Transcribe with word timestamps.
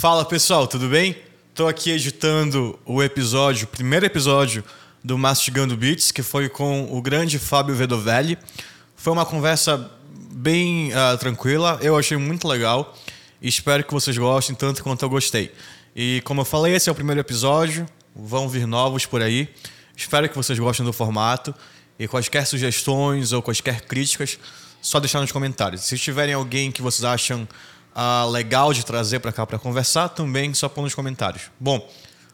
Fala 0.00 0.24
pessoal, 0.24 0.66
tudo 0.66 0.88
bem? 0.88 1.14
Estou 1.50 1.68
aqui 1.68 1.90
editando 1.90 2.78
o 2.86 3.02
episódio, 3.02 3.64
o 3.64 3.68
primeiro 3.68 4.06
episódio 4.06 4.64
do 5.04 5.18
Mastigando 5.18 5.76
Beats, 5.76 6.10
que 6.10 6.22
foi 6.22 6.48
com 6.48 6.88
o 6.90 7.02
grande 7.02 7.38
Fábio 7.38 7.74
Vedovelli. 7.74 8.38
Foi 8.96 9.12
uma 9.12 9.26
conversa 9.26 9.90
bem 10.32 10.90
uh, 10.94 11.18
tranquila, 11.18 11.78
eu 11.82 11.98
achei 11.98 12.16
muito 12.16 12.48
legal 12.48 12.96
e 13.42 13.48
espero 13.48 13.84
que 13.84 13.92
vocês 13.92 14.16
gostem 14.16 14.56
tanto 14.56 14.82
quanto 14.82 15.04
eu 15.04 15.10
gostei. 15.10 15.52
E 15.94 16.22
como 16.24 16.40
eu 16.40 16.46
falei, 16.46 16.74
esse 16.74 16.88
é 16.88 16.92
o 16.92 16.94
primeiro 16.94 17.20
episódio, 17.20 17.84
vão 18.16 18.48
vir 18.48 18.66
novos 18.66 19.04
por 19.04 19.20
aí. 19.20 19.50
Espero 19.94 20.30
que 20.30 20.34
vocês 20.34 20.58
gostem 20.58 20.86
do 20.86 20.94
formato 20.94 21.54
e 21.98 22.08
quaisquer 22.08 22.46
sugestões 22.46 23.32
ou 23.32 23.42
quaisquer 23.42 23.82
críticas, 23.82 24.38
só 24.80 24.98
deixar 24.98 25.20
nos 25.20 25.30
comentários. 25.30 25.82
Se 25.82 25.98
tiverem 25.98 26.32
alguém 26.32 26.72
que 26.72 26.80
vocês 26.80 27.04
acham 27.04 27.46
uh, 27.94 28.28
legal 28.30 28.72
de 28.72 28.84
trazer 28.84 29.20
para 29.20 29.32
cá 29.32 29.46
para 29.46 29.58
conversar, 29.58 30.08
também 30.08 30.52
só 30.54 30.68
põe 30.68 30.84
nos 30.84 30.94
comentários. 30.94 31.50
Bom, 31.58 31.88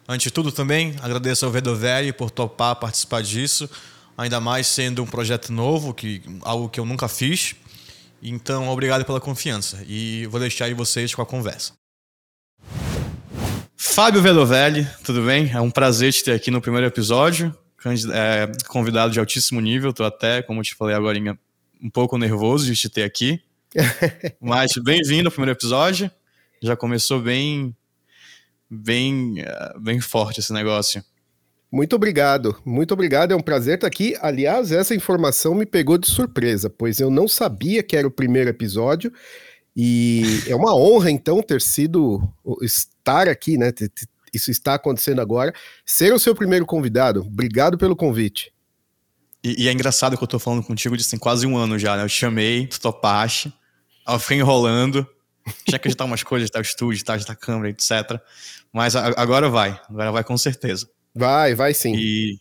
antes 0.09 0.25
de 0.25 0.31
tudo 0.31 0.53
também, 0.53 0.95
agradeço 1.03 1.45
ao 1.45 1.53
Vedovelli 1.53 2.13
por 2.13 2.31
topar 2.31 2.77
participar 2.77 3.23
disso, 3.23 3.69
ainda 4.17 4.41
mais 4.41 4.67
sendo 4.67 5.03
um 5.03 5.07
projeto 5.07 5.53
novo, 5.53 5.93
que 5.95 6.23
algo 6.43 6.69
que 6.69 6.81
eu 6.81 6.85
nunca 6.85 7.09
fiz. 7.09 7.55
Então, 8.23 8.69
obrigado 8.69 9.05
pela 9.05 9.21
confiança 9.21 9.85
e 9.87 10.27
vou 10.27 10.41
deixar 10.41 10.67
aí 10.67 10.75
vocês 10.75 11.15
com 11.15 11.23
a 11.23 11.27
conversa. 11.27 11.73
Fábio 13.77 14.23
Vedovelli, 14.23 14.87
tudo 15.05 15.23
bem? 15.23 15.51
É 15.53 15.61
um 15.61 15.71
prazer 15.71 16.13
te 16.13 16.25
ter 16.25 16.33
aqui 16.33 16.51
no 16.51 16.61
primeiro 16.61 16.87
episódio. 16.87 17.55
É, 18.13 18.51
convidado 18.67 19.13
de 19.13 19.21
altíssimo 19.21 19.61
nível, 19.61 19.91
estou 19.91 20.05
até, 20.05 20.43
como 20.43 20.61
eu 20.61 20.65
te 20.65 20.75
falei 20.75 20.97
agora, 20.97 21.19
um 21.81 21.89
pouco 21.89 22.19
nervoso 22.19 22.67
de 22.67 22.75
te 22.75 22.89
ter 22.89 23.05
aqui. 23.05 23.41
Mas 24.41 24.73
bem-vindo 24.83 25.29
ao 25.29 25.33
primeiro 25.33 25.57
episódio. 25.59 26.11
Já 26.63 26.77
começou 26.77 27.21
bem, 27.21 27.75
bem, 28.71 29.41
eh, 29.41 29.73
bem 29.79 30.01
forte 30.01 30.41
esse 30.41 30.53
negócio. 30.53 31.05
Muito 31.71 31.97
obrigado, 31.97 32.57
muito 32.65 32.95
obrigado. 32.95 33.33
É 33.33 33.37
um 33.37 33.43
prazer 33.43 33.75
estar 33.75 33.87
aqui. 33.87 34.17
Aliás, 34.21 34.73
essa 34.73 34.95
informação 34.95 35.55
me 35.55 35.67
pegou 35.67 35.99
de 35.99 36.07
surpresa, 36.07 36.71
pois 36.71 37.01
eu 37.01 37.11
não 37.11 37.29
sabia 37.29 37.83
que 37.83 37.97
era 37.97 38.07
o 38.07 38.11
primeiro 38.11 38.49
episódio. 38.49 39.13
E 39.77 40.23
é 40.47 40.57
uma 40.57 40.75
honra, 40.75 41.11
então, 41.11 41.43
ter 41.43 41.61
sido 41.61 42.23
estar 42.63 43.29
aqui, 43.29 43.59
né? 43.59 43.71
Isso 44.33 44.51
está 44.51 44.75
acontecendo 44.75 45.21
agora. 45.21 45.53
Ser 45.85 46.15
o 46.15 46.19
seu 46.19 46.35
primeiro 46.35 46.65
convidado. 46.65 47.21
Obrigado 47.21 47.77
pelo 47.77 47.95
convite. 47.95 48.56
E, 49.47 49.63
e, 49.63 49.69
é 49.69 49.73
engraçado 49.73 50.17
que 50.17 50.25
eu 50.25 50.27
tô 50.27 50.41
falando 50.41 50.65
contigo 50.65 50.97
de 50.97 51.09
tem 51.09 51.17
quase 51.17 51.47
um 51.47 51.57
ano 51.57 51.79
já, 51.79 51.97
né? 51.97 52.03
Eu 52.03 52.09
chamei, 52.09 52.67
tu 52.67 52.81
topaste, 52.81 53.53
eu 54.05 54.19
fiquei 54.19 54.39
enrolando, 54.39 55.07
tinha 55.65 55.79
que 55.79 55.87
agitar 55.87 56.05
umas 56.05 56.25
coisas, 56.25 56.51
tá, 56.51 56.59
o 56.59 56.63
estúdio, 56.63 57.05
tá, 57.05 57.15
a 57.15 57.35
câmera, 57.37 57.71
etc. 57.71 58.21
Mas 58.73 58.97
a, 58.97 59.07
agora 59.17 59.49
vai, 59.49 59.81
agora 59.89 60.11
vai 60.11 60.25
com 60.25 60.37
certeza. 60.37 60.91
Vai, 61.15 61.55
vai 61.55 61.73
sim. 61.75 61.95
E, 61.97 62.41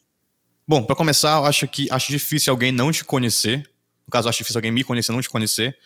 bom, 0.67 0.83
para 0.83 0.95
começar, 0.95 1.37
eu 1.37 1.45
acho 1.45 1.67
que 1.67 1.87
acho 1.91 2.11
difícil 2.11 2.49
alguém 2.49 2.71
não 2.71 2.91
te 2.91 3.05
conhecer. 3.05 3.69
No 4.07 4.11
caso, 4.11 4.27
acho 4.27 4.39
difícil 4.39 4.57
alguém 4.57 4.71
me 4.71 4.83
conhecer, 4.83 5.11
não 5.11 5.21
te 5.21 5.29
conhecer. 5.29 5.77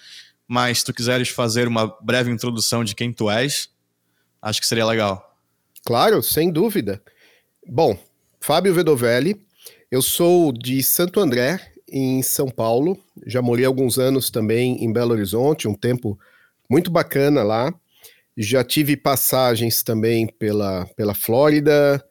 Mas 0.47 0.79
se 0.79 0.85
tu 0.85 0.93
quiseres 0.93 1.27
fazer 1.27 1.67
uma 1.67 1.93
breve 2.01 2.31
introdução 2.31 2.81
de 2.81 2.95
quem 2.95 3.11
tu 3.11 3.29
és, 3.29 3.69
acho 4.41 4.61
que 4.61 4.65
seria 4.65 4.85
legal. 4.85 5.37
Claro, 5.83 6.23
sem 6.23 6.49
dúvida. 6.49 7.03
Bom, 7.67 8.01
Fábio 8.39 8.73
Vedovelli, 8.73 9.48
eu 9.91 10.01
sou 10.01 10.51
de 10.51 10.83
Santo 10.83 11.19
André, 11.19 11.59
em 11.91 12.21
São 12.21 12.47
Paulo. 12.47 12.97
Já 13.25 13.41
morei 13.41 13.65
alguns 13.65 13.97
anos 13.97 14.29
também 14.29 14.83
em 14.83 14.93
Belo 14.93 15.13
Horizonte, 15.13 15.67
um 15.67 15.73
tempo 15.73 16.17
muito 16.69 16.91
bacana 16.91 17.41
lá. 17.41 17.73
Já 18.37 18.63
tive 18.63 18.95
passagens 18.95 19.81
também 19.81 20.27
pela, 20.27 20.85
pela 20.95 21.15
Flórida, 21.15 22.03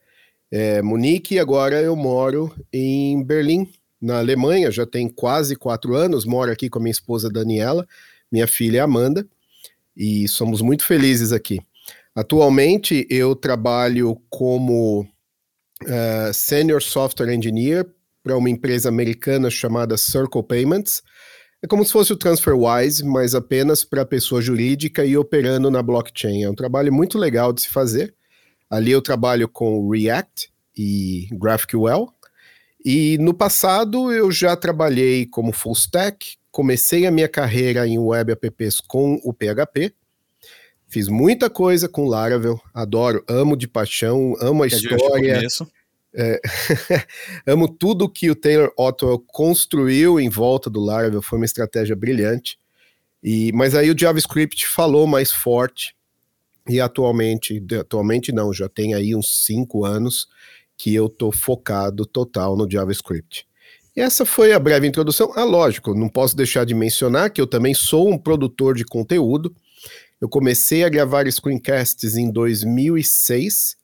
é, 0.51 0.83
Munique, 0.83 1.37
e 1.37 1.39
agora 1.39 1.81
eu 1.81 1.95
moro 1.95 2.53
em 2.73 3.23
Berlim, 3.23 3.69
na 4.01 4.19
Alemanha. 4.19 4.71
Já 4.71 4.85
tem 4.85 5.09
quase 5.09 5.55
quatro 5.55 5.95
anos. 5.95 6.25
Moro 6.25 6.51
aqui 6.51 6.69
com 6.69 6.81
a 6.81 6.83
minha 6.83 6.91
esposa 6.91 7.31
Daniela, 7.31 7.87
minha 8.31 8.49
filha 8.49 8.83
Amanda, 8.83 9.27
e 9.97 10.27
somos 10.27 10.61
muito 10.61 10.85
felizes 10.85 11.33
aqui. 11.33 11.61
Atualmente 12.15 13.07
eu 13.09 13.37
trabalho 13.37 14.21
como 14.29 15.07
uh, 15.85 16.33
Senior 16.33 16.83
Software 16.83 17.33
Engineer 17.33 17.87
para 18.23 18.37
uma 18.37 18.51
empresa 18.51 18.89
americana 18.89 19.51
chamada 19.51 19.97
Circle 19.97 20.43
Payments. 20.43 21.03
É 21.63 21.67
como 21.67 21.85
se 21.85 21.93
fosse 21.93 22.13
o 22.13 22.17
TransferWise, 22.17 23.05
mas 23.05 23.35
apenas 23.35 23.83
para 23.83 24.05
pessoa 24.05 24.41
jurídica 24.41 25.05
e 25.05 25.17
operando 25.17 25.71
na 25.71 25.83
blockchain. 25.83 26.45
É 26.45 26.51
um 26.51 26.55
trabalho 26.55 26.93
muito 26.93 27.19
legal 27.19 27.53
de 27.53 27.63
se 27.63 27.69
fazer. 27.69 28.15
Ali 28.71 28.93
eu 28.93 29.03
trabalho 29.03 29.49
com 29.49 29.89
React 29.89 30.53
e 30.77 31.27
GraphQL. 31.33 32.13
E 32.85 33.19
no 33.19 33.35
passado 33.35 34.13
eu 34.13 34.31
já 34.31 34.55
trabalhei 34.57 35.27
como 35.27 35.53
full 35.53 35.73
stack, 35.73 36.37
comecei 36.51 37.07
a 37.07 37.11
minha 37.11 37.29
carreira 37.29 37.87
em 37.89 37.99
web 37.99 38.33
apps 38.33 38.81
com 38.81 39.21
o 39.25 39.33
PHP. 39.33 39.93
Fiz 40.89 41.07
muita 41.09 41.51
coisa 41.51 41.89
com 41.89 42.07
Laravel, 42.07 42.59
adoro, 42.73 43.23
amo 43.29 43.57
de 43.57 43.69
paixão, 43.69 44.35
amo 44.41 44.63
a 44.63 44.67
história. 44.67 45.47
É, 46.15 46.41
amo 47.47 47.69
tudo 47.69 48.09
que 48.09 48.31
o 48.31 48.35
Taylor 48.35 48.73
Otwell 48.77 49.19
construiu 49.27 50.19
em 50.19 50.31
volta 50.31 50.71
do 50.71 50.81
Laravel, 50.81 51.21
foi 51.21 51.39
uma 51.39 51.45
estratégia 51.45 51.95
brilhante. 51.95 52.59
E, 53.23 53.53
mas 53.53 53.75
aí 53.75 53.91
o 53.91 53.99
JavaScript 53.99 54.67
falou 54.67 55.07
mais 55.07 55.31
forte 55.31 55.95
e 56.69 56.81
atualmente, 56.81 57.63
atualmente 57.79 58.33
não, 58.33 58.53
já 58.53 58.69
tem 58.69 58.95
aí 58.95 59.15
uns 59.15 59.45
cinco 59.45 59.85
anos 59.85 60.27
que 60.77 60.95
eu 60.95 61.09
tô 61.09 61.33
focado 61.33 62.07
total 62.07 62.57
no 62.57 62.71
JavaScript. 62.71 63.47
E 63.97 64.01
essa 64.01 64.25
foi 64.25 64.53
a 64.53 64.59
breve 64.59 64.87
introdução. 64.87 65.33
Ah, 65.35 65.45
lógico, 65.45 65.93
não 65.93 66.09
posso 66.09 66.37
deixar 66.37 66.65
de 66.65 66.75
mencionar 66.75 67.31
que 67.31 67.41
eu 67.41 67.47
também 67.47 67.75
sou 67.75 68.09
um 68.09 68.17
produtor 68.17 68.77
de 68.77 68.85
conteúdo. 68.85 69.55
Eu 70.21 70.29
comecei 70.29 70.85
a 70.85 70.89
gravar 70.89 71.31
screencasts 71.31 72.17
em 72.17 72.31
2006 72.31 73.77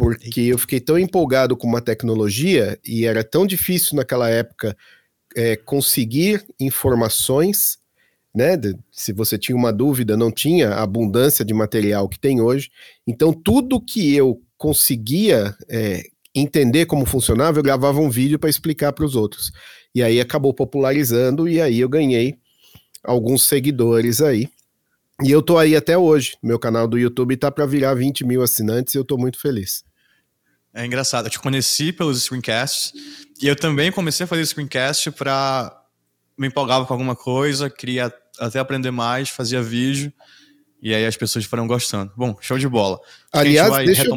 porque 0.00 0.40
eu 0.40 0.56
fiquei 0.56 0.80
tão 0.80 0.98
empolgado 0.98 1.54
com 1.54 1.66
uma 1.66 1.82
tecnologia 1.82 2.78
e 2.82 3.04
era 3.04 3.22
tão 3.22 3.46
difícil 3.46 3.96
naquela 3.96 4.30
época 4.30 4.74
é, 5.36 5.56
conseguir 5.56 6.42
informações, 6.58 7.76
né? 8.34 8.52
Se 8.90 9.12
você 9.12 9.36
tinha 9.36 9.54
uma 9.54 9.70
dúvida, 9.70 10.16
não 10.16 10.32
tinha 10.32 10.70
a 10.70 10.82
abundância 10.82 11.44
de 11.44 11.52
material 11.52 12.08
que 12.08 12.18
tem 12.18 12.40
hoje. 12.40 12.70
Então, 13.06 13.30
tudo 13.30 13.78
que 13.78 14.14
eu 14.14 14.40
conseguia 14.56 15.54
é, 15.68 16.04
entender 16.34 16.86
como 16.86 17.04
funcionava, 17.04 17.58
eu 17.58 17.62
gravava 17.62 18.00
um 18.00 18.08
vídeo 18.08 18.38
para 18.38 18.48
explicar 18.48 18.94
para 18.94 19.04
os 19.04 19.14
outros. 19.14 19.52
E 19.94 20.02
aí 20.02 20.18
acabou 20.18 20.54
popularizando, 20.54 21.46
e 21.46 21.60
aí 21.60 21.78
eu 21.78 21.88
ganhei 21.90 22.38
alguns 23.04 23.42
seguidores 23.46 24.22
aí. 24.22 24.48
E 25.22 25.30
eu 25.30 25.42
tô 25.42 25.58
aí 25.58 25.76
até 25.76 25.98
hoje. 25.98 26.36
Meu 26.42 26.58
canal 26.58 26.88
do 26.88 26.98
YouTube 26.98 27.36
tá 27.36 27.50
para 27.50 27.66
virar 27.66 27.94
20 27.94 28.24
mil 28.24 28.42
assinantes 28.42 28.94
e 28.94 28.98
eu 28.98 29.04
tô 29.04 29.18
muito 29.18 29.38
feliz. 29.38 29.84
É 30.72 30.84
engraçado. 30.86 31.26
Eu 31.26 31.30
te 31.30 31.38
conheci 31.38 31.92
pelos 31.92 32.22
screencasts 32.22 32.92
e 33.40 33.46
eu 33.46 33.56
também 33.56 33.92
comecei 33.92 34.24
a 34.24 34.26
fazer 34.26 34.46
screencast 34.46 35.10
para 35.10 35.76
me 36.38 36.46
empolgava 36.46 36.86
com 36.86 36.94
alguma 36.94 37.14
coisa, 37.14 37.68
queria 37.68 38.10
até 38.38 38.58
aprender 38.58 38.90
mais, 38.90 39.28
fazia 39.28 39.62
vídeo 39.62 40.10
e 40.80 40.94
aí 40.94 41.04
as 41.04 41.16
pessoas 41.16 41.44
foram 41.44 41.66
gostando. 41.66 42.10
Bom, 42.16 42.34
show 42.40 42.56
de 42.56 42.68
bola. 42.68 42.98
Aliás, 43.32 43.84
deixa 43.84 44.04
eu... 44.06 44.16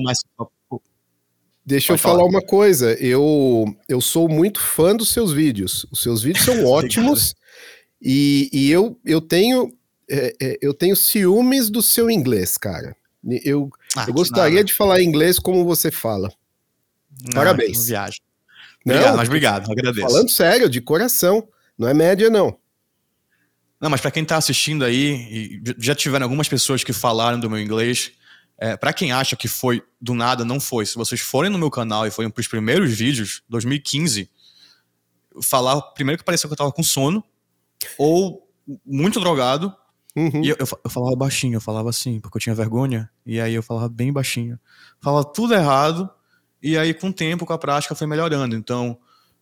Deixa 1.66 1.94
eu 1.94 1.97
falar, 1.97 2.18
falar 2.18 2.30
uma 2.30 2.41
coisa. 2.41 2.94
Eu, 2.94 3.66
eu 3.88 4.02
sou 4.02 4.28
muito 4.28 4.59
fã 4.59 4.94
dos 4.94 5.09
seus 5.09 5.31
vídeos. 5.31 5.85
Os 5.90 6.02
seus 6.02 6.22
vídeos 6.22 6.44
são 6.44 6.64
ótimos 6.68 7.34
e, 8.02 8.50
e 8.52 8.70
eu, 8.70 9.00
eu 9.06 9.22
tenho 9.22 9.72
é, 10.09 10.36
é, 10.41 10.58
eu 10.62 10.74
tenho 10.74 10.96
ciúmes 10.96 11.69
do 11.69 11.81
seu 11.81 12.09
inglês, 12.09 12.58
cara. 12.58 12.96
Eu, 13.44 13.69
ah, 13.96 14.05
eu 14.08 14.14
gostaria 14.14 14.55
nada. 14.55 14.66
de 14.66 14.73
falar 14.73 15.02
inglês 15.02 15.40
como 15.40 15.64
você 15.64 15.90
fala. 15.90 16.32
Não, 17.26 17.34
Parabéns. 17.34 17.78
Não 17.78 17.85
viagem. 17.85 18.20
Obrigado, 18.85 19.09
não, 19.09 19.17
mas 19.17 19.28
obrigado, 19.29 19.72
agradeço. 19.72 20.08
Falando 20.08 20.29
sério, 20.29 20.70
de 20.70 20.82
coração. 20.82 21.47
Não 21.78 21.88
é 21.88 21.94
média, 21.94 22.29
não. 22.29 22.58
Não, 23.79 23.90
mas 23.90 24.02
para 24.02 24.11
quem 24.11 24.23
está 24.23 24.38
assistindo 24.38 24.85
aí, 24.85 25.61
já 25.78 25.96
tiveram 25.96 26.26
algumas 26.26 26.47
pessoas 26.47 26.84
que 26.84 26.94
falaram 26.94 27.40
do 27.40 27.50
meu 27.50 27.59
inglês. 27.59 28.11
É, 28.58 28.78
para 28.78 28.94
quem 28.94 29.11
acha 29.11 29.35
que 29.35 29.47
foi 29.47 29.84
do 30.00 30.14
nada, 30.14 30.46
não 30.46 30.59
foi. 30.59 30.85
Se 30.85 30.96
vocês 30.96 31.20
forem 31.22 31.50
no 31.50 31.58
meu 31.58 31.72
canal 31.72 32.05
e 32.05 32.11
forem 32.11 32.29
para 32.29 32.41
os 32.41 32.47
primeiros 32.47 32.94
vídeos, 32.94 33.41
2015, 33.50 34.29
falar 35.41 35.82
primeiro 35.94 36.20
que 36.20 36.26
parecia 36.26 36.47
que 36.47 36.53
eu 36.53 36.58
tava 36.58 36.72
com 36.72 36.84
sono, 36.84 37.23
ou 37.97 38.50
muito 38.85 39.20
drogado, 39.20 39.76
Uhum. 40.16 40.44
E 40.44 40.50
eu, 40.50 40.56
eu, 40.60 40.68
eu, 40.84 40.90
falava 40.90 41.16
baixinho, 41.16 41.56
eu 41.56 41.62
falava 41.62 41.90
assim, 41.90 42.20
porque 42.20 42.38
eu 42.38 42.42
tinha 42.42 42.56
vergonha, 42.56 43.10
e 43.26 43.42
aí 43.42 43.54
eu 43.54 43.64
falava 43.64 43.90
bem 43.90 44.14
baixinho. 44.14 44.60
Falava 45.02 45.26
tudo 45.26 45.54
errado, 45.54 46.10
e 46.64 46.78
aí, 46.78 46.94
com 46.94 47.10
o 47.10 47.14
tempo, 47.14 47.46
com 47.46 47.52
a 47.52 47.58
prática, 47.58 47.94
foi 47.94 48.08
melhorando. 48.08 48.56
Então, 48.56 48.98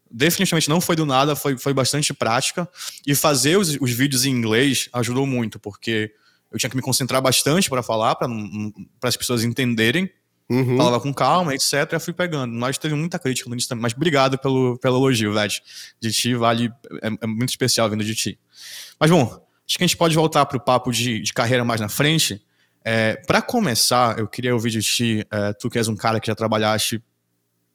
definitivamente 0.10 0.68
não 0.68 0.82
foi 0.82 0.96
do 0.96 1.06
nada, 1.06 1.36
foi, 1.36 1.56
foi 1.56 1.72
bastante 1.72 2.14
prática. 2.16 2.68
E 3.06 3.14
fazer 3.14 3.58
os, 3.58 3.78
os 3.80 3.92
vídeos 3.92 4.26
em 4.26 4.32
inglês 4.32 4.90
ajudou 4.92 5.28
muito, 5.28 5.60
porque 5.60 6.12
eu 6.52 6.58
tinha 6.58 6.70
que 6.70 6.76
me 6.76 6.82
concentrar 6.82 7.22
bastante 7.22 7.70
para 7.70 7.84
falar, 7.84 8.16
para 8.16 8.28
as 9.04 9.16
pessoas 9.16 9.44
entenderem. 9.44 10.10
Uhum. 10.50 10.76
Falava 10.76 11.00
com 11.00 11.14
calma, 11.14 11.54
etc. 11.54 11.94
E 11.94 12.00
fui 12.00 12.12
pegando. 12.12 12.54
Nós 12.54 12.78
teve 12.78 12.96
muita 12.96 13.20
crítica 13.20 13.48
no 13.48 13.56
início 13.56 13.70
também, 13.70 13.84
mas 13.84 13.94
obrigado 13.94 14.38
pelo, 14.40 14.78
pelo 14.80 14.98
elogio, 14.98 15.34
velho. 15.34 15.54
De 16.02 16.12
ti 16.12 16.34
vale. 16.34 16.72
É, 17.04 17.08
é, 17.22 17.28
muito 17.28 17.50
especial 17.50 17.88
vindo 17.88 18.04
de 18.04 18.16
ti. 18.16 18.40
Mas 19.00 19.12
bom, 19.12 19.42
acho 19.72 19.78
que 19.78 19.84
a 19.86 19.88
gente 19.88 19.96
pode 19.96 20.16
voltar 20.16 20.46
para 20.46 20.58
o 20.58 20.60
papo 20.60 20.92
de, 20.92 21.22
de 21.22 21.32
carreira 21.32 21.64
mais 21.64 21.80
na 21.80 21.88
frente. 21.88 22.44
É, 22.84 23.16
para 23.26 23.42
começar, 23.42 24.20
eu 24.20 24.28
queria 24.28 24.54
ouvir 24.54 24.70
de 24.70 24.82
ti, 24.82 25.26
é, 25.32 25.54
tu 25.54 25.70
que 25.70 25.78
és 25.78 25.88
um 25.88 25.96
cara 25.96 26.20
que 26.20 26.28
já 26.28 26.36
trabalhaste 26.36 27.02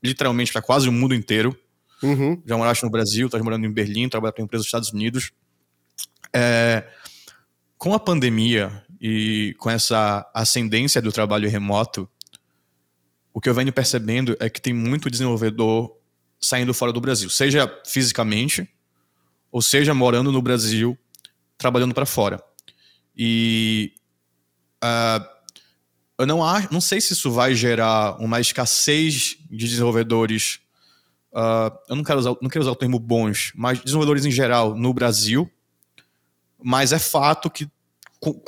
literalmente 0.04 0.52
para 0.52 0.60
quase 0.60 0.90
o 0.90 0.92
mundo 0.92 1.14
inteiro. 1.14 1.58
Uhum. 2.02 2.42
Já 2.44 2.54
moraste 2.58 2.84
no 2.84 2.90
Brasil, 2.90 3.26
estás 3.26 3.42
morando 3.42 3.64
em 3.64 3.72
Berlim, 3.72 4.10
trabalha 4.10 4.30
para 4.30 4.44
empresa 4.44 4.60
dos 4.60 4.66
Estados 4.66 4.92
Unidos. 4.92 5.32
É, 6.34 6.86
com 7.78 7.94
a 7.94 7.98
pandemia 7.98 8.84
e 9.00 9.54
com 9.58 9.70
essa 9.70 10.30
ascendência 10.34 11.00
do 11.00 11.10
trabalho 11.10 11.48
remoto, 11.48 12.06
o 13.32 13.40
que 13.40 13.48
eu 13.48 13.54
venho 13.54 13.72
percebendo 13.72 14.36
é 14.38 14.50
que 14.50 14.60
tem 14.60 14.74
muito 14.74 15.08
desenvolvedor 15.08 15.96
saindo 16.38 16.74
fora 16.74 16.92
do 16.92 17.00
Brasil, 17.00 17.30
seja 17.30 17.72
fisicamente, 17.86 18.68
ou 19.50 19.62
seja 19.62 19.94
morando 19.94 20.30
no 20.30 20.42
Brasil, 20.42 20.98
trabalhando 21.58 21.94
para 21.94 22.06
fora. 22.06 22.42
E 23.16 23.92
uh, 24.82 25.24
eu 26.18 26.26
não, 26.26 26.44
acho, 26.44 26.72
não 26.72 26.80
sei 26.80 27.00
se 27.00 27.12
isso 27.12 27.30
vai 27.30 27.54
gerar 27.54 28.16
uma 28.20 28.40
escassez 28.40 29.36
de 29.50 29.68
desenvolvedores. 29.68 30.60
Uh, 31.32 31.70
eu 31.88 31.96
não 31.96 32.04
quero, 32.04 32.18
usar, 32.18 32.34
não 32.40 32.48
quero 32.48 32.62
usar 32.62 32.72
o 32.72 32.76
termo 32.76 32.98
bons, 32.98 33.52
mas 33.54 33.80
desenvolvedores 33.80 34.24
em 34.24 34.30
geral 34.30 34.74
no 34.74 34.92
Brasil. 34.94 35.50
Mas 36.62 36.92
é 36.92 36.98
fato 36.98 37.50
que, 37.50 37.68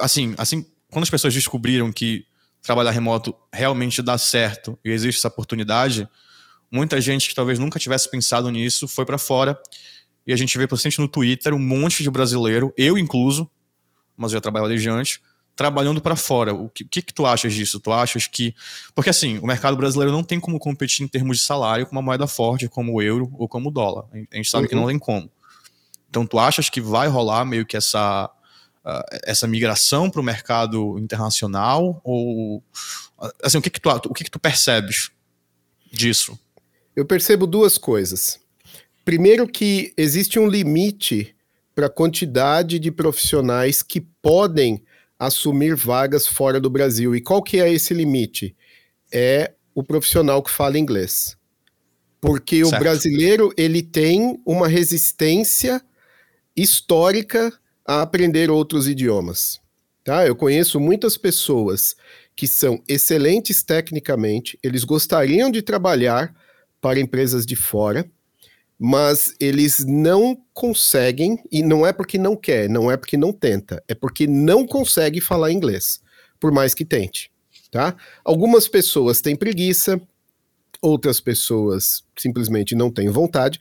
assim, 0.01 0.35
assim, 0.39 0.67
quando 0.91 1.03
as 1.03 1.11
pessoas 1.11 1.35
descobriram 1.35 1.93
que 1.93 2.27
trabalhar 2.63 2.91
remoto 2.91 3.35
realmente 3.53 4.03
dá 4.03 4.19
certo 4.19 4.79
e 4.85 4.91
existe 4.91 5.19
essa 5.19 5.29
oportunidade, 5.29 6.09
muita 6.71 7.01
gente 7.01 7.29
que 7.29 7.35
talvez 7.35 7.59
nunca 7.59 7.79
tivesse 7.79 8.11
pensado 8.11 8.51
nisso 8.51 8.89
foi 8.89 9.05
para 9.05 9.19
fora. 9.19 9.59
E 10.29 10.33
a 10.35 10.37
gente 10.37 10.59
vê, 10.59 10.67
principalmente 10.67 11.01
no 11.01 11.09
Twitter, 11.09 11.55
um 11.55 11.59
monte 11.59 12.03
de 12.03 12.11
brasileiro, 12.11 12.71
eu 12.77 12.99
incluso, 12.99 13.51
mas 14.15 14.31
eu 14.31 14.37
já 14.37 14.43
trabalho 14.43 14.69
desde 14.69 14.91
antes, 14.91 15.21
trabalhando 15.57 16.03
para 16.03 16.17
fora. 16.17 16.53
O 16.53 16.69
que, 16.69 16.85
que, 16.85 17.01
que, 17.01 17.15
tu 17.15 17.25
achas 17.25 17.55
disso? 17.55 17.81
Tu 17.81 17.91
achas 17.91 18.27
que. 18.27 18.55
Porque 18.95 19.09
assim, 19.09 19.39
o 19.39 19.47
mercado 19.47 19.75
brasileiro 19.75 20.13
não 20.13 20.23
tem 20.23 20.39
como 20.39 20.59
competir 20.59 21.03
em 21.03 21.09
termos 21.09 21.39
de 21.39 21.45
salário 21.45 21.87
com 21.87 21.93
uma 21.93 22.03
moeda 22.03 22.27
forte 22.27 22.69
como 22.69 22.93
o 22.93 23.01
euro 23.01 23.33
ou 23.39 23.49
como 23.49 23.71
o 23.71 23.73
dólar. 23.73 24.05
A 24.31 24.37
gente 24.37 24.51
sabe 24.51 24.65
uhum. 24.65 24.69
que 24.69 24.75
não 24.75 24.87
tem 24.87 24.99
como. 24.99 25.33
Então, 26.11 26.27
tu 26.27 26.39
achas 26.39 26.69
que 26.69 26.81
vai 26.81 27.09
rolar 27.09 27.47
meio 27.47 27.65
que 27.65 27.77
essa, 27.77 28.31
uh, 28.85 29.19
essa 29.25 29.47
migração 29.47 30.11
para 30.11 30.21
o 30.21 30.25
mercado 30.25 30.99
internacional? 30.99 32.03
Ou. 32.05 32.63
Assim, 33.43 33.57
o 33.57 33.63
que, 33.63 33.71
que, 33.71 33.81
tu, 33.81 33.89
o 33.89 34.13
que, 34.13 34.25
que 34.25 34.31
tu 34.31 34.39
percebes 34.39 35.11
disso? 35.91 36.39
Eu 36.95 37.07
percebo 37.07 37.47
duas 37.47 37.79
coisas. 37.79 38.39
Primeiro, 39.09 39.49
que 39.49 39.95
existe 39.97 40.39
um 40.39 40.47
limite 40.47 41.35
para 41.75 41.87
a 41.87 41.91
quantidade 41.91 42.79
de 42.79 42.91
profissionais 42.91 43.83
que 43.83 44.03
podem 44.03 44.85
assumir 45.19 45.75
vagas 45.75 46.27
fora 46.27 46.61
do 46.61 46.69
Brasil. 46.69 47.17
E 47.17 47.23
qual 47.23 47.43
que 47.43 47.59
é 47.59 47.73
esse 47.73 47.95
limite? 47.95 48.55
É 49.11 49.55
o 49.75 49.83
profissional 49.83 50.43
que 50.43 50.51
fala 50.51 50.79
inglês. 50.79 51.39
Porque 52.21 52.63
certo. 52.63 52.77
o 52.77 52.79
brasileiro, 52.79 53.51
ele 53.57 53.81
tem 53.81 54.39
uma 54.45 54.69
resistência 54.69 55.81
histórica 56.55 57.51
a 57.87 58.03
aprender 58.03 58.51
outros 58.51 58.87
idiomas. 58.87 59.59
Tá? 60.05 60.27
Eu 60.27 60.37
conheço 60.37 60.79
muitas 60.79 61.17
pessoas 61.17 61.97
que 62.37 62.47
são 62.47 62.79
excelentes 62.87 63.63
tecnicamente, 63.63 64.59
eles 64.63 64.85
gostariam 64.85 65.51
de 65.51 65.63
trabalhar 65.63 66.37
para 66.79 67.01
empresas 67.01 67.47
de 67.47 67.57
fora, 67.57 68.07
mas 68.79 69.35
eles 69.41 69.85
não 69.85 70.41
conseguem, 70.53 71.43
e 71.51 71.63
não 71.63 71.87
é 71.87 71.93
porque 71.93 72.17
não 72.17 72.37
quer, 72.37 72.69
não 72.69 72.91
é 72.91 72.97
porque 72.97 73.17
não 73.17 73.33
tenta, 73.33 73.83
é 73.89 73.95
porque 73.95 74.27
não 74.27 74.67
consegue 74.67 75.21
falar 75.21 75.51
inglês, 75.51 76.01
por 76.39 76.53
mais 76.53 76.75
que 76.75 76.85
tente, 76.85 77.31
tá? 77.71 77.97
Algumas 78.25 78.69
pessoas 78.69 79.21
têm 79.21 79.35
preguiça, 79.35 80.01
outras 80.81 81.21
pessoas 81.21 82.05
simplesmente 82.17 82.75
não 82.75 82.91
têm 82.91 83.09
vontade. 83.09 83.59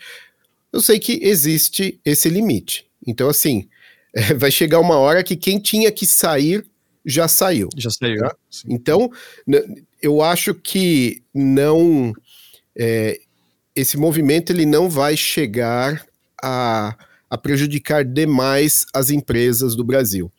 Eu 0.72 0.82
sei 0.82 1.00
que 1.00 1.20
existe 1.24 2.00
esse 2.06 2.30
limite. 2.30 2.86
Então, 3.06 3.30
assim, 3.30 3.68
é, 4.14 4.34
vai 4.36 4.52
chegar 4.52 4.80
uma 4.80 4.98
hora 4.98 5.24
que 5.24 5.36
quem 5.36 5.60
tinha 5.60 5.92
que 5.92 6.06
sair 6.06 6.66
já 7.06 7.28
saiu. 7.28 7.70
Já 7.76 7.90
saiu. 7.90 8.20
Tá? 8.20 8.36
Então, 8.68 9.10
eu 10.02 10.22
acho 10.22 10.54
que 10.54 11.24
não. 11.34 12.14
É, 12.78 13.20
esse 13.78 13.96
movimento 13.96 14.52
ele 14.52 14.66
não 14.66 14.90
vai 14.90 15.16
chegar 15.16 16.04
a, 16.44 16.98
a 17.30 17.38
prejudicar 17.38 18.04
demais 18.04 18.88
as 18.92 19.12
empresas 19.12 19.76
do 19.76 19.84
Brasil. 19.84 20.32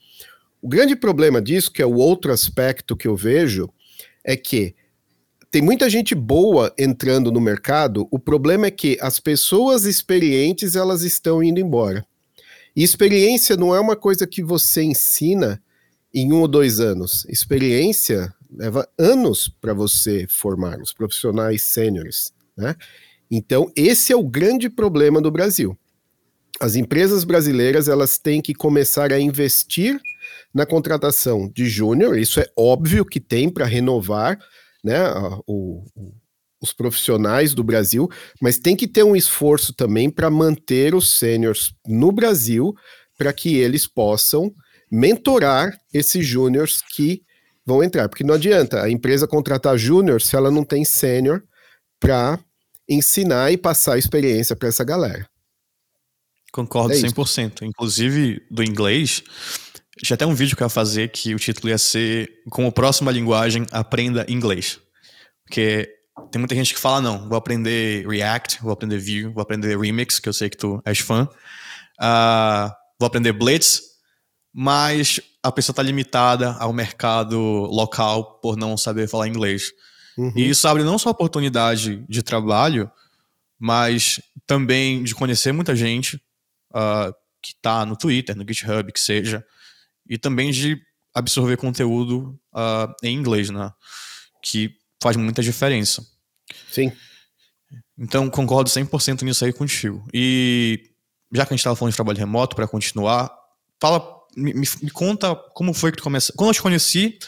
O 0.60 0.68
grande 0.68 0.96
problema 0.96 1.40
disso, 1.40 1.72
que 1.72 1.80
é 1.80 1.86
o 1.86 1.94
outro 1.94 2.32
aspecto 2.32 2.96
que 2.96 3.06
eu 3.06 3.14
vejo, 3.14 3.70
é 4.24 4.36
que 4.36 4.74
tem 5.52 5.62
muita 5.62 5.88
gente 5.88 6.16
boa 6.16 6.74
entrando 6.76 7.30
no 7.30 7.40
mercado, 7.40 8.08
o 8.10 8.18
problema 8.18 8.66
é 8.66 8.72
que 8.72 8.98
as 9.00 9.20
pessoas 9.20 9.84
experientes 9.84 10.74
elas 10.74 11.02
estão 11.02 11.40
indo 11.40 11.60
embora. 11.60 12.04
E 12.74 12.82
experiência 12.82 13.56
não 13.56 13.72
é 13.72 13.78
uma 13.78 13.94
coisa 13.94 14.26
que 14.26 14.42
você 14.42 14.82
ensina 14.82 15.62
em 16.12 16.32
um 16.32 16.40
ou 16.40 16.48
dois 16.48 16.80
anos. 16.80 17.24
Experiência 17.26 18.34
leva 18.50 18.88
anos 18.98 19.48
para 19.60 19.72
você 19.72 20.26
formar 20.28 20.80
os 20.80 20.92
profissionais 20.92 21.62
sêniores, 21.62 22.32
né? 22.56 22.74
Então, 23.30 23.70
esse 23.76 24.12
é 24.12 24.16
o 24.16 24.22
grande 24.22 24.68
problema 24.68 25.20
do 25.20 25.30
Brasil. 25.30 25.76
As 26.60 26.74
empresas 26.74 27.24
brasileiras 27.24 27.88
elas 27.88 28.18
têm 28.18 28.40
que 28.40 28.54
começar 28.54 29.12
a 29.12 29.20
investir 29.20 30.00
na 30.52 30.66
contratação 30.66 31.50
de 31.54 31.66
júnior, 31.66 32.18
isso 32.18 32.40
é 32.40 32.46
óbvio 32.56 33.04
que 33.04 33.20
tem 33.20 33.50
para 33.50 33.66
renovar 33.66 34.38
né, 34.82 34.98
o, 35.46 35.84
os 36.60 36.72
profissionais 36.72 37.54
do 37.54 37.62
Brasil, 37.62 38.08
mas 38.40 38.58
tem 38.58 38.74
que 38.74 38.88
ter 38.88 39.02
um 39.02 39.14
esforço 39.14 39.72
também 39.72 40.10
para 40.10 40.30
manter 40.30 40.94
os 40.94 41.18
sêniors 41.18 41.72
no 41.86 42.10
Brasil, 42.10 42.74
para 43.16 43.32
que 43.32 43.56
eles 43.56 43.86
possam 43.86 44.52
mentorar 44.90 45.78
esses 45.92 46.26
júniors 46.26 46.82
que 46.82 47.22
vão 47.64 47.82
entrar. 47.82 48.08
Porque 48.08 48.24
não 48.24 48.34
adianta 48.34 48.82
a 48.82 48.90
empresa 48.90 49.26
contratar 49.26 49.76
júnior 49.76 50.22
se 50.22 50.34
ela 50.34 50.50
não 50.50 50.64
tem 50.64 50.84
sênior 50.84 51.42
para 52.00 52.38
ensinar 52.88 53.52
e 53.52 53.56
passar 53.56 53.94
a 53.94 53.98
experiência 53.98 54.56
para 54.56 54.68
essa 54.68 54.84
galera. 54.84 55.28
Concordo 56.52 56.94
é 56.94 56.96
100%. 56.96 57.54
Isso. 57.56 57.64
Inclusive, 57.64 58.40
do 58.50 58.62
inglês, 58.62 59.22
tinha 60.02 60.14
até 60.14 60.26
um 60.26 60.34
vídeo 60.34 60.56
que 60.56 60.62
eu 60.62 60.66
ia 60.66 60.70
fazer 60.70 61.08
que 61.10 61.34
o 61.34 61.38
título 61.38 61.68
ia 61.68 61.78
ser 61.78 62.30
Como 62.50 62.72
próxima 62.72 63.10
linguagem, 63.10 63.66
aprenda 63.70 64.24
inglês. 64.28 64.80
Porque 65.44 65.88
tem 66.30 66.38
muita 66.38 66.54
gente 66.54 66.74
que 66.74 66.80
fala, 66.80 67.00
não, 67.00 67.28
vou 67.28 67.36
aprender 67.36 68.06
React, 68.06 68.62
vou 68.62 68.72
aprender 68.72 68.98
Vue, 68.98 69.32
vou 69.32 69.42
aprender 69.42 69.78
Remix, 69.78 70.18
que 70.18 70.28
eu 70.28 70.32
sei 70.32 70.48
que 70.48 70.56
tu 70.56 70.80
és 70.84 70.98
fã. 70.98 71.28
Uh, 72.00 72.70
vou 72.98 73.06
aprender 73.06 73.32
Blitz, 73.32 73.82
mas 74.52 75.20
a 75.42 75.52
pessoa 75.52 75.72
está 75.72 75.82
limitada 75.82 76.52
ao 76.58 76.72
mercado 76.72 77.38
local 77.38 78.40
por 78.40 78.56
não 78.56 78.76
saber 78.76 79.08
falar 79.08 79.28
inglês. 79.28 79.70
Uhum. 80.18 80.32
E 80.34 80.50
isso 80.50 80.66
abre 80.66 80.82
não 80.82 80.98
só 80.98 81.10
oportunidade 81.10 82.04
de 82.08 82.22
trabalho, 82.24 82.90
mas 83.58 84.20
também 84.46 85.04
de 85.04 85.14
conhecer 85.14 85.52
muita 85.52 85.76
gente 85.76 86.16
uh, 86.70 87.14
que 87.40 87.52
está 87.52 87.86
no 87.86 87.96
Twitter, 87.96 88.36
no 88.36 88.44
GitHub, 88.46 88.92
que 88.92 89.00
seja, 89.00 89.44
e 90.08 90.18
também 90.18 90.50
de 90.50 90.76
absorver 91.14 91.56
conteúdo 91.56 92.38
uh, 92.52 92.92
em 93.02 93.16
inglês, 93.16 93.48
né? 93.48 93.70
Que 94.42 94.74
faz 95.00 95.16
muita 95.16 95.40
diferença. 95.40 96.04
Sim. 96.70 96.92
Então, 97.96 98.28
concordo 98.28 98.70
100% 98.70 99.22
nisso 99.22 99.44
aí 99.44 99.52
contigo. 99.52 100.04
E 100.12 100.90
já 101.32 101.44
que 101.44 101.52
a 101.52 101.54
gente 101.54 101.60
estava 101.60 101.76
falando 101.76 101.92
de 101.92 101.96
trabalho 101.96 102.18
remoto, 102.18 102.56
para 102.56 102.66
continuar, 102.66 103.30
fala, 103.80 104.18
me, 104.36 104.52
me, 104.54 104.90
conta 104.90 105.34
como 105.54 105.74
foi 105.74 105.90
que 105.90 105.98
tu 105.98 106.02
começou. 106.02 106.34
Quando 106.36 106.50
eu 106.50 106.54
te 106.54 106.62
conheci, 106.62 107.18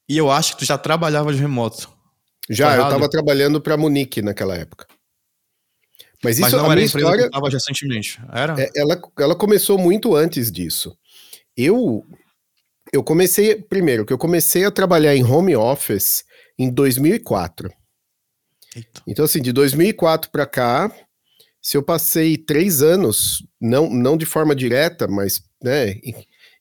E 0.10 0.18
eu 0.18 0.32
acho 0.32 0.54
que 0.54 0.60
tu 0.60 0.66
já 0.66 0.78
trabalhava 0.78 1.34
de 1.34 1.40
remoto. 1.40 1.92
Já, 2.50 2.76
eu 2.76 2.84
estava 2.84 3.10
trabalhando 3.10 3.62
para 3.62 3.78
Munique 3.78 4.22
naquela 4.22 4.56
época. 4.56 4.86
Mas 6.24 6.38
isso 6.38 6.42
Mas 6.42 6.54
não 6.54 6.62
a 6.62 6.66
era 6.66 6.76
minha 6.76 6.88
empresa 6.88 7.08
história, 7.08 7.24
que 7.24 7.30
estava 7.30 7.50
recentemente, 7.50 8.22
era? 8.32 8.62
É, 8.62 8.70
ela, 8.76 9.02
ela 9.20 9.36
começou 9.36 9.76
muito 9.78 10.16
antes 10.16 10.52
disso. 10.52 10.96
Eu 11.56 12.04
eu 12.94 13.04
comecei 13.04 13.56
primeiro 13.56 14.06
que 14.06 14.12
eu 14.12 14.18
comecei 14.18 14.66
a 14.66 14.72
trabalhar 14.72 15.16
em 15.16 15.24
home 15.24 15.56
office 15.56 16.26
em 16.60 16.70
2004. 16.70 17.72
Eita. 18.76 19.02
Então, 19.08 19.26
assim, 19.26 19.42
de 19.42 19.52
2004 19.52 20.32
para 20.32 20.46
cá, 20.46 20.92
se 21.62 21.78
eu 21.78 21.84
passei 21.84 22.38
três 22.38 22.82
anos, 22.82 23.46
não, 23.60 23.90
não 23.90 24.18
de 24.18 24.26
forma 24.26 24.56
direta, 24.56 25.08
mas 25.08 25.44
né, 25.62 25.96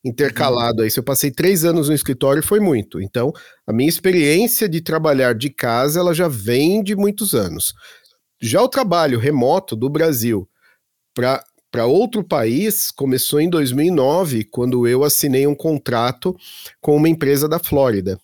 intercalado 0.05 0.83
aí, 0.83 0.91
se 0.91 0.99
eu 0.99 1.05
passei 1.05 1.31
três 1.31 1.65
anos 1.65 1.89
no 1.89 1.95
escritório, 1.95 2.43
foi 2.43 2.61
muito. 2.61 3.01
Então, 3.01 3.33
a 3.67 3.73
minha 3.73 3.89
experiência 3.89 4.69
de 4.69 4.81
trabalhar 4.81 5.35
de 5.35 5.51
casa, 5.51 6.01
ela 6.01 6.13
já 6.13 6.29
vem 6.29 6.83
de 6.83 6.95
muitos 6.97 7.35
anos. 7.35 7.75
Já 8.41 8.63
o 8.63 8.69
trabalho 8.69 9.19
remoto 9.19 9.77
do 9.77 9.89
Brasil 9.89 10.49
para 11.15 11.87
outro 11.87 12.25
país 12.25 12.91
começou 12.91 13.41
em 13.41 13.49
2009, 13.49 14.45
quando 14.45 14.87
eu 14.89 15.05
assinei 15.05 15.47
um 15.47 15.55
contrato 15.55 16.35
com 16.81 16.97
uma 16.97 17.09
empresa 17.09 17.49
da 17.49 17.59
Flórida. 17.59 18.19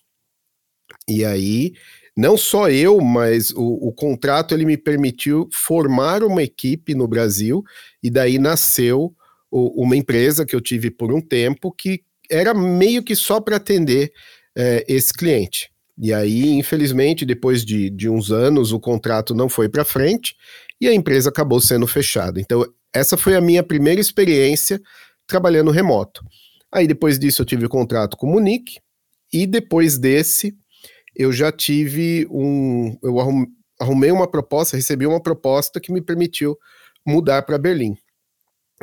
E 1.07 1.23
aí 1.23 1.73
não 2.17 2.35
só 2.35 2.67
eu, 2.67 2.99
mas 2.99 3.51
o, 3.51 3.87
o, 3.87 3.93
contrato 3.93 4.55
ele 4.55 4.65
me 4.65 4.75
permitiu 4.75 5.47
formar 5.53 6.23
uma 6.23 6.41
equipe 6.41 6.95
no 6.95 7.07
Brasil 7.07 7.63
e 8.01 8.09
daí 8.09 8.39
nasceu 8.39 9.15
o, 9.51 9.83
uma 9.83 9.95
empresa 9.95 10.43
que 10.43 10.55
eu 10.55 10.59
tive 10.59 10.89
por 10.89 11.13
um 11.13 11.21
tempo 11.21 11.71
que 11.71 12.01
era 12.29 12.55
meio 12.55 13.03
que 13.03 13.15
só 13.15 13.39
para 13.39 13.57
atender 13.57 14.11
é, 14.57 14.83
esse 14.87 15.13
cliente. 15.13 15.69
E 15.95 16.11
aí, 16.11 16.49
infelizmente, 16.49 17.23
depois 17.23 17.63
de, 17.63 17.87
de 17.91 18.09
uns 18.09 18.31
anos, 18.31 18.71
o 18.71 18.79
contrato 18.79 19.35
não 19.35 19.47
foi 19.47 19.69
para 19.69 19.85
frente 19.85 20.35
e 20.81 20.87
a 20.87 20.93
empresa 20.93 21.29
acabou 21.29 21.61
sendo 21.61 21.85
fechada. 21.85 22.41
Então, 22.41 22.65
essa 22.91 23.15
foi 23.15 23.35
a 23.35 23.41
minha 23.41 23.61
primeira 23.61 24.01
experiência 24.01 24.81
trabalhando 25.27 25.69
remoto. 25.69 26.23
Aí, 26.71 26.87
depois 26.87 27.19
disso, 27.19 27.43
eu 27.43 27.45
tive 27.45 27.67
o 27.67 27.69
contrato 27.69 28.17
com 28.17 28.25
o 28.25 28.31
Munique 28.31 28.79
e 29.31 29.45
depois 29.45 29.99
desse 29.99 30.55
eu 31.17 31.33
já 31.33 31.51
tive 31.51 32.27
um. 32.29 32.95
Eu 33.01 33.17
arrumei 33.79 34.11
uma 34.11 34.27
proposta, 34.27 34.77
recebi 34.77 35.07
uma 35.07 35.21
proposta 35.21 35.79
que 35.79 35.91
me 35.91 35.99
permitiu 35.99 36.55
mudar 37.05 37.41
para 37.41 37.57
Berlim. 37.57 37.97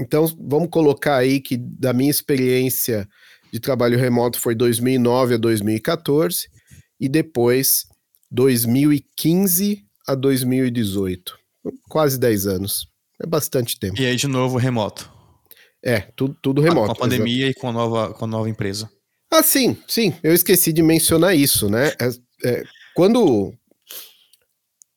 Então, 0.00 0.26
vamos 0.40 0.68
colocar 0.70 1.16
aí 1.16 1.40
que 1.40 1.56
da 1.56 1.92
minha 1.92 2.10
experiência 2.10 3.08
de 3.52 3.60
trabalho 3.60 3.96
remoto 3.96 4.40
foi 4.40 4.56
2009 4.56 5.34
a 5.34 5.36
2014 5.36 6.48
e 6.98 7.08
depois 7.08 7.86
2015 8.32 9.84
a 10.08 10.16
2018. 10.16 11.38
Quase 11.88 12.18
10 12.18 12.46
anos. 12.48 12.88
É 13.22 13.26
bastante 13.26 13.78
tempo. 13.78 14.00
E 14.00 14.04
aí, 14.04 14.16
de 14.16 14.26
novo, 14.26 14.58
remoto. 14.58 15.08
É, 15.80 16.00
tudo, 16.16 16.36
tudo 16.42 16.60
remoto. 16.60 16.86
Com 16.86 16.92
a 16.92 16.96
pandemia 16.96 17.48
e 17.48 17.54
com 17.54 17.68
a, 17.68 17.72
nova, 17.72 18.12
com 18.12 18.24
a 18.24 18.28
nova 18.28 18.48
empresa. 18.48 18.90
Ah, 19.34 19.42
sim, 19.42 19.76
sim. 19.88 20.14
Eu 20.22 20.32
esqueci 20.32 20.72
de 20.72 20.80
mencionar 20.80 21.34
isso, 21.34 21.68
né? 21.68 21.88
É, 22.00 22.48
é, 22.48 22.62
quando, 22.94 23.52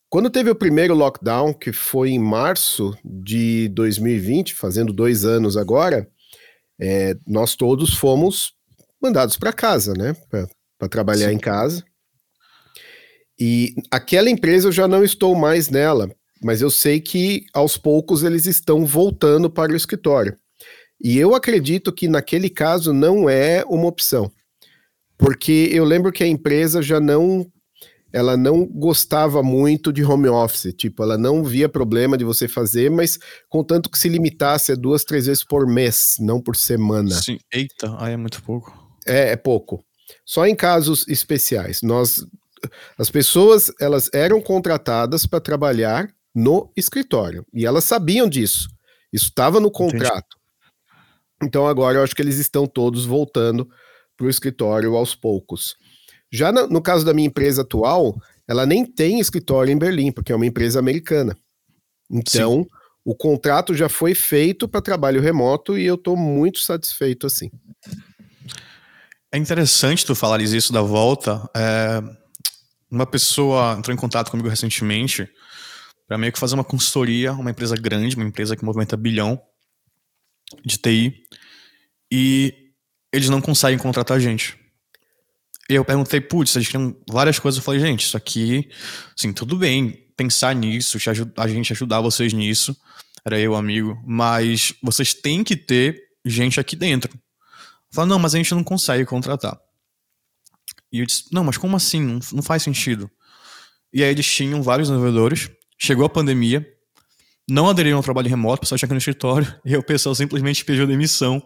quando 0.07 0.29
teve 0.29 0.51
o 0.51 0.55
primeiro 0.55 0.93
lockdown, 0.93 1.51
que 1.55 1.73
foi 1.73 2.11
em 2.11 2.19
março 2.19 2.95
de 3.03 3.67
2020, 3.69 4.53
fazendo 4.53 4.93
dois 4.93 5.25
anos 5.25 5.57
agora, 5.57 6.07
é, 6.79 7.17
nós 7.25 7.55
todos 7.55 7.95
fomos 7.95 8.53
mandados 9.01 9.37
para 9.37 9.51
casa, 9.51 9.95
né? 9.95 10.15
Para 10.29 10.87
trabalhar 10.87 11.29
Sim. 11.29 11.33
em 11.33 11.39
casa. 11.39 11.83
E 13.39 13.73
aquela 13.89 14.29
empresa 14.29 14.67
eu 14.67 14.71
já 14.71 14.87
não 14.87 15.03
estou 15.03 15.33
mais 15.33 15.67
nela, 15.67 16.11
mas 16.43 16.61
eu 16.61 16.69
sei 16.69 16.99
que 16.99 17.43
aos 17.55 17.75
poucos 17.75 18.21
eles 18.21 18.45
estão 18.45 18.85
voltando 18.85 19.49
para 19.49 19.73
o 19.73 19.75
escritório. 19.75 20.37
E 21.01 21.17
eu 21.17 21.35
acredito 21.35 21.91
que 21.91 22.07
naquele 22.07 22.49
caso 22.49 22.93
não 22.93 23.29
é 23.29 23.63
uma 23.65 23.87
opção. 23.87 24.31
Porque 25.17 25.69
eu 25.71 25.83
lembro 25.83 26.11
que 26.11 26.23
a 26.23 26.27
empresa 26.27 26.81
já 26.81 26.99
não 26.99 27.45
ela 28.11 28.37
não 28.37 28.65
gostava 28.65 29.43
muito 29.43 29.91
de 29.91 30.03
home 30.03 30.29
office, 30.29 30.73
tipo, 30.73 31.03
ela 31.03 31.17
não 31.17 31.43
via 31.43 31.67
problema 31.67 32.17
de 32.17 32.23
você 32.23 32.47
fazer, 32.47 32.89
mas 32.89 33.19
contanto 33.49 33.89
que 33.89 33.99
se 33.99 34.07
limitasse 34.07 34.71
a 34.71 34.75
duas, 34.75 35.03
três 35.03 35.25
vezes 35.25 35.43
por 35.43 35.67
mês, 35.67 36.15
não 36.19 36.41
por 36.41 36.55
semana. 36.55 37.11
Sim, 37.11 37.37
eita, 37.53 37.95
aí 37.99 38.13
é 38.13 38.17
muito 38.17 38.41
pouco. 38.41 38.73
É, 39.05 39.31
é 39.31 39.35
pouco. 39.35 39.83
Só 40.25 40.47
em 40.47 40.55
casos 40.55 41.05
especiais. 41.07 41.81
Nós, 41.81 42.25
as 42.97 43.09
pessoas, 43.09 43.71
elas 43.79 44.09
eram 44.13 44.41
contratadas 44.41 45.25
para 45.25 45.41
trabalhar 45.41 46.09
no 46.33 46.71
escritório 46.77 47.45
e 47.53 47.65
elas 47.65 47.83
sabiam 47.83 48.29
disso. 48.29 48.69
Isso 49.11 49.25
estava 49.25 49.59
no 49.59 49.69
contrato. 49.69 50.36
Então 51.41 51.67
agora 51.67 51.99
eu 51.99 52.03
acho 52.03 52.15
que 52.15 52.21
eles 52.21 52.37
estão 52.37 52.65
todos 52.65 53.05
voltando 53.05 53.69
para 54.15 54.25
o 54.25 54.29
escritório 54.29 54.95
aos 54.95 55.13
poucos. 55.13 55.75
Já 56.31 56.51
no, 56.51 56.67
no 56.67 56.81
caso 56.81 57.05
da 57.05 57.13
minha 57.13 57.27
empresa 57.27 57.61
atual, 57.61 58.19
ela 58.47 58.65
nem 58.65 58.85
tem 58.85 59.19
escritório 59.19 59.71
em 59.71 59.77
Berlim, 59.77 60.11
porque 60.11 60.31
é 60.31 60.35
uma 60.35 60.45
empresa 60.45 60.79
americana. 60.79 61.37
Então, 62.09 62.63
Sim. 62.63 62.69
o 63.05 63.15
contrato 63.15 63.73
já 63.73 63.87
foi 63.87 64.15
feito 64.15 64.67
para 64.67 64.81
trabalho 64.81 65.21
remoto 65.21 65.77
e 65.77 65.85
eu 65.85 65.95
estou 65.95 66.17
muito 66.17 66.59
satisfeito 66.59 67.27
assim. 67.27 67.51
É 69.31 69.37
interessante 69.37 70.05
tu 70.05 70.15
falares 70.15 70.51
isso 70.51 70.73
da 70.73 70.81
volta. 70.81 71.47
É... 71.55 72.01
Uma 72.89 73.05
pessoa 73.05 73.75
entrou 73.77 73.93
em 73.93 73.99
contato 73.99 74.31
comigo 74.31 74.47
recentemente 74.47 75.29
para 76.07 76.17
meio 76.17 76.31
que 76.31 76.39
fazer 76.39 76.55
uma 76.55 76.63
consultoria, 76.63 77.33
uma 77.33 77.51
empresa 77.51 77.75
grande, 77.75 78.15
uma 78.15 78.23
empresa 78.25 78.55
que 78.55 78.63
movimenta 78.63 78.95
bilhão 78.95 79.39
de 80.65 80.77
TI. 80.77 81.23
E 82.11 82.71
eles 83.11 83.29
não 83.29 83.41
conseguem 83.41 83.77
contratar 83.77 84.17
a 84.17 84.19
gente. 84.19 84.57
E 85.69 85.75
eu 85.75 85.83
perguntei, 85.83 86.21
putz, 86.21 86.55
eles 86.55 86.67
queriam 86.67 86.95
várias 87.09 87.39
coisas. 87.39 87.57
Eu 87.57 87.63
falei, 87.63 87.79
gente, 87.79 88.05
isso 88.05 88.15
aqui, 88.15 88.69
assim, 89.17 89.33
tudo 89.33 89.57
bem 89.57 90.05
pensar 90.15 90.55
nisso, 90.55 90.97
a 91.37 91.47
gente 91.47 91.71
ajudar 91.73 92.01
vocês 92.01 92.33
nisso. 92.33 92.75
Era 93.23 93.39
eu, 93.39 93.55
amigo. 93.55 94.01
Mas 94.05 94.73
vocês 94.81 95.13
têm 95.13 95.43
que 95.43 95.55
ter 95.55 96.01
gente 96.25 96.59
aqui 96.59 96.75
dentro. 96.75 97.17
Falei, 97.91 98.09
não, 98.09 98.19
mas 98.19 98.33
a 98.33 98.37
gente 98.37 98.53
não 98.53 98.63
consegue 98.63 99.05
contratar. 99.05 99.57
E 100.91 100.99
eu 100.99 101.05
disse, 101.05 101.25
não, 101.31 101.43
mas 101.43 101.57
como 101.57 101.75
assim? 101.75 102.01
Não, 102.01 102.19
não 102.33 102.41
faz 102.41 102.63
sentido. 102.63 103.09
E 103.93 104.03
aí 104.03 104.09
eles 104.09 104.25
tinham 104.25 104.63
vários 104.63 104.87
desenvolvedores. 104.87 105.49
Chegou 105.77 106.05
a 106.05 106.09
pandemia. 106.09 106.65
Não 107.49 107.69
aderiram 107.69 107.97
ao 107.97 108.03
trabalho 108.03 108.29
remoto, 108.29 108.57
o 108.57 108.59
pessoal 108.61 108.77
tinha 108.77 108.87
aqui 108.87 108.93
no 108.93 108.99
escritório. 108.99 109.47
E 109.65 109.75
o 109.77 109.83
pessoal 109.83 110.13
simplesmente 110.13 110.65
pediu 110.65 110.85
demissão 110.85 111.41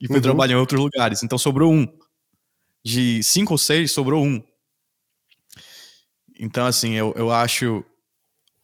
e 0.00 0.06
foi 0.06 0.16
uhum. 0.16 0.22
trabalhar 0.22 0.54
em 0.54 0.58
outros 0.58 0.80
lugares. 0.80 1.22
Então 1.22 1.38
sobrou 1.38 1.72
um. 1.72 1.86
De 2.84 3.22
cinco 3.22 3.54
ou 3.54 3.58
seis, 3.58 3.90
sobrou 3.90 4.24
um. 4.24 4.42
Então, 6.38 6.66
assim, 6.66 6.92
eu, 6.92 7.12
eu 7.16 7.30
acho. 7.32 7.84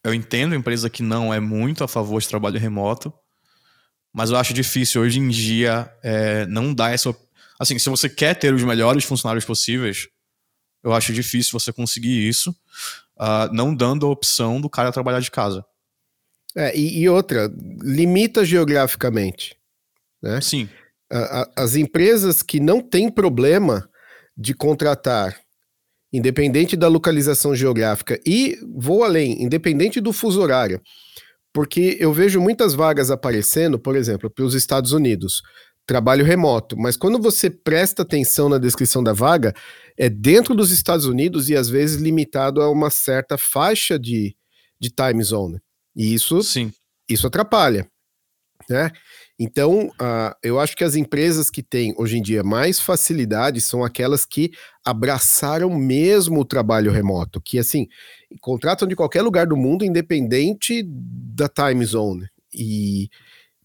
Eu 0.05 0.13
entendo 0.13 0.53
a 0.53 0.57
empresa 0.57 0.91
que 0.91 1.03
não 1.03 1.33
é 1.33 1.41
muito 1.41 1.83
a 1.83 1.89
favor 1.89 2.21
de 2.21 2.29
trabalho 2.29 2.59
remoto, 2.59 3.13
mas 4.13 4.31
eu 4.31 4.37
acho 4.37 4.53
difícil 4.53 5.01
hoje 5.01 5.19
em 5.19 5.29
dia 5.29 5.91
é, 6.03 6.45
não 6.47 6.75
dar 6.75 6.93
essa. 6.93 7.15
Assim, 7.59 7.79
se 7.79 7.89
você 7.89 8.09
quer 8.09 8.35
ter 8.35 8.53
os 8.53 8.63
melhores 8.63 9.05
funcionários 9.05 9.45
possíveis, 9.45 10.09
eu 10.83 10.93
acho 10.93 11.13
difícil 11.13 11.59
você 11.59 11.73
conseguir 11.73 12.29
isso, 12.29 12.51
uh, 13.17 13.53
não 13.53 13.75
dando 13.75 14.05
a 14.07 14.11
opção 14.11 14.61
do 14.61 14.69
cara 14.69 14.93
trabalhar 14.93 15.21
de 15.21 15.31
casa. 15.31 15.65
É, 16.57 16.77
e, 16.77 17.01
e 17.01 17.09
outra, 17.09 17.51
limita 17.83 18.45
geograficamente. 18.45 19.57
Né? 20.23 20.41
Sim 20.41 20.69
as 21.57 21.77
empresas 21.77 22.43
que 22.43 22.59
não 22.59 22.81
têm 22.81 23.11
problema 23.11 23.89
de 24.37 24.55
contratar, 24.55 25.39
independente 26.13 26.77
da 26.77 26.89
localização 26.89 27.55
geográfica, 27.55 28.19
e 28.27 28.59
vou 28.75 29.05
além, 29.05 29.43
independente 29.43 30.01
do 30.01 30.13
fuso 30.13 30.41
horário, 30.41 30.81
porque 31.53 31.99
eu 32.01 32.13
vejo 32.13 32.41
muitas 32.41 32.73
vagas 32.73 33.11
aparecendo, 33.11 33.79
por 33.79 33.95
exemplo, 33.95 34.31
para 34.31 34.45
os 34.45 34.55
Estados 34.55 34.93
Unidos, 34.93 35.43
trabalho 35.87 36.25
remoto, 36.25 36.79
mas 36.79 36.97
quando 36.97 37.21
você 37.21 37.51
presta 37.51 38.03
atenção 38.03 38.49
na 38.49 38.57
descrição 38.57 39.03
da 39.03 39.13
vaga, 39.13 39.53
é 39.99 40.09
dentro 40.09 40.55
dos 40.55 40.71
Estados 40.71 41.05
Unidos 41.05 41.51
e 41.51 41.57
às 41.57 41.69
vezes 41.69 42.01
limitado 42.01 42.63
a 42.63 42.71
uma 42.71 42.89
certa 42.89 43.37
faixa 43.37 43.99
de, 43.99 44.35
de 44.81 44.89
time 44.89 45.23
zone. 45.23 45.61
E 45.95 46.15
isso, 46.15 46.43
Sim. 46.43 46.73
isso 47.09 47.27
atrapalha. 47.27 47.87
Né? 48.69 48.91
Então, 49.39 49.89
uh, 49.89 50.35
eu 50.43 50.61
acho 50.61 50.77
que 50.77 50.85
as 50.85 50.95
empresas 50.95 51.51
que 51.51 51.63
têm 51.63 51.95
hoje 51.99 52.19
em 52.19 52.23
dia 52.23 52.43
mais 52.43 52.79
facilidade 52.79 53.61
são 53.61 53.83
aquelas 53.83 54.25
que 54.25 54.53
abraçaram 54.85 55.71
mesmo 55.71 56.41
o 56.41 56.45
trabalho 56.45 56.93
remoto, 56.93 57.41
que 57.41 57.59
assim, 57.59 57.89
contratam 58.41 58.87
de 58.87 58.95
qualquer 58.95 59.23
lugar 59.23 59.47
do 59.47 59.57
mundo, 59.57 59.85
independente 59.85 60.85
da 60.87 61.49
time 61.49 61.85
zone. 61.85 62.29
E 62.55 63.09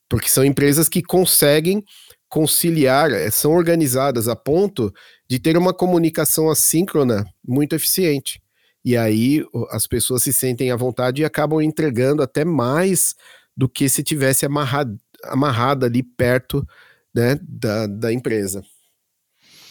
porque 0.09 0.29
são 0.29 0.43
empresas 0.43 0.87
que 0.87 1.03
conseguem 1.03 1.83
conciliar, 2.29 3.11
eh, 3.11 3.29
são 3.29 3.51
organizadas 3.51 4.27
a 4.27 4.35
ponto 4.35 4.93
de 5.29 5.39
ter 5.39 5.57
uma 5.57 5.73
comunicação 5.73 6.49
assíncrona 6.49 7.25
muito 7.45 7.75
eficiente. 7.75 8.41
E 8.87 8.95
aí 8.95 9.45
as 9.69 9.85
pessoas 9.85 10.23
se 10.23 10.31
sentem 10.31 10.71
à 10.71 10.75
vontade 10.77 11.21
e 11.21 11.25
acabam 11.25 11.61
entregando 11.61 12.23
até 12.23 12.45
mais 12.45 13.15
do 13.53 13.67
que 13.67 13.89
se 13.89 14.01
tivesse 14.01 14.45
amarrado, 14.45 14.97
amarrada 15.25 15.87
ali 15.87 16.01
perto 16.01 16.65
né, 17.13 17.37
da, 17.41 17.85
da 17.85 18.13
empresa. 18.13 18.63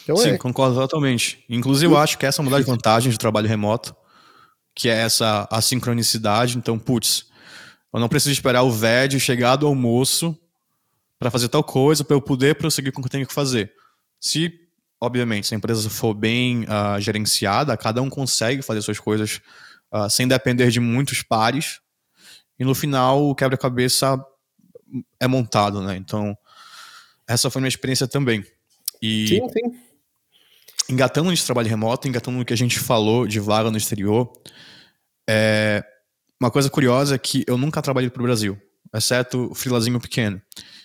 Então 0.02 0.18
Sim, 0.18 0.32
é. 0.32 0.36
concordo 0.36 0.78
totalmente. 0.78 1.42
Inclusive, 1.48 1.94
eu 1.94 1.96
acho 1.96 2.18
que 2.18 2.26
essa 2.26 2.42
é 2.42 2.44
uma 2.44 2.50
das 2.50 2.66
vantagens 2.66 3.14
do 3.14 3.18
trabalho 3.18 3.48
remoto, 3.48 3.96
que 4.74 4.86
é 4.86 4.98
essa 4.98 5.48
assincronicidade. 5.50 6.58
Então, 6.58 6.78
putz, 6.78 7.24
eu 7.94 7.98
não 7.98 8.10
preciso 8.10 8.32
esperar 8.32 8.64
o 8.64 8.70
VED 8.70 9.18
chegar 9.18 9.56
do 9.56 9.66
almoço 9.66 10.38
para 11.18 11.30
fazer 11.30 11.48
tal 11.48 11.64
coisa, 11.64 12.04
para 12.04 12.14
eu 12.14 12.20
poder 12.20 12.56
prosseguir 12.56 12.92
com 12.92 13.00
o 13.00 13.02
que 13.02 13.06
eu 13.06 13.12
tenho 13.12 13.26
que 13.26 13.32
fazer. 13.32 13.72
Se, 14.20 14.52
obviamente, 15.00 15.46
se 15.46 15.54
a 15.54 15.56
empresa 15.56 15.88
for 15.90 16.14
bem 16.14 16.64
uh, 16.64 17.00
gerenciada, 17.00 17.76
cada 17.76 18.00
um 18.02 18.08
consegue 18.08 18.62
fazer 18.62 18.82
suas 18.82 18.98
coisas 18.98 19.40
uh, 19.92 20.08
sem 20.08 20.26
depender 20.26 20.70
de 20.70 20.80
muitos 20.80 21.22
pares. 21.22 21.80
E 22.58 22.64
no 22.64 22.74
final, 22.74 23.28
o 23.28 23.34
quebra-cabeça 23.34 24.18
é 25.20 25.26
montado, 25.26 25.82
né? 25.82 25.96
Então, 25.96 26.36
essa 27.28 27.50
foi 27.50 27.60
a 27.60 27.62
minha 27.62 27.68
experiência 27.68 28.06
também. 28.06 28.44
E 29.02 29.28
sim, 29.28 29.48
sim. 29.48 29.78
engatando 30.88 31.30
nesse 31.30 31.44
trabalho 31.44 31.68
remoto, 31.68 32.08
engatando 32.08 32.38
no 32.38 32.44
que 32.44 32.52
a 32.52 32.56
gente 32.56 32.78
falou 32.78 33.26
de 33.26 33.38
vaga 33.38 33.70
no 33.70 33.76
exterior, 33.76 34.32
é, 35.28 35.84
uma 36.40 36.50
coisa 36.50 36.70
curiosa 36.70 37.14
é 37.14 37.18
que 37.18 37.44
eu 37.46 37.58
nunca 37.58 37.82
trabalhei 37.82 38.08
para 38.08 38.20
o 38.20 38.24
Brasil, 38.24 38.58
exceto 38.94 39.50
o 39.50 39.54
freelazinho 39.54 40.00
pequeno. 40.00 40.40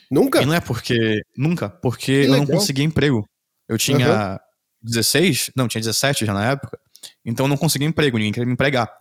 Nunca? 0.09 0.41
E 0.41 0.45
não 0.45 0.53
é 0.53 0.59
porque. 0.59 1.23
Nunca, 1.37 1.69
porque 1.69 2.11
eu 2.11 2.37
não 2.37 2.45
consegui 2.45 2.83
emprego. 2.83 3.25
Eu 3.71 3.77
tinha 3.77 4.33
uhum. 4.33 4.37
16, 4.81 5.51
não, 5.55 5.65
tinha 5.65 5.79
17 5.79 6.25
já 6.25 6.33
na 6.33 6.51
época. 6.51 6.77
Então 7.23 7.45
eu 7.45 7.47
não 7.47 7.55
conseguia 7.55 7.87
emprego, 7.87 8.17
ninguém 8.17 8.33
queria 8.33 8.45
me 8.45 8.51
empregar. 8.51 8.91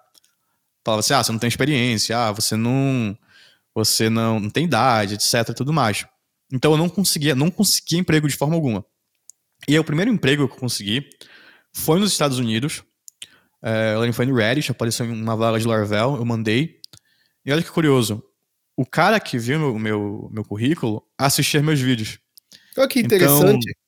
Falava 0.84 1.00
assim: 1.00 1.12
ah, 1.12 1.24
você 1.24 1.32
não 1.32 1.40
tem 1.40 1.48
experiência, 1.48 2.16
ah, 2.16 2.30
você 2.30 2.56
não. 2.56 3.18
Você 3.74 4.08
não, 4.08 4.38
não 4.38 4.48
tem 4.48 4.64
idade, 4.64 5.14
etc. 5.14 5.52
tudo 5.56 5.72
mais. 5.72 6.06
Então 6.52 6.70
eu 6.70 6.78
não 6.78 6.88
conseguia, 6.88 7.34
não 7.34 7.50
conseguia 7.50 7.98
emprego 7.98 8.28
de 8.28 8.36
forma 8.36 8.54
alguma. 8.54 8.84
E 9.66 9.72
aí, 9.72 9.78
o 9.78 9.84
primeiro 9.84 10.10
emprego 10.10 10.46
que 10.46 10.54
eu 10.54 10.58
consegui 10.58 11.08
foi 11.72 11.98
nos 11.98 12.12
Estados 12.12 12.38
Unidos. 12.38 12.84
É, 13.62 13.94
eu 13.94 14.12
foi 14.12 14.24
no 14.24 14.34
Reddit, 14.34 14.70
apareceu 14.70 15.04
em 15.04 15.10
uma 15.10 15.36
vaga 15.36 15.58
de 15.58 15.66
Laravel, 15.66 16.16
eu 16.16 16.24
mandei. 16.24 16.80
E 17.44 17.52
olha 17.52 17.62
que 17.62 17.70
curioso, 17.70 18.22
o 18.76 18.86
cara 18.86 19.18
que 19.18 19.36
viu 19.36 19.58
meu, 19.58 19.78
meu, 19.78 20.30
meu 20.32 20.44
currículo 20.44 21.04
assistia 21.18 21.60
meus 21.60 21.80
vídeos. 21.80 22.18
Olha 22.76 22.88
que 22.88 23.00
interessante. 23.00 23.68
Então, 23.68 23.80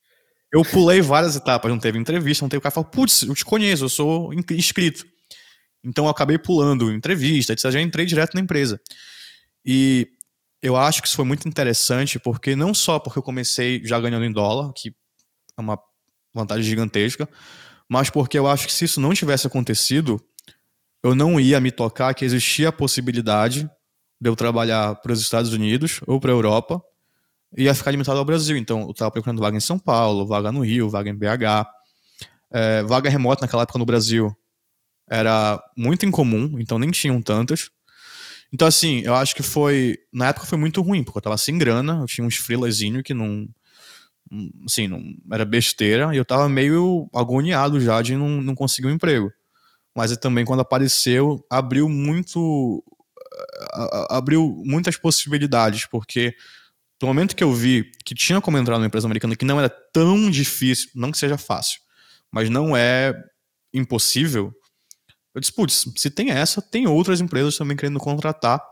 eu 0.52 0.62
pulei 0.62 1.00
várias 1.00 1.34
etapas, 1.34 1.70
não 1.70 1.78
teve 1.78 1.98
entrevista, 1.98 2.44
não 2.44 2.48
teve 2.50 2.58
o 2.58 2.60
cara 2.60 2.74
falou, 2.74 2.90
putz, 2.90 3.22
eu 3.22 3.34
te 3.34 3.44
conheço, 3.44 3.84
eu 3.84 3.88
sou 3.88 4.34
inscrito. 4.34 5.06
Então 5.82 6.04
eu 6.04 6.10
acabei 6.10 6.38
pulando 6.38 6.92
entrevista, 6.92 7.54
etc. 7.54 7.70
Já 7.70 7.80
entrei 7.80 8.04
direto 8.04 8.34
na 8.34 8.40
empresa. 8.40 8.78
E 9.64 10.08
eu 10.62 10.76
acho 10.76 11.00
que 11.00 11.08
isso 11.08 11.16
foi 11.16 11.24
muito 11.24 11.48
interessante, 11.48 12.18
porque 12.18 12.54
não 12.54 12.74
só 12.74 12.98
porque 12.98 13.18
eu 13.18 13.22
comecei 13.22 13.82
já 13.84 13.98
ganhando 13.98 14.26
em 14.26 14.32
dólar, 14.32 14.72
que 14.74 14.90
é 15.56 15.60
uma 15.60 15.78
vantagem 16.34 16.64
gigantesca, 16.64 17.28
mas 17.88 18.10
porque 18.10 18.38
eu 18.38 18.46
acho 18.46 18.66
que 18.66 18.72
se 18.72 18.84
isso 18.84 19.00
não 19.00 19.14
tivesse 19.14 19.46
acontecido, 19.46 20.22
eu 21.02 21.14
não 21.14 21.40
ia 21.40 21.58
me 21.60 21.72
tocar 21.72 22.14
que 22.14 22.24
existia 22.24 22.68
a 22.68 22.72
possibilidade 22.72 23.68
de 24.20 24.30
eu 24.30 24.36
trabalhar 24.36 24.94
para 24.96 25.12
os 25.12 25.20
Estados 25.20 25.52
Unidos 25.52 26.00
ou 26.06 26.20
para 26.20 26.30
a 26.30 26.34
Europa 26.34 26.80
ia 27.56 27.74
ficar 27.74 27.90
limitado 27.90 28.18
ao 28.18 28.24
Brasil. 28.24 28.56
Então, 28.56 28.82
eu 28.82 28.90
estava 28.90 29.10
procurando 29.10 29.40
vaga 29.40 29.56
em 29.56 29.60
São 29.60 29.78
Paulo, 29.78 30.26
vaga 30.26 30.50
no 30.52 30.60
Rio, 30.60 30.88
vaga 30.88 31.10
em 31.10 31.14
BH. 31.14 31.66
É, 32.50 32.82
vaga 32.82 33.08
remota 33.08 33.42
naquela 33.42 33.62
época 33.62 33.78
no 33.78 33.86
Brasil 33.86 34.34
era 35.08 35.62
muito 35.76 36.06
incomum, 36.06 36.58
então 36.58 36.78
nem 36.78 36.90
tinham 36.90 37.20
tantas. 37.20 37.70
Então, 38.52 38.68
assim, 38.68 39.00
eu 39.00 39.14
acho 39.14 39.34
que 39.34 39.42
foi. 39.42 39.98
Na 40.12 40.28
época 40.28 40.46
foi 40.46 40.58
muito 40.58 40.82
ruim, 40.82 41.02
porque 41.02 41.18
eu 41.18 41.22
tava 41.22 41.38
sem 41.38 41.56
grana, 41.56 42.00
eu 42.00 42.06
tinha 42.06 42.26
uns 42.26 42.36
freelazinho 42.36 43.02
que 43.02 43.14
não. 43.14 43.48
Assim, 44.64 44.88
não 44.88 45.02
era 45.30 45.44
besteira, 45.44 46.14
e 46.14 46.16
eu 46.16 46.24
tava 46.24 46.48
meio 46.48 47.08
agoniado 47.14 47.80
já 47.80 48.00
de 48.00 48.16
não, 48.16 48.40
não 48.40 48.54
conseguir 48.54 48.88
um 48.88 48.92
emprego. 48.92 49.30
Mas 49.94 50.16
também, 50.16 50.44
quando 50.44 50.60
apareceu, 50.60 51.44
abriu 51.50 51.88
muito 51.88 52.82
abriu 54.10 54.62
muitas 54.64 54.96
possibilidades, 54.96 55.86
porque 55.86 56.34
do 57.02 57.06
momento 57.08 57.34
que 57.34 57.42
eu 57.42 57.52
vi 57.52 57.90
que 58.04 58.14
tinha 58.14 58.40
como 58.40 58.56
entrar 58.56 58.76
numa 58.76 58.86
empresa 58.86 59.08
americana 59.08 59.34
que 59.34 59.44
não 59.44 59.58
era 59.58 59.68
tão 59.68 60.30
difícil, 60.30 60.88
não 60.94 61.10
que 61.10 61.18
seja 61.18 61.36
fácil, 61.36 61.80
mas 62.30 62.48
não 62.48 62.76
é 62.76 63.12
impossível, 63.74 64.52
eu 65.34 65.40
disse, 65.40 65.52
putz, 65.52 65.84
se 65.96 66.10
tem 66.10 66.30
essa, 66.30 66.62
tem 66.62 66.86
outras 66.86 67.20
empresas 67.20 67.56
também 67.56 67.76
querendo 67.76 67.98
contratar. 67.98 68.62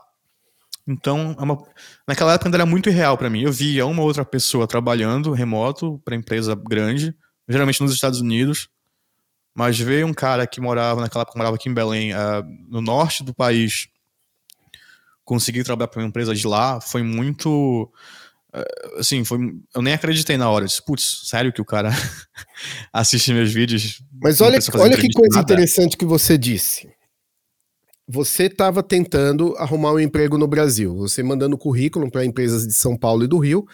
Então, 0.87 1.35
é 1.37 1.43
uma... 1.43 1.61
naquela 2.07 2.33
época 2.33 2.47
ainda 2.47 2.57
era 2.57 2.65
muito 2.65 2.87
irreal 2.87 3.17
para 3.17 3.29
mim. 3.29 3.41
Eu 3.41 3.51
via 3.51 3.85
uma 3.85 4.01
outra 4.01 4.23
pessoa 4.23 4.65
trabalhando 4.65 5.33
remoto 5.33 5.99
para 6.05 6.15
empresa 6.15 6.55
grande, 6.55 7.13
geralmente 7.49 7.81
nos 7.81 7.91
Estados 7.91 8.21
Unidos, 8.21 8.69
mas 9.53 9.77
ver 9.77 10.05
um 10.05 10.13
cara 10.13 10.47
que 10.47 10.61
morava, 10.61 11.01
naquela 11.01 11.23
época 11.23 11.37
morava 11.37 11.57
aqui 11.57 11.67
em 11.67 11.73
Belém, 11.73 12.13
uh, 12.13 12.43
no 12.69 12.81
norte 12.81 13.23
do 13.23 13.33
país, 13.33 13.87
conseguir 15.23 15.63
trabalhar 15.63 15.87
para 15.87 16.01
uma 16.01 16.07
empresa 16.07 16.33
de 16.33 16.45
lá 16.47 16.81
foi 16.81 17.03
muito 17.03 17.91
eh, 18.53 18.99
assim, 18.99 19.23
foi, 19.23 19.39
eu 19.73 19.81
nem 19.81 19.93
acreditei 19.93 20.37
na 20.37 20.49
hora. 20.49 20.65
Disse, 20.65 20.83
putz, 20.83 21.21
sério 21.25 21.53
que 21.53 21.61
o 21.61 21.65
cara 21.65 21.89
assiste 22.91 23.33
meus 23.33 23.51
vídeos? 23.51 24.01
Mas 24.21 24.41
olha, 24.41 24.59
olha 24.75 24.97
que 24.97 25.11
coisa 25.11 25.37
nada. 25.37 25.53
interessante 25.53 25.97
que 25.97 26.05
você 26.05 26.37
disse. 26.37 26.89
Você 28.07 28.43
estava 28.43 28.83
tentando 28.83 29.55
arrumar 29.57 29.93
um 29.93 29.99
emprego 29.99 30.37
no 30.37 30.47
Brasil, 30.47 30.95
você 30.95 31.23
mandando 31.23 31.57
currículo 31.57 32.11
para 32.11 32.25
empresas 32.25 32.67
de 32.67 32.73
São 32.73 32.97
Paulo 32.97 33.23
e 33.23 33.27
do 33.27 33.37
Rio, 33.37 33.65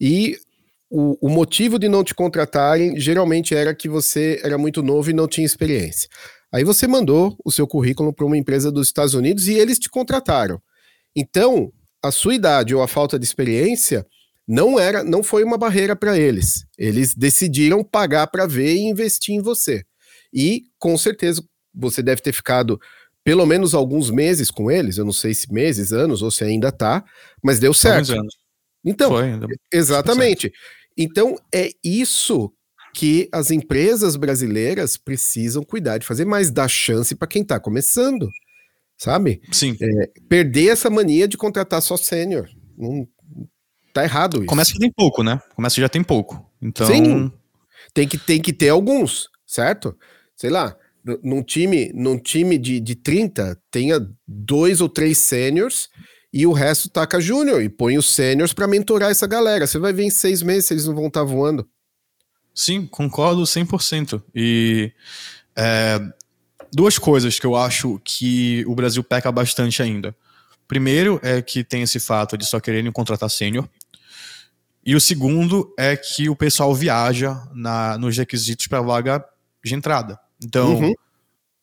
e 0.00 0.36
o, 0.90 1.28
o, 1.28 1.28
motivo 1.28 1.78
de 1.78 1.88
não 1.88 2.02
te 2.02 2.12
contratarem 2.12 2.98
geralmente 2.98 3.54
era 3.54 3.74
que 3.74 3.88
você 3.88 4.40
era 4.42 4.58
muito 4.58 4.82
novo 4.82 5.10
e 5.10 5.12
não 5.12 5.28
tinha 5.28 5.46
experiência. 5.46 6.08
Aí 6.52 6.64
você 6.64 6.88
mandou 6.88 7.36
o 7.44 7.52
seu 7.52 7.68
currículo 7.68 8.12
para 8.12 8.26
uma 8.26 8.36
empresa 8.36 8.72
dos 8.72 8.88
Estados 8.88 9.14
Unidos 9.14 9.46
e 9.46 9.54
eles 9.54 9.78
te 9.78 9.88
contrataram. 9.88 10.60
Então, 11.14 11.72
a 12.02 12.10
sua 12.10 12.34
idade 12.34 12.74
ou 12.74 12.82
a 12.82 12.88
falta 12.88 13.18
de 13.18 13.24
experiência 13.24 14.06
não 14.46 14.78
era, 14.78 15.02
não 15.02 15.22
foi 15.22 15.42
uma 15.42 15.56
barreira 15.56 15.96
para 15.96 16.18
eles. 16.18 16.66
Eles 16.76 17.14
decidiram 17.14 17.82
pagar 17.82 18.26
para 18.26 18.46
ver 18.46 18.74
e 18.74 18.82
investir 18.82 19.34
em 19.34 19.40
você. 19.40 19.84
E 20.32 20.64
com 20.78 20.96
certeza 20.98 21.42
você 21.74 22.02
deve 22.02 22.20
ter 22.20 22.32
ficado 22.32 22.78
pelo 23.22 23.46
menos 23.46 23.74
alguns 23.74 24.10
meses 24.10 24.50
com 24.50 24.70
eles, 24.70 24.98
eu 24.98 25.04
não 25.04 25.12
sei 25.12 25.32
se 25.32 25.50
meses, 25.50 25.92
anos 25.92 26.20
ou 26.20 26.30
se 26.30 26.44
ainda 26.44 26.70
tá, 26.70 27.02
mas 27.42 27.58
deu 27.58 27.72
certo. 27.72 28.12
Anos. 28.12 28.36
Então, 28.84 29.08
foi, 29.10 29.30
exatamente. 29.72 30.52
Então 30.96 31.36
é 31.52 31.70
isso 31.82 32.52
que 32.94 33.28
as 33.32 33.50
empresas 33.50 34.14
brasileiras 34.14 34.96
precisam 34.96 35.64
cuidar 35.64 35.98
de 35.98 36.06
fazer 36.06 36.26
mais, 36.26 36.50
dar 36.50 36.68
chance 36.68 37.14
para 37.14 37.26
quem 37.26 37.42
está 37.42 37.58
começando 37.58 38.28
sabe? 38.96 39.40
Sim. 39.50 39.76
É, 39.80 40.10
perder 40.28 40.68
essa 40.68 40.90
mania 40.90 41.28
de 41.28 41.36
contratar 41.36 41.80
só 41.82 41.96
sênior. 41.96 42.48
Não, 42.76 43.06
tá 43.92 44.04
errado 44.04 44.38
isso. 44.38 44.46
Começa 44.46 44.72
que 44.72 44.78
tem 44.78 44.90
pouco, 44.90 45.22
né? 45.22 45.40
Começa 45.54 45.74
que 45.74 45.80
já 45.80 45.88
tem 45.88 46.02
pouco. 46.02 46.50
Então. 46.60 46.86
Sim. 46.86 47.32
Tem 47.92 48.08
que, 48.08 48.18
tem 48.18 48.40
que 48.40 48.52
ter 48.52 48.70
alguns, 48.70 49.28
certo? 49.46 49.96
Sei 50.36 50.50
lá, 50.50 50.76
num 51.22 51.42
time, 51.42 51.92
num 51.94 52.18
time 52.18 52.58
de, 52.58 52.80
de 52.80 52.94
30, 52.94 53.60
tenha 53.70 54.00
dois 54.26 54.80
ou 54.80 54.88
três 54.88 55.18
sêniors 55.18 55.88
e 56.32 56.46
o 56.46 56.52
resto 56.52 56.88
taca 56.88 57.20
júnior 57.20 57.62
e 57.62 57.68
põe 57.68 57.96
os 57.96 58.12
sêniors 58.12 58.52
para 58.52 58.66
mentorar 58.66 59.10
essa 59.10 59.26
galera. 59.26 59.66
Você 59.66 59.78
vai 59.78 59.92
ver 59.92 60.04
em 60.04 60.10
seis 60.10 60.42
meses 60.42 60.66
se 60.66 60.74
eles 60.74 60.86
não 60.86 60.94
vão 60.94 61.06
estar 61.06 61.20
tá 61.20 61.26
voando. 61.26 61.68
Sim, 62.54 62.86
concordo 62.86 63.42
100%. 63.42 64.22
E 64.34 64.92
é, 65.56 66.00
duas 66.74 66.98
coisas 66.98 67.38
que 67.38 67.46
eu 67.46 67.54
acho 67.54 68.00
que 68.04 68.64
o 68.66 68.74
Brasil 68.74 69.02
peca 69.04 69.30
bastante 69.30 69.80
ainda. 69.80 70.14
Primeiro 70.66 71.20
é 71.22 71.40
que 71.40 71.62
tem 71.62 71.82
esse 71.82 72.00
fato 72.00 72.36
de 72.36 72.44
só 72.44 72.58
quererem 72.58 72.90
contratar 72.90 73.30
sênior. 73.30 73.68
E 74.84 74.94
o 74.94 75.00
segundo 75.00 75.72
é 75.78 75.96
que 75.96 76.28
o 76.28 76.34
pessoal 76.34 76.74
viaja 76.74 77.40
na, 77.54 77.96
nos 77.96 78.16
requisitos 78.16 78.66
para 78.66 78.82
vaga 78.82 79.24
de 79.64 79.74
entrada. 79.74 80.18
Então, 80.42 80.74
uhum. 80.74 80.94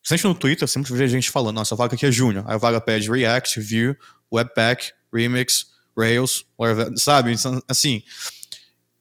sempre 0.02 0.28
no 0.28 0.34
Twitter, 0.34 0.68
sempre 0.68 0.94
vejo 0.94 1.12
gente 1.12 1.30
falando, 1.30 1.58
nossa, 1.58 1.76
a 1.76 1.78
vaga 1.78 1.94
aqui 1.94 2.06
é 2.06 2.12
júnior. 2.12 2.46
Aí 2.48 2.56
a 2.56 2.58
vaga 2.58 2.80
pede 2.80 3.12
React, 3.12 3.60
Vue, 3.60 3.98
Webpack, 4.34 4.92
Remix, 5.14 5.68
Rails, 5.96 6.46
whatever, 6.58 6.94
sabe? 6.98 7.34
Então, 7.34 7.62
assim, 7.68 8.02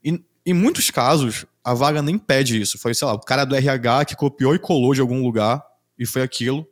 em, 0.02 0.22
em 0.44 0.52
muitos 0.52 0.90
casos, 0.90 1.46
a 1.62 1.72
vaga 1.72 2.02
nem 2.02 2.18
pede 2.18 2.60
isso. 2.60 2.78
Foi, 2.78 2.92
sei 2.94 3.06
lá, 3.06 3.14
o 3.14 3.20
cara 3.20 3.44
do 3.44 3.54
RH 3.54 4.06
que 4.06 4.16
copiou 4.16 4.54
e 4.54 4.58
colou 4.58 4.92
de 4.92 5.00
algum 5.00 5.22
lugar 5.22 5.69
e 6.00 6.06
foi 6.06 6.22
aquilo. 6.22 6.66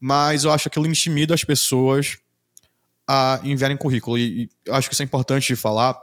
Mas 0.00 0.44
eu 0.44 0.52
acho 0.52 0.62
que 0.62 0.68
aquilo 0.68 0.86
intimida 0.86 1.34
as 1.34 1.42
pessoas 1.42 2.18
a 3.06 3.40
enviarem 3.42 3.76
currículo. 3.76 4.16
E, 4.16 4.44
e 4.44 4.50
eu 4.64 4.74
acho 4.74 4.88
que 4.88 4.94
isso 4.94 5.02
é 5.02 5.04
importante 5.04 5.48
de 5.48 5.56
falar. 5.56 5.98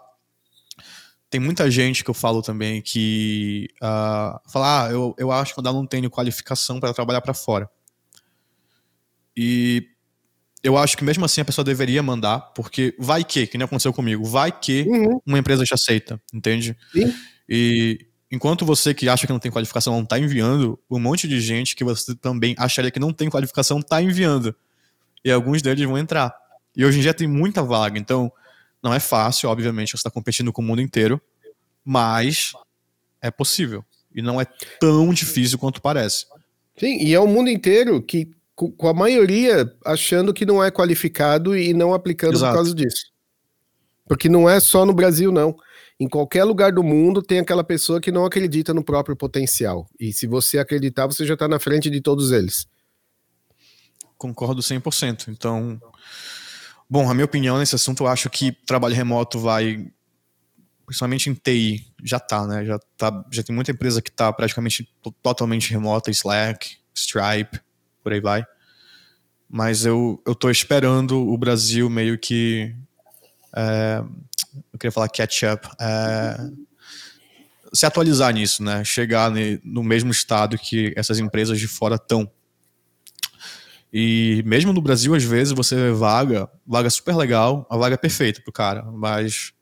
Tem 1.29 1.39
muita 1.39 1.71
gente 1.71 2.03
que 2.03 2.09
eu 2.09 2.13
falo 2.13 2.41
também 2.41 2.81
que 2.81 3.69
uh, 3.77 4.39
fala, 4.51 4.85
ah, 4.85 4.91
eu, 4.91 5.15
eu 5.17 5.31
acho 5.31 5.53
que 5.53 5.59
eu 5.59 5.63
não 5.63 5.87
tenho 5.87 6.09
qualificação 6.09 6.79
para 6.79 6.93
trabalhar 6.93 7.21
para 7.21 7.33
fora. 7.33 7.69
E 9.35 9.87
eu 10.61 10.77
acho 10.77 10.97
que 10.97 11.03
mesmo 11.03 11.23
assim 11.23 11.41
a 11.41 11.45
pessoa 11.45 11.63
deveria 11.63 12.01
mandar, 12.03 12.39
porque 12.53 12.95
vai 12.99 13.23
que, 13.23 13.47
que 13.47 13.57
nem 13.57 13.65
aconteceu 13.65 13.93
comigo, 13.93 14.25
vai 14.25 14.51
que 14.51 14.83
uhum. 14.83 15.21
uma 15.25 15.37
empresa 15.37 15.63
te 15.63 15.73
aceita, 15.73 16.21
entende? 16.33 16.75
Sim. 16.91 17.13
E 17.47 18.07
enquanto 18.31 18.65
você 18.65 18.93
que 18.93 19.07
acha 19.07 19.25
que 19.25 19.33
não 19.33 19.39
tem 19.39 19.51
qualificação 19.51 19.93
não 19.93 20.03
está 20.03 20.17
enviando, 20.19 20.79
um 20.89 20.99
monte 20.99 21.27
de 21.27 21.39
gente 21.39 21.75
que 21.75 21.83
você 21.83 22.15
também 22.15 22.55
acharia 22.57 22.91
que 22.91 22.99
não 22.99 23.13
tem 23.13 23.29
qualificação 23.29 23.79
está 23.79 24.01
enviando. 24.01 24.55
E 25.23 25.31
alguns 25.31 25.61
deles 25.61 25.85
vão 25.85 25.97
entrar. 25.97 26.35
E 26.75 26.85
hoje 26.85 26.99
em 26.99 27.01
dia 27.01 27.13
tem 27.13 27.27
muita 27.27 27.63
vaga, 27.63 27.97
então 27.97 28.31
não 28.83 28.93
é 28.93 28.99
fácil, 28.99 29.49
obviamente, 29.49 29.91
você 29.91 29.97
está 29.97 30.11
competindo 30.11 30.51
com 30.53 30.61
o 30.61 30.65
mundo 30.65 30.81
inteiro, 30.81 31.19
mas 31.83 32.53
é 33.21 33.31
possível. 33.31 33.83
E 34.13 34.21
não 34.21 34.39
é 34.39 34.45
tão 34.79 35.13
difícil 35.13 35.57
quanto 35.57 35.81
parece. 35.81 36.25
Sim, 36.77 36.97
e 37.01 37.13
é 37.13 37.19
o 37.19 37.27
mundo 37.27 37.49
inteiro 37.49 38.01
que, 38.01 38.29
com 38.55 38.87
a 38.87 38.93
maioria, 38.93 39.73
achando 39.85 40.33
que 40.33 40.45
não 40.45 40.63
é 40.63 40.69
qualificado 40.69 41.57
e 41.57 41.73
não 41.73 41.93
aplicando 41.93 42.35
Exato. 42.35 42.51
por 42.51 42.57
causa 42.57 42.75
disso. 42.75 43.11
Porque 44.07 44.29
não 44.29 44.47
é 44.49 44.59
só 44.59 44.85
no 44.85 44.93
Brasil, 44.93 45.31
não. 45.31 45.55
Em 45.99 46.09
qualquer 46.09 46.43
lugar 46.43 46.73
do 46.73 46.83
mundo 46.83 47.21
tem 47.21 47.39
aquela 47.39 47.63
pessoa 47.63 48.01
que 48.01 48.11
não 48.11 48.25
acredita 48.25 48.73
no 48.73 48.83
próprio 48.83 49.15
potencial. 49.15 49.87
E 49.97 50.11
se 50.11 50.27
você 50.27 50.59
acreditar, 50.59 51.07
você 51.07 51.25
já 51.25 51.35
está 51.35 51.47
na 51.47 51.57
frente 51.57 51.89
de 51.89 52.01
todos 52.01 52.31
eles. 52.31 52.67
Concordo 54.17 54.61
100%. 54.61 55.29
Então, 55.29 55.79
bom, 56.89 57.09
a 57.09 57.13
minha 57.13 57.25
opinião 57.25 57.57
nesse 57.57 57.75
assunto, 57.75 58.03
eu 58.03 58.07
acho 58.07 58.29
que 58.29 58.51
trabalho 58.51 58.93
remoto 58.93 59.39
vai, 59.39 59.89
principalmente 60.85 61.29
em 61.29 61.33
TI, 61.33 61.87
já 62.03 62.19
tá, 62.19 62.45
né? 62.45 62.65
Já, 62.65 62.77
tá, 62.97 63.25
já 63.31 63.41
tem 63.41 63.55
muita 63.55 63.71
empresa 63.71 64.01
que 64.01 64.09
está 64.09 64.33
praticamente 64.33 64.89
totalmente 65.23 65.71
remota, 65.71 66.11
Slack, 66.11 66.77
Stripe, 66.93 67.61
por 68.03 68.11
aí 68.11 68.19
vai. 68.19 68.45
Mas 69.49 69.85
eu, 69.85 70.21
eu 70.27 70.35
tô 70.35 70.49
esperando 70.49 71.17
o 71.17 71.37
Brasil 71.37 71.89
meio 71.89 72.17
que 72.17 72.75
é, 73.55 74.03
eu 74.73 74.79
queria 74.79 74.91
falar 74.91 75.09
catch 75.09 75.43
up, 75.43 75.67
é, 75.79 76.37
se 77.73 77.85
atualizar 77.85 78.33
nisso, 78.33 78.63
né? 78.63 78.83
Chegar 78.83 79.31
no 79.63 79.83
mesmo 79.83 80.11
estado 80.11 80.57
que 80.57 80.93
essas 80.95 81.19
empresas 81.19 81.59
de 81.59 81.67
fora 81.67 81.95
estão. 81.95 82.29
E 83.91 84.43
mesmo 84.45 84.73
no 84.73 84.81
Brasil, 84.81 85.13
às 85.15 85.23
vezes, 85.23 85.53
você 85.53 85.75
vê 85.75 85.91
vaga, 85.91 86.49
vaga 86.65 86.89
super 86.89 87.15
legal, 87.15 87.65
a 87.69 87.77
vaga 87.77 87.95
é 87.95 87.97
perfeita 87.97 88.41
pro 88.41 88.51
cara, 88.51 88.83
mas 88.83 89.53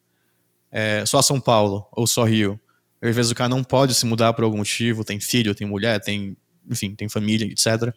é, 0.71 1.05
só 1.05 1.21
São 1.21 1.39
Paulo 1.39 1.87
ou 1.91 2.07
só 2.07 2.23
Rio. 2.23 2.59
Às 3.01 3.15
vezes 3.15 3.31
o 3.31 3.35
cara 3.35 3.49
não 3.49 3.63
pode 3.63 3.93
se 3.93 4.05
mudar 4.05 4.33
por 4.33 4.43
algum 4.43 4.57
motivo, 4.57 5.03
tem 5.03 5.19
filho, 5.19 5.53
tem 5.53 5.67
mulher, 5.67 5.99
tem, 5.99 6.37
enfim, 6.69 6.95
tem 6.95 7.09
família, 7.09 7.45
etc. 7.45 7.93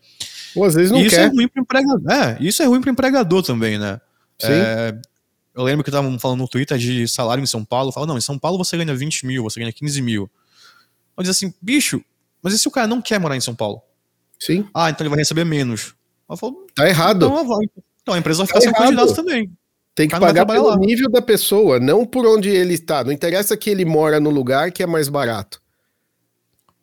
Ou 0.54 0.64
às 0.64 0.74
vezes 0.74 0.90
não 0.90 1.00
isso 1.00 1.14
é 1.14 1.18
quer. 1.18 1.24
É 1.26 1.28
ruim 1.28 1.48
pro 1.48 1.62
empregador. 1.62 2.10
É, 2.10 2.36
isso 2.40 2.62
é 2.62 2.66
ruim 2.66 2.80
pro 2.80 2.90
empregador 2.90 3.42
também, 3.42 3.78
né? 3.78 4.00
Sim. 4.38 4.48
É, 4.50 5.00
eu 5.56 5.62
lembro 5.62 5.82
que 5.82 5.88
estavam 5.88 6.18
falando 6.18 6.40
no 6.40 6.48
Twitter 6.48 6.76
de 6.76 7.08
salário 7.08 7.42
em 7.42 7.46
São 7.46 7.64
Paulo. 7.64 7.90
Falaram, 7.90 8.12
não, 8.12 8.18
em 8.18 8.20
São 8.20 8.38
Paulo 8.38 8.58
você 8.58 8.76
ganha 8.76 8.94
20 8.94 9.24
mil, 9.24 9.42
você 9.42 9.58
ganha 9.58 9.72
15 9.72 10.02
mil. 10.02 10.30
Eu 11.16 11.24
disse 11.24 11.46
assim, 11.46 11.54
bicho, 11.62 12.04
mas 12.42 12.52
e 12.52 12.58
se 12.58 12.68
o 12.68 12.70
cara 12.70 12.86
não 12.86 13.00
quer 13.00 13.18
morar 13.18 13.36
em 13.36 13.40
São 13.40 13.54
Paulo? 13.54 13.80
Sim. 14.38 14.68
Ah, 14.74 14.90
então 14.90 15.02
ele 15.02 15.08
vai 15.08 15.18
receber 15.18 15.46
menos. 15.46 15.94
Eu 16.28 16.36
falo, 16.36 16.66
tá 16.74 16.86
errado. 16.86 17.24
Então, 17.24 17.58
então 18.02 18.14
a 18.14 18.18
empresa 18.18 18.38
vai 18.38 18.46
ficar 18.46 18.60
tá 18.60 18.64
sem 18.64 18.72
candidato 18.72 19.14
também. 19.14 19.50
Tem 19.94 20.06
que 20.06 20.20
pagar 20.20 20.44
pelo 20.44 20.68
lá. 20.68 20.76
nível 20.76 21.10
da 21.10 21.22
pessoa, 21.22 21.80
não 21.80 22.04
por 22.04 22.26
onde 22.26 22.50
ele 22.50 22.74
está. 22.74 23.02
Não 23.02 23.10
interessa 23.10 23.56
que 23.56 23.70
ele 23.70 23.86
mora 23.86 24.20
no 24.20 24.28
lugar 24.28 24.70
que 24.70 24.82
é 24.82 24.86
mais 24.86 25.08
barato. 25.08 25.62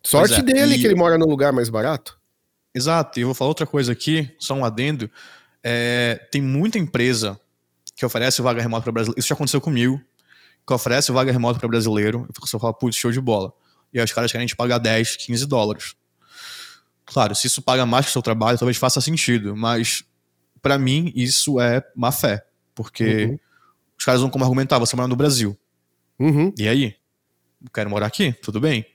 Sorte 0.04 0.40
é, 0.40 0.42
dele 0.42 0.76
e... 0.76 0.80
que 0.80 0.88
ele 0.88 0.96
mora 0.96 1.16
no 1.16 1.28
lugar 1.28 1.54
mais 1.54 1.70
barato. 1.70 2.18
Exato. 2.74 3.20
E 3.20 3.22
eu 3.22 3.28
vou 3.28 3.36
falar 3.36 3.50
outra 3.50 3.68
coisa 3.68 3.92
aqui, 3.92 4.32
só 4.40 4.56
um 4.56 4.66
adendo. 4.66 5.12
É, 5.64 6.28
tem 6.32 6.42
muita 6.42 6.80
empresa 6.80 7.40
que 7.96 8.06
oferece 8.06 8.42
vaga 8.42 8.62
remota 8.62 8.84
para 8.84 8.92
brasileiro. 8.92 9.20
Isso 9.20 9.28
já 9.28 9.36
aconteceu 9.36 9.62
comigo. 9.62 10.02
Que 10.66 10.74
oferece 10.74 11.12
vaga 11.12 11.32
remota 11.32 11.60
para 11.60 11.68
brasileiro. 11.68 12.28
Eu 12.30 12.48
só 12.48 12.58
falo, 12.58 12.74
putz, 12.74 12.96
show 12.98 13.12
de 13.12 13.20
bola. 13.20 13.54
E 13.94 14.00
aí 14.00 14.06
os 14.06 14.12
caras 14.12 14.32
querem 14.32 14.48
te 14.48 14.56
pagar 14.56 14.78
10, 14.78 15.18
15 15.18 15.46
dólares. 15.46 15.96
Claro, 17.06 17.36
se 17.36 17.48
isso 17.48 17.62
paga 17.62 17.86
mais 17.86 18.06
que 18.06 18.10
o 18.10 18.14
seu 18.14 18.22
trabalho, 18.22 18.58
talvez 18.58 18.78
faça 18.78 19.02
sentido. 19.02 19.56
Mas, 19.56 20.04
para 20.62 20.78
mim, 20.78 21.12
isso 21.16 21.60
é 21.60 21.84
má 21.96 22.12
fé. 22.12 22.46
Porque 22.74 23.26
uhum. 23.26 23.40
os 23.98 24.06
caras 24.06 24.22
vão 24.22 24.30
como 24.30 24.44
argumentar, 24.44 24.80
você 24.80 24.96
mora 24.96 25.08
no 25.08 25.16
Brasil. 25.16 25.58
Uhum. 26.18 26.54
E 26.58 26.68
aí? 26.68 26.96
Eu 27.62 27.70
quero 27.72 27.90
morar 27.90 28.08
aqui, 28.08 28.34
tudo 28.34 28.60
bem. 28.60 28.86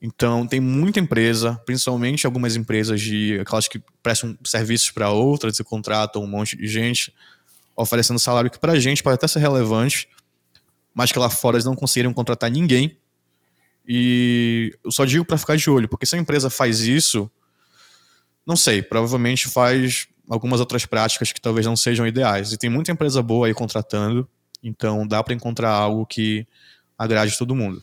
Então, 0.00 0.46
tem 0.46 0.60
muita 0.60 1.00
empresa, 1.00 1.54
principalmente 1.64 2.26
algumas 2.26 2.56
empresas 2.56 3.00
de 3.00 3.38
aquelas 3.40 3.68
que 3.68 3.82
prestam 4.02 4.36
serviços 4.44 4.90
para 4.90 5.10
outras 5.10 5.58
e 5.58 5.64
contratam 5.64 6.22
um 6.22 6.26
monte 6.26 6.56
de 6.56 6.66
gente 6.66 7.14
oferecendo 7.76 8.18
salário 8.18 8.50
que 8.50 8.58
pra 8.58 8.78
gente 8.78 9.02
pode 9.02 9.14
até 9.14 9.26
ser 9.26 9.40
relevante, 9.40 10.08
mas 10.94 11.10
que 11.10 11.18
lá 11.18 11.28
fora 11.28 11.56
eles 11.56 11.64
não 11.64 11.74
conseguiram 11.74 12.12
contratar 12.12 12.50
ninguém. 12.50 12.96
E 13.86 14.76
eu 14.82 14.90
só 14.90 15.04
digo 15.04 15.24
para 15.24 15.36
ficar 15.36 15.56
de 15.56 15.68
olho, 15.68 15.88
porque 15.88 16.06
se 16.06 16.16
a 16.16 16.18
empresa 16.18 16.48
faz 16.48 16.80
isso, 16.80 17.30
não 18.46 18.56
sei, 18.56 18.82
provavelmente 18.82 19.48
faz 19.48 20.08
algumas 20.28 20.60
outras 20.60 20.86
práticas 20.86 21.32
que 21.32 21.40
talvez 21.40 21.66
não 21.66 21.76
sejam 21.76 22.06
ideais. 22.06 22.52
E 22.52 22.56
tem 22.56 22.70
muita 22.70 22.92
empresa 22.92 23.22
boa 23.22 23.46
aí 23.46 23.54
contratando, 23.54 24.28
então 24.62 25.06
dá 25.06 25.22
para 25.22 25.34
encontrar 25.34 25.70
algo 25.70 26.06
que 26.06 26.46
agrade 26.96 27.36
todo 27.36 27.54
mundo. 27.54 27.82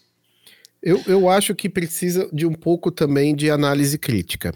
Eu, 0.81 0.99
eu 1.05 1.29
acho 1.29 1.53
que 1.53 1.69
precisa 1.69 2.27
de 2.33 2.45
um 2.45 2.53
pouco 2.53 2.89
também 2.89 3.35
de 3.35 3.51
análise 3.51 3.97
crítica. 3.99 4.53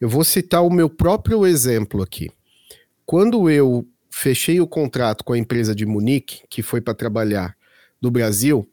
Eu 0.00 0.08
vou 0.08 0.22
citar 0.22 0.64
o 0.64 0.70
meu 0.70 0.88
próprio 0.88 1.44
exemplo 1.44 2.02
aqui. 2.02 2.30
Quando 3.04 3.50
eu 3.50 3.84
fechei 4.18 4.60
o 4.60 4.66
contrato 4.66 5.22
com 5.22 5.32
a 5.32 5.38
empresa 5.38 5.72
de 5.74 5.86
Munique, 5.86 6.42
que 6.50 6.60
foi 6.60 6.80
para 6.80 6.92
trabalhar 6.92 7.56
do 8.00 8.10
Brasil, 8.10 8.68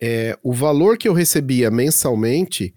é, 0.00 0.36
o 0.42 0.52
valor 0.52 0.98
que 0.98 1.06
eu 1.06 1.12
recebia 1.12 1.70
mensalmente 1.70 2.74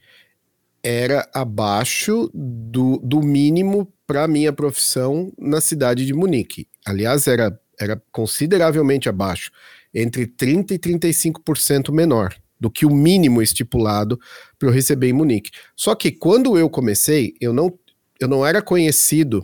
era 0.83 1.27
abaixo 1.33 2.29
do, 2.31 2.99
do 2.99 3.21
mínimo 3.23 3.91
para 4.05 4.27
minha 4.27 4.53
profissão 4.53 5.33
na 5.35 5.59
cidade 5.59 6.05
de 6.05 6.13
Munique. 6.13 6.67
Aliás, 6.85 7.25
era, 7.25 7.59
era 7.79 7.99
consideravelmente 8.11 9.09
abaixo, 9.09 9.49
entre 9.91 10.27
30% 10.27 10.71
e 10.71 10.77
35% 10.77 11.91
menor 11.91 12.35
do 12.59 12.69
que 12.69 12.85
o 12.85 12.91
mínimo 12.91 13.41
estipulado 13.41 14.19
para 14.59 14.69
eu 14.69 14.73
receber 14.73 15.09
em 15.09 15.13
Munique. 15.13 15.49
Só 15.75 15.95
que 15.95 16.11
quando 16.11 16.55
eu 16.55 16.69
comecei, 16.69 17.33
eu 17.41 17.51
não, 17.51 17.73
eu 18.19 18.27
não 18.27 18.45
era 18.45 18.61
conhecido 18.61 19.43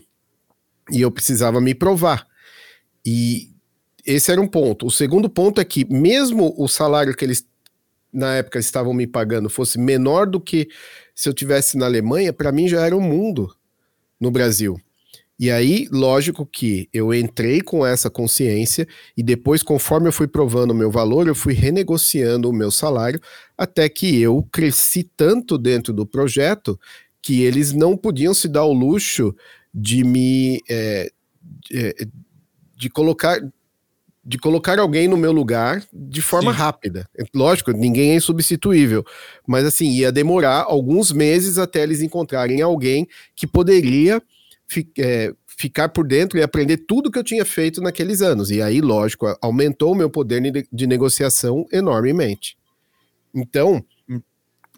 e 0.92 1.02
eu 1.02 1.10
precisava 1.10 1.60
me 1.60 1.74
provar. 1.74 2.30
E 3.06 3.50
esse 4.06 4.32
era 4.32 4.42
um 4.42 4.48
ponto. 4.48 4.88
O 4.88 4.92
segundo 4.92 5.30
ponto 5.30 5.62
é 5.62 5.66
que, 5.66 5.86
mesmo 5.92 6.54
o 6.58 6.68
salário 6.68 7.16
que 7.16 7.26
eles 7.26 7.46
na 8.12 8.36
época 8.36 8.60
estavam 8.60 8.94
me 8.94 9.08
pagando 9.08 9.50
fosse 9.50 9.80
menor 9.80 10.28
do 10.28 10.40
que 10.40 10.68
se 11.16 11.30
eu 11.30 11.34
tivesse 11.34 11.78
na 11.78 11.86
Alemanha, 11.86 12.34
para 12.34 12.52
mim 12.52 12.68
já 12.68 12.86
era 12.86 12.96
um 12.96 13.02
mundo 13.02 13.54
no 14.20 14.30
Brasil. 14.30 14.80
E 15.40 15.50
aí, 15.50 15.88
lógico 15.92 16.46
que 16.46 16.88
eu 16.94 17.12
entrei 17.12 17.62
com 17.62 17.84
essa 17.84 18.12
consciência 18.12 18.88
e 19.18 19.24
depois, 19.24 19.64
conforme 19.64 20.08
eu 20.08 20.12
fui 20.12 20.28
provando 20.28 20.70
o 20.70 20.76
meu 20.76 20.92
valor, 20.92 21.28
eu 21.28 21.34
fui 21.34 21.54
renegociando 21.54 22.48
o 22.48 22.54
meu 22.54 22.70
salário 22.70 23.20
até 23.58 23.90
que 23.90 24.22
eu 24.22 24.48
cresci 24.52 25.04
tanto 25.04 25.58
dentro 25.58 25.94
do 25.94 26.06
projeto 26.06 26.80
que 27.24 27.42
eles 27.42 27.74
não 27.74 27.98
podiam 27.98 28.36
se 28.36 28.48
dar 28.48 28.66
o 28.66 28.74
luxo 28.74 29.36
de 29.74 30.04
me 30.04 30.60
é, 30.70 31.12
de 32.82 32.90
colocar 32.90 33.40
de 34.24 34.38
colocar 34.38 34.78
alguém 34.78 35.08
no 35.08 35.18
meu 35.18 35.32
lugar 35.32 35.84
de 35.92 36.22
forma 36.22 36.52
Sim. 36.52 36.60
rápida. 36.60 37.10
Lógico, 37.34 37.72
ninguém 37.72 38.12
é 38.12 38.16
insubstituível, 38.16 39.04
mas 39.48 39.66
assim, 39.66 39.90
ia 39.90 40.12
demorar 40.12 40.64
alguns 40.68 41.12
meses 41.12 41.58
até 41.58 41.82
eles 41.82 42.02
encontrarem 42.02 42.62
alguém 42.62 43.08
que 43.36 43.48
poderia 43.48 44.22
fi 44.68 44.88
é, 45.00 45.34
ficar 45.48 45.90
por 45.90 46.08
dentro 46.08 46.38
e 46.38 46.44
aprender 46.44 46.78
tudo 46.78 47.10
que 47.12 47.18
eu 47.18 47.24
tinha 47.24 47.44
feito 47.44 47.82
naqueles 47.82 48.22
anos. 48.22 48.52
E 48.52 48.62
aí, 48.62 48.80
lógico, 48.80 49.26
aumentou 49.42 49.92
o 49.92 49.96
meu 49.96 50.10
poder 50.10 50.40
de 50.72 50.88
negociação 50.88 51.66
enormemente. 51.72 52.56
Então, 53.34 53.84
hum. 54.08 54.22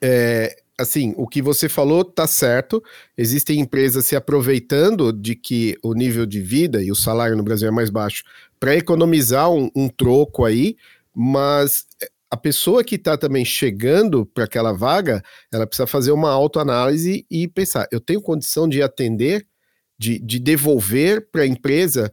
é, 0.01 0.62
assim, 0.79 1.13
o 1.17 1.27
que 1.27 1.41
você 1.41 1.69
falou 1.69 2.03
tá 2.03 2.27
certo. 2.27 2.83
Existem 3.17 3.59
empresas 3.59 4.05
se 4.05 4.15
aproveitando 4.15 5.11
de 5.11 5.35
que 5.35 5.77
o 5.83 5.93
nível 5.93 6.25
de 6.25 6.41
vida 6.41 6.81
e 6.81 6.91
o 6.91 6.95
salário 6.95 7.35
no 7.35 7.43
Brasil 7.43 7.67
é 7.67 7.71
mais 7.71 7.89
baixo 7.89 8.23
para 8.59 8.75
economizar 8.75 9.51
um, 9.51 9.69
um, 9.75 9.89
troco 9.89 10.45
aí, 10.45 10.75
mas 11.13 11.85
a 12.31 12.37
pessoa 12.37 12.83
que 12.83 12.95
está 12.95 13.17
também 13.17 13.45
chegando 13.45 14.25
para 14.25 14.45
aquela 14.45 14.71
vaga, 14.71 15.21
ela 15.51 15.67
precisa 15.67 15.85
fazer 15.85 16.11
uma 16.11 16.31
autoanálise 16.31 17.25
e 17.29 17.47
pensar: 17.47 17.87
eu 17.91 17.99
tenho 17.99 18.21
condição 18.21 18.67
de 18.67 18.81
atender, 18.81 19.45
de, 19.97 20.17
de 20.17 20.39
devolver 20.39 21.29
para 21.31 21.43
a 21.43 21.47
empresa, 21.47 22.11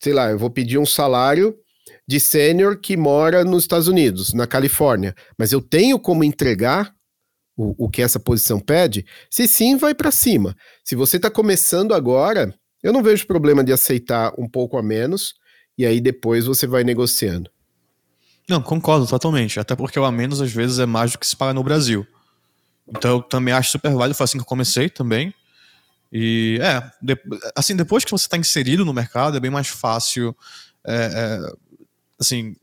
sei 0.00 0.12
lá, 0.12 0.30
eu 0.30 0.38
vou 0.38 0.50
pedir 0.50 0.78
um 0.78 0.86
salário 0.86 1.58
de 2.06 2.18
sênior 2.18 2.78
que 2.78 2.96
mora 2.96 3.44
nos 3.44 3.64
Estados 3.64 3.88
Unidos, 3.88 4.32
na 4.32 4.46
Califórnia, 4.46 5.14
mas 5.36 5.52
eu 5.52 5.60
tenho 5.60 5.98
como 5.98 6.24
entregar 6.24 6.94
o, 7.56 7.86
o 7.86 7.88
que 7.88 8.02
essa 8.02 8.18
posição 8.18 8.58
pede? 8.58 9.04
Se 9.30 9.46
sim, 9.46 9.76
vai 9.76 9.94
para 9.94 10.10
cima. 10.10 10.56
Se 10.84 10.94
você 10.94 11.16
está 11.16 11.30
começando 11.30 11.94
agora, 11.94 12.54
eu 12.82 12.92
não 12.92 13.02
vejo 13.02 13.26
problema 13.26 13.62
de 13.62 13.72
aceitar 13.72 14.32
um 14.38 14.48
pouco 14.48 14.76
a 14.76 14.82
menos 14.82 15.34
e 15.76 15.86
aí 15.86 16.00
depois 16.00 16.46
você 16.46 16.66
vai 16.66 16.84
negociando. 16.84 17.50
Não, 18.48 18.60
concordo 18.60 19.06
totalmente. 19.06 19.60
Até 19.60 19.76
porque 19.76 19.98
o 19.98 20.04
a 20.04 20.12
menos 20.12 20.40
às 20.40 20.52
vezes 20.52 20.78
é 20.78 20.86
mais 20.86 21.12
do 21.12 21.18
que 21.18 21.26
se 21.26 21.36
paga 21.36 21.54
no 21.54 21.62
Brasil. 21.62 22.06
Então 22.88 23.12
eu 23.12 23.22
também 23.22 23.54
acho 23.54 23.70
super 23.70 23.92
válido, 23.92 24.16
foi 24.16 24.24
assim 24.24 24.38
que 24.38 24.42
eu 24.42 24.48
comecei 24.48 24.90
também. 24.90 25.32
E 26.12 26.58
é, 26.60 26.90
de, 27.00 27.16
assim, 27.56 27.74
depois 27.74 28.04
que 28.04 28.10
você 28.10 28.26
está 28.26 28.36
inserido 28.36 28.84
no 28.84 28.92
mercado, 28.92 29.36
é 29.36 29.40
bem 29.40 29.50
mais 29.50 29.68
fácil. 29.68 30.36
É, 30.84 30.94
é, 30.94 31.52
assim, 32.20 32.54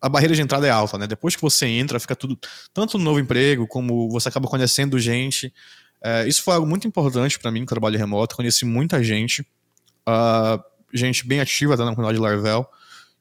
a 0.00 0.08
barreira 0.08 0.34
de 0.34 0.42
entrada 0.42 0.66
é 0.66 0.70
alta, 0.70 0.98
né? 0.98 1.06
Depois 1.06 1.34
que 1.34 1.42
você 1.42 1.66
entra, 1.66 1.98
fica 1.98 2.14
tudo. 2.14 2.38
Tanto 2.72 2.98
no 2.98 3.04
novo 3.04 3.18
emprego, 3.18 3.66
como 3.66 4.08
você 4.10 4.28
acaba 4.28 4.48
conhecendo 4.48 4.98
gente. 4.98 5.52
É, 6.02 6.26
isso 6.28 6.42
foi 6.42 6.54
algo 6.54 6.66
muito 6.66 6.86
importante 6.86 7.38
para 7.38 7.50
mim 7.50 7.60
no 7.60 7.66
trabalho 7.66 7.98
remoto. 7.98 8.36
Conheci 8.36 8.64
muita 8.64 9.02
gente, 9.02 9.42
uh, 10.06 10.62
gente 10.92 11.26
bem 11.26 11.40
ativa 11.40 11.76
tá, 11.76 11.84
na 11.84 11.90
comunidade 11.90 12.18
de 12.18 12.22
Laravel, 12.22 12.68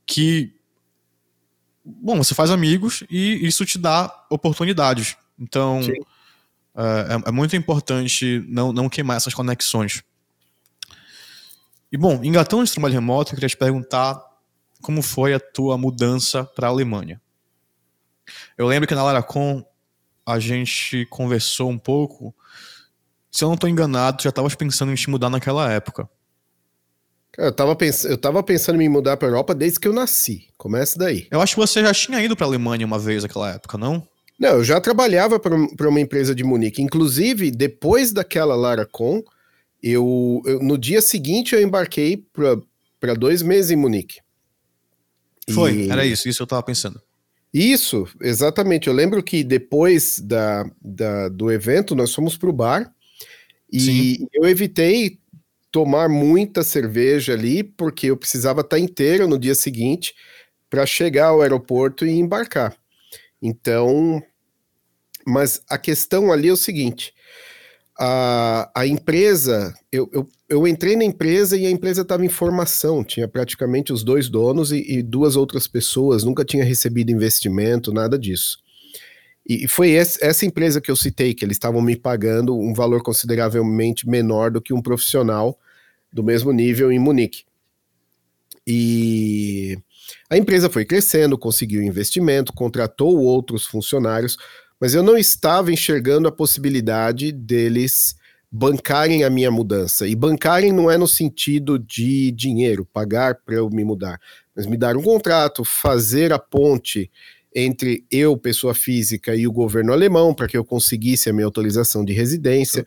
que. 0.06 0.54
Bom, 1.84 2.18
você 2.18 2.34
faz 2.34 2.50
amigos 2.50 3.04
e 3.10 3.46
isso 3.46 3.64
te 3.64 3.78
dá 3.78 4.26
oportunidades. 4.30 5.16
Então, 5.40 5.82
é, 6.76 7.30
é, 7.30 7.32
muito 7.32 7.56
importante 7.56 8.44
não, 8.48 8.74
não 8.74 8.90
queimar 8.90 9.18
essas 9.18 9.34
conexões. 9.34 10.04
E, 11.92 11.98
bom, 11.98 12.24
engatando 12.24 12.64
esse 12.64 12.74
trabalho 12.74 12.96
remoto, 12.96 13.32
eu 13.32 13.36
queria 13.36 13.48
te 13.48 13.56
perguntar 13.56 14.20
como 14.82 15.02
foi 15.02 15.34
a 15.34 15.40
tua 15.40 15.78
mudança 15.78 16.44
para 16.44 16.68
a 16.68 16.70
Alemanha. 16.70 17.22
Eu 18.58 18.68
lembro 18.68 18.88
que 18.88 18.96
na 18.96 19.04
Laracon 19.04 19.64
a 20.26 20.40
gente 20.40 21.06
conversou 21.08 21.70
um 21.70 21.78
pouco. 21.78 22.36
Se 23.32 23.44
eu 23.44 23.48
não 23.48 23.56
estou 23.56 23.70
enganado, 23.70 24.24
já 24.24 24.30
estava 24.30 24.50
pensando 24.50 24.92
em 24.92 24.96
te 24.96 25.10
mudar 25.10 25.30
naquela 25.30 25.72
época. 25.72 26.10
Eu 27.38 27.50
estava 27.50 27.76
pens 27.76 28.06
eu 28.06 28.18
tava 28.18 28.42
pensando 28.42 28.76
em 28.76 28.80
me 28.80 28.90
mudar 28.90 29.18
para 29.18 29.28
Europa 29.28 29.54
desde 29.54 29.80
que 29.80 29.88
eu 29.88 29.94
nasci. 29.94 30.48
Começa 30.58 30.98
daí. 30.98 31.28
Eu 31.30 31.42
acho 31.42 31.56
que 31.56 31.60
você 31.60 31.82
já 31.82 31.94
tinha 31.94 32.24
ido 32.24 32.36
para 32.36 32.46
a 32.46 32.50
Alemanha 32.50 32.86
uma 32.86 32.98
vez 32.98 33.24
naquela 33.24 33.54
época, 33.54 33.78
não? 33.78 34.08
Não, 34.40 34.50
eu 34.50 34.64
já 34.64 34.82
trabalhava 34.82 35.40
para 35.40 35.90
uma 35.90 36.00
empresa 36.00 36.36
de 36.36 36.44
Munique. 36.44 36.82
Inclusive, 36.82 37.52
depois 37.52 38.12
daquela 38.12 38.56
Laracon, 38.56 39.22
eu, 39.82 40.42
eu 40.46 40.60
no 40.60 40.78
dia 40.78 41.02
seguinte 41.02 41.56
eu 41.56 41.62
embarquei 41.62 42.26
para 43.00 43.14
dois 43.14 43.42
meses 43.42 43.72
em 43.72 43.76
Munique. 43.76 44.20
Foi, 45.52 45.74
e... 45.74 45.90
era 45.90 46.06
isso, 46.06 46.28
isso 46.28 46.42
eu 46.42 46.46
estava 46.46 46.64
pensando. 46.64 47.02
Isso, 47.54 48.08
exatamente. 48.22 48.88
Eu 48.88 48.94
lembro 48.94 49.24
que 49.24 49.44
depois 49.44 50.20
da, 50.20 50.70
da 50.82 51.30
do 51.30 51.50
evento 51.50 51.96
nós 51.96 52.14
fomos 52.14 52.36
para 52.36 52.50
o 52.50 52.54
bar 52.54 52.94
e 53.72 53.80
Sim. 53.80 54.28
eu 54.34 54.46
evitei 54.46 55.20
tomar 55.72 56.10
muita 56.10 56.64
cerveja 56.64 57.34
ali 57.34 57.64
porque 57.64 58.08
eu 58.08 58.18
precisava 58.18 58.62
estar 58.62 58.78
inteiro 58.78 59.28
no 59.28 59.40
dia 59.40 59.56
seguinte 59.56 60.14
para 60.70 60.86
chegar 60.86 61.28
ao 61.28 61.42
aeroporto 61.42 62.06
e 62.06 62.12
embarcar. 62.12 62.76
Então, 63.42 64.22
mas 65.26 65.62
a 65.70 65.78
questão 65.78 66.34
ali 66.34 66.50
é 66.50 66.52
o 66.54 66.58
seguinte: 66.58 67.14
a, 67.98 68.70
a 68.76 68.86
empresa, 68.86 69.74
eu, 69.92 70.10
eu, 70.12 70.28
eu 70.50 70.68
entrei 70.68 70.96
na 70.96 71.06
empresa 71.06 71.58
e 71.58 71.66
a 71.66 71.72
empresa 71.72 72.02
estava 72.02 72.26
em 72.26 72.30
formação, 72.30 73.04
tinha 73.04 73.28
praticamente 73.28 73.94
os 73.94 74.04
dois 74.04 74.28
donos 74.28 74.72
e, 74.72 74.84
e, 74.86 75.02
duas 75.02 75.36
outras 75.36 75.68
pessoas, 75.68 76.24
nunca 76.24 76.44
tinha 76.44 76.64
recebido 76.64 77.12
investimento, 77.12 77.94
nada 77.94 78.20
disso. 78.20 78.60
E 79.48 79.68
foi 79.68 79.92
essa 79.94 80.46
empresa 80.46 80.82
que 80.82 80.90
eu 80.90 80.96
citei, 80.96 81.34
que 81.34 81.46
eles 81.46 81.56
estavam 81.56 81.80
me 81.80 81.96
pagando 81.96 82.58
um 82.58 82.74
valor 82.74 83.04
consideravelmente 83.04 84.10
menor 84.10 84.50
do 84.50 84.60
que 84.60 84.74
um 84.74 84.82
profissional 84.82 85.58
do 86.12 86.24
mesmo 86.24 86.52
nível 86.52 86.92
em 86.92 86.98
Munique. 86.98 87.44
E 88.66 89.78
a 90.30 90.36
empresa 90.36 90.70
foi 90.70 90.84
crescendo, 90.84 91.38
conseguiu 91.38 91.84
investimento, 91.84 92.52
contratou 92.54 93.18
outros 93.18 93.66
funcionários, 93.68 94.38
mas 94.80 94.94
eu 94.94 95.04
não 95.04 95.18
estava 95.18 95.72
enxergando 95.72 96.28
a 96.28 96.32
possibilidade 96.32 97.32
deles 97.32 98.16
bancarem 98.52 99.24
a 99.24 99.30
minha 99.30 99.52
mudança. 99.52 100.08
E 100.08 100.16
bancarem 100.16 100.72
não 100.72 100.90
é 100.90 100.98
no 100.98 101.08
sentido 101.08 101.78
de 101.78 102.32
dinheiro, 102.32 102.86
pagar 102.86 103.36
para 103.36 103.56
eu 103.56 103.70
me 103.70 103.84
mudar, 103.84 104.20
mas 104.56 104.66
me 104.66 104.78
dar 104.78 104.96
um 104.96 105.04
contrato, 105.04 105.66
fazer 105.66 106.32
a 106.32 106.40
ponte 106.40 107.12
entre 107.54 108.06
eu, 108.12 108.38
pessoa 108.38 108.74
física, 108.74 109.34
e 109.36 109.48
o 109.48 109.52
governo 109.52 109.94
alemão 109.94 110.34
para 110.34 110.48
que 110.48 110.58
eu 110.58 110.66
conseguisse 110.66 111.30
a 111.30 111.34
minha 111.34 111.46
autorização 111.46 112.04
de 112.04 112.12
residência. 112.12 112.86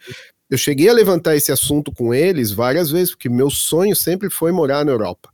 Eu 0.50 0.58
cheguei 0.58 0.88
a 0.88 0.92
levantar 0.92 1.36
esse 1.36 1.50
assunto 1.50 1.90
com 1.92 2.12
eles 2.12 2.50
várias 2.50 2.90
vezes, 2.90 3.10
porque 3.10 3.28
meu 3.28 3.50
sonho 3.50 3.96
sempre 3.96 4.28
foi 4.30 4.52
morar 4.52 4.84
na 4.84 4.92
Europa. 4.92 5.30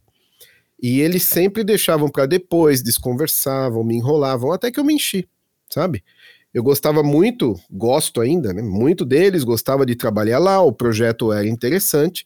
E 0.81 1.01
eles 1.01 1.25
sempre 1.25 1.65
deixavam 1.65 2.09
para 2.09 2.27
depois, 2.27 2.83
desconversavam, 2.83 3.83
me 3.83 3.97
enrolavam, 3.97 4.53
até 4.53 4.71
que 4.71 4.79
eu 4.79 4.85
me 4.85 4.95
enchi, 4.95 5.29
sabe? 5.69 6.05
Eu 6.55 6.63
gostava 6.63 7.03
muito, 7.03 7.61
gosto 7.69 8.21
ainda, 8.21 8.53
né? 8.53 8.63
Muito 8.63 9.05
deles, 9.05 9.43
gostava 9.43 9.85
de 9.85 9.97
trabalhar 9.97 10.39
lá, 10.39 10.63
o 10.63 10.73
projeto 10.73 11.33
era 11.33 11.49
interessante, 11.49 12.25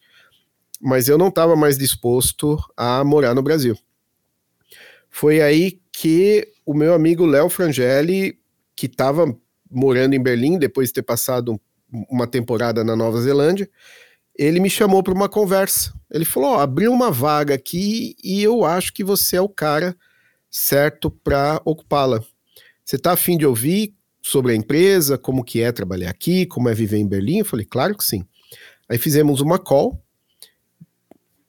mas 0.79 1.09
eu 1.09 1.17
não 1.17 1.29
estava 1.29 1.57
mais 1.57 1.79
disposto 1.79 2.59
a 2.77 3.03
morar 3.03 3.35
no 3.35 3.43
Brasil. 3.43 3.75
Foi 5.09 5.41
aí 5.41 5.81
que 5.91 6.47
o 6.67 6.75
meu 6.75 6.93
amigo 6.93 7.25
Léo 7.25 7.49
Frangeli, 7.49 8.39
que 8.77 8.85
estava 8.85 9.35
morando 9.71 10.15
em 10.15 10.23
Berlim 10.23 10.59
depois 10.59 10.89
de 10.89 10.95
ter 10.95 11.03
passado 11.03 11.59
uma 12.11 12.27
temporada 12.27 12.85
na 12.85 12.95
Nova 12.95 13.21
Zelândia, 13.23 13.69
ele 14.37 14.61
me 14.61 14.69
chamou 14.69 15.03
para 15.03 15.15
uma 15.15 15.29
conversa. 15.29 15.93
Ele 16.13 16.27
falou: 16.27 16.53
oh, 16.53 16.59
abriu 16.59 16.93
uma 16.93 17.11
vaga 17.11 17.55
aqui 17.55 18.15
e 18.23 18.43
eu 18.43 18.63
acho 18.65 18.93
que 18.93 19.03
você 19.03 19.37
é 19.37 19.41
o 19.41 19.49
cara 19.49 19.97
certo 20.51 21.11
para 21.11 21.61
ocupá-la. 21.65 22.23
Você 22.85 22.97
está 22.97 23.13
afim 23.13 23.37
de 23.37 23.47
ouvir 23.47 23.98
sobre 24.29 24.53
a 24.53 24.55
empresa, 24.55 25.17
como 25.17 25.43
que 25.43 25.63
é 25.63 25.73
trabalhar 25.73 26.11
aqui, 26.11 26.45
como 26.45 26.69
é 26.69 26.75
viver 26.75 26.99
em 26.99 27.09
Berlim? 27.09 27.39
Eu 27.39 27.47
falei: 27.47 27.65
claro 27.65 27.97
que 27.97 28.05
sim. 28.05 28.27
Aí 28.87 28.99
fizemos 28.99 29.41
uma 29.41 29.59
call, 29.59 30.03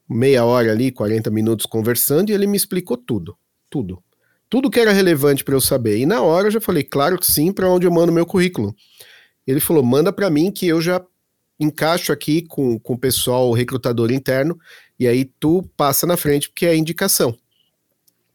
meia 0.10 0.46
hora 0.46 0.72
ali, 0.72 0.90
40 0.90 1.30
minutos 1.30 1.66
conversando, 1.66 2.30
e 2.30 2.34
ele 2.34 2.48
me 2.48 2.56
explicou 2.56 2.96
tudo, 2.96 3.38
tudo. 3.70 4.02
Tudo 4.50 4.70
que 4.70 4.80
era 4.80 4.94
relevante 4.94 5.44
para 5.44 5.56
eu 5.56 5.62
saber. 5.62 5.98
E 5.98 6.06
na 6.06 6.22
hora 6.22 6.48
eu 6.48 6.52
já 6.52 6.62
falei: 6.62 6.82
claro 6.82 7.20
que 7.20 7.30
sim, 7.30 7.52
para 7.52 7.70
onde 7.70 7.86
eu 7.86 7.92
mando 7.92 8.14
meu 8.14 8.26
currículo. 8.26 8.74
Ele 9.46 9.60
falou: 9.60 9.84
manda 9.84 10.14
para 10.14 10.30
mim 10.30 10.50
que 10.50 10.66
eu 10.66 10.80
já 10.80 11.06
encaixo 11.60 12.14
aqui 12.14 12.44
com, 12.44 12.80
com 12.80 12.94
o 12.94 12.98
pessoal 12.98 13.52
recrutador 13.52 14.10
interno, 14.10 14.58
e 14.98 15.06
aí 15.06 15.26
tu 15.26 15.70
passa 15.76 16.08
na 16.08 16.16
frente 16.16 16.48
porque 16.48 16.66
é 16.66 16.78
indicação. 16.78 17.38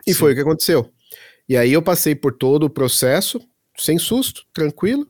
E 0.07 0.12
Sim. 0.12 0.18
foi 0.18 0.33
o 0.33 0.35
que 0.35 0.42
aconteceu. 0.42 0.90
E 1.48 1.57
aí 1.57 1.72
eu 1.72 1.80
passei 1.80 2.14
por 2.14 2.37
todo 2.37 2.64
o 2.64 2.70
processo, 2.70 3.40
sem 3.76 3.98
susto, 3.98 4.46
tranquilo, 4.52 5.08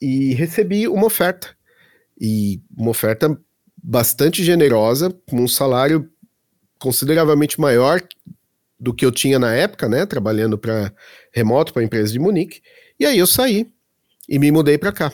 e 0.00 0.34
recebi 0.34 0.86
uma 0.88 1.06
oferta. 1.06 1.56
E 2.20 2.60
uma 2.76 2.90
oferta 2.90 3.38
bastante 3.82 4.42
generosa, 4.44 5.10
com 5.28 5.42
um 5.42 5.48
salário 5.48 6.10
consideravelmente 6.78 7.60
maior 7.60 8.00
do 8.78 8.92
que 8.92 9.04
eu 9.04 9.10
tinha 9.10 9.38
na 9.38 9.54
época, 9.54 9.88
né, 9.88 10.04
trabalhando 10.04 10.58
para 10.58 10.92
remoto 11.32 11.72
para 11.72 11.82
a 11.82 11.84
empresa 11.84 12.12
de 12.12 12.18
Munique. 12.18 12.60
E 12.98 13.06
aí 13.06 13.18
eu 13.18 13.26
saí 13.26 13.66
e 14.28 14.38
me 14.38 14.50
mudei 14.50 14.76
para 14.76 14.92
cá. 14.92 15.12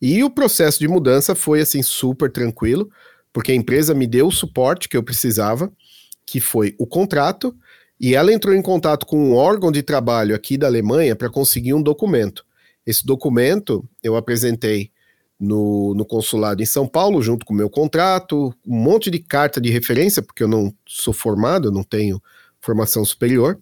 E 0.00 0.24
o 0.24 0.30
processo 0.30 0.78
de 0.78 0.88
mudança 0.88 1.34
foi 1.34 1.60
assim 1.60 1.82
super 1.82 2.30
tranquilo, 2.30 2.90
porque 3.32 3.52
a 3.52 3.54
empresa 3.54 3.94
me 3.94 4.06
deu 4.06 4.28
o 4.28 4.32
suporte 4.32 4.88
que 4.88 4.96
eu 4.96 5.02
precisava, 5.02 5.70
que 6.24 6.40
foi 6.40 6.74
o 6.78 6.86
contrato, 6.86 7.54
e 8.00 8.14
ela 8.14 8.32
entrou 8.32 8.54
em 8.54 8.62
contato 8.62 9.04
com 9.04 9.18
um 9.18 9.34
órgão 9.34 9.70
de 9.70 9.82
trabalho 9.82 10.34
aqui 10.34 10.56
da 10.56 10.66
Alemanha 10.66 11.14
para 11.14 11.28
conseguir 11.28 11.74
um 11.74 11.82
documento. 11.82 12.46
Esse 12.86 13.04
documento 13.04 13.86
eu 14.02 14.16
apresentei 14.16 14.90
no, 15.38 15.94
no, 15.94 16.04
consulado 16.04 16.62
em 16.62 16.66
São 16.66 16.88
Paulo, 16.88 17.22
junto 17.22 17.44
com 17.44 17.52
o 17.52 17.56
meu 17.56 17.68
contrato, 17.68 18.54
um 18.66 18.76
monte 18.76 19.10
de 19.10 19.18
carta 19.18 19.60
de 19.60 19.70
referência, 19.70 20.22
porque 20.22 20.42
eu 20.42 20.48
não 20.48 20.74
sou 20.86 21.12
formado, 21.12 21.70
não 21.70 21.82
tenho 21.82 22.22
formação 22.58 23.04
superior. 23.04 23.58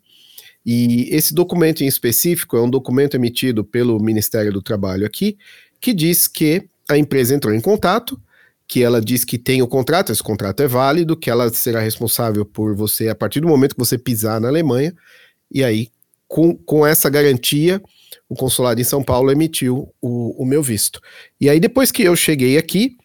E 0.64 1.08
esse 1.10 1.34
documento 1.34 1.82
em 1.82 1.86
específico 1.86 2.56
é 2.56 2.62
um 2.62 2.70
documento 2.70 3.14
emitido 3.14 3.64
pelo 3.64 3.98
Ministério 4.00 4.52
do 4.52 4.62
Trabalho 4.62 5.06
aqui, 5.06 5.36
que 5.80 5.92
diz 5.92 6.28
que 6.28 6.68
a 6.88 6.96
empresa 6.96 7.34
entrou 7.34 7.54
em 7.54 7.60
contato, 7.60 8.20
que 8.68 8.82
ela 8.82 9.00
diz 9.00 9.24
que 9.24 9.38
tem 9.38 9.62
o 9.62 9.66
contrato, 9.66 10.12
esse 10.12 10.22
contrato 10.22 10.62
é 10.62 10.68
válido, 10.68 11.16
que 11.16 11.30
ela 11.30 11.48
será 11.48 11.80
responsável 11.80 12.44
por 12.44 12.76
você 12.76 13.08
a 13.08 13.14
partir 13.14 13.40
do 13.40 13.48
momento 13.48 13.74
que 13.74 13.80
você 13.80 13.96
pisar 13.96 14.38
na 14.38 14.48
Alemanha, 14.48 14.94
e 15.50 15.64
aí, 15.64 15.88
com, 16.28 16.54
com 16.54 16.86
essa 16.86 17.08
garantia, 17.08 17.82
o 18.28 18.34
consulado 18.34 18.78
em 18.78 18.84
São 18.84 19.02
Paulo 19.02 19.32
emitiu 19.32 19.90
o, 20.02 20.42
o 20.42 20.44
meu 20.44 20.62
visto. 20.62 21.00
E 21.40 21.48
aí, 21.48 21.58
depois 21.58 21.90
que 21.90 22.02
eu 22.02 22.14
cheguei 22.14 22.58
aqui, 22.58 22.98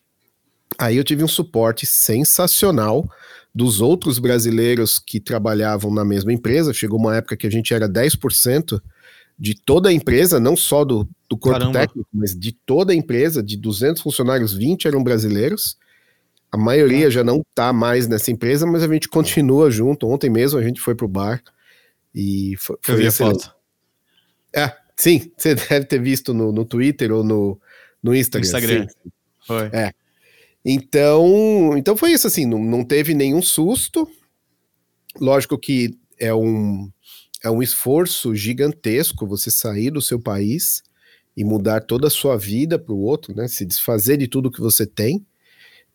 aí 0.77 0.97
eu 0.97 1.03
tive 1.03 1.23
um 1.23 1.29
suporte 1.29 1.85
sensacional 1.85 3.09
dos 3.55 3.79
outros 3.79 4.19
brasileiros 4.19 4.99
que 4.99 5.19
trabalhavam 5.19 5.93
na 5.93 6.03
mesma 6.03 6.33
empresa. 6.33 6.73
Chegou 6.73 6.99
uma 6.99 7.15
época 7.15 7.37
que 7.37 7.47
a 7.47 7.51
gente 7.51 7.73
era 7.73 7.87
10% 7.87 8.81
de 9.39 9.55
toda 9.55 9.87
a 9.87 9.93
empresa, 9.93 10.39
não 10.41 10.57
só 10.57 10.83
do, 10.83 11.07
do 11.33 11.37
corpo 11.37 11.59
Caramba. 11.59 11.79
técnico, 11.79 12.07
mas 12.13 12.37
de 12.37 12.51
toda 12.51 12.93
a 12.93 12.95
empresa, 12.95 13.41
de 13.41 13.57
200 13.57 14.01
funcionários, 14.01 14.53
20 14.53 14.87
eram 14.87 15.03
brasileiros. 15.03 15.77
A 16.51 16.57
maioria 16.57 17.07
é. 17.07 17.11
já 17.11 17.23
não 17.23 17.41
está 17.41 17.73
mais 17.73 18.07
nessa 18.07 18.31
empresa, 18.31 18.67
mas 18.67 18.83
a 18.83 18.87
gente 18.87 19.09
continua 19.09 19.71
junto. 19.71 20.07
Ontem 20.07 20.29
mesmo 20.29 20.59
a 20.59 20.63
gente 20.63 20.79
foi 20.79 20.93
pro 20.93 21.07
bar 21.07 21.43
E 22.13 22.55
foi, 22.57 22.77
Eu 22.87 22.97
vi 22.97 23.07
a 23.07 23.11
foto. 23.11 23.51
É, 24.55 24.71
sim, 24.95 25.31
você 25.35 25.55
deve 25.55 25.85
ter 25.85 25.99
visto 25.99 26.33
no, 26.33 26.51
no 26.51 26.63
Twitter 26.63 27.11
ou 27.11 27.23
no, 27.23 27.59
no 28.01 28.15
Instagram. 28.15 28.45
Instagram. 28.45 28.87
Sim. 28.87 29.11
Foi. 29.47 29.65
É. 29.73 29.91
Então, 30.63 31.75
então 31.75 31.97
foi 31.97 32.11
isso 32.11 32.27
assim, 32.27 32.45
não, 32.45 32.63
não 32.63 32.83
teve 32.83 33.15
nenhum 33.15 33.41
susto. 33.41 34.07
Lógico 35.19 35.57
que 35.57 35.97
é 36.19 36.33
um, 36.33 36.91
é 37.43 37.49
um 37.49 37.61
esforço 37.61 38.35
gigantesco 38.35 39.25
você 39.25 39.49
sair 39.49 39.89
do 39.89 40.01
seu 40.01 40.19
país 40.19 40.83
e 41.35 41.43
mudar 41.43 41.81
toda 41.81 42.07
a 42.07 42.11
sua 42.11 42.37
vida 42.37 42.77
para 42.77 42.93
o 42.93 42.99
outro, 42.99 43.35
né? 43.35 43.47
Se 43.47 43.65
desfazer 43.65 44.17
de 44.17 44.27
tudo 44.27 44.51
que 44.51 44.61
você 44.61 44.85
tem, 44.85 45.25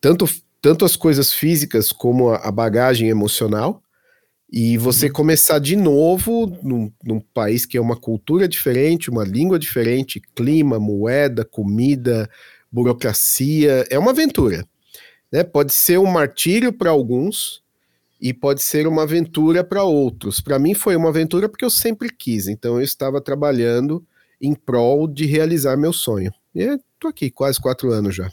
tanto, 0.00 0.28
tanto 0.60 0.84
as 0.84 0.96
coisas 0.96 1.32
físicas 1.32 1.92
como 1.92 2.30
a, 2.30 2.36
a 2.36 2.50
bagagem 2.50 3.08
emocional, 3.08 3.82
e 4.50 4.78
você 4.78 5.06
uhum. 5.06 5.12
começar 5.12 5.58
de 5.58 5.76
novo 5.76 6.46
num, 6.62 6.90
num, 7.04 7.20
país 7.20 7.66
que 7.66 7.76
é 7.76 7.80
uma 7.80 7.96
cultura 7.96 8.48
diferente, 8.48 9.10
uma 9.10 9.22
língua 9.22 9.58
diferente, 9.58 10.22
clima, 10.34 10.80
moeda, 10.80 11.44
comida, 11.44 12.28
burocracia, 12.72 13.86
é 13.90 13.98
uma 13.98 14.12
aventura. 14.12 14.66
Né? 15.30 15.44
Pode 15.44 15.74
ser 15.74 15.98
um 15.98 16.06
martírio 16.06 16.72
para 16.72 16.88
alguns 16.88 17.62
e 18.18 18.32
pode 18.32 18.62
ser 18.62 18.86
uma 18.86 19.02
aventura 19.02 19.62
para 19.62 19.84
outros. 19.84 20.40
Para 20.40 20.58
mim 20.58 20.72
foi 20.72 20.96
uma 20.96 21.10
aventura 21.10 21.46
porque 21.46 21.64
eu 21.64 21.70
sempre 21.70 22.08
quis, 22.10 22.48
então 22.48 22.76
eu 22.76 22.82
estava 22.82 23.20
trabalhando 23.20 24.04
em 24.40 24.54
prol 24.54 25.06
de 25.06 25.26
realizar 25.26 25.76
meu 25.76 25.92
sonho. 25.92 26.32
E 26.54 26.62
estou 26.62 27.10
aqui 27.10 27.30
quase 27.30 27.60
quatro 27.60 27.90
anos 27.92 28.14
já. 28.14 28.32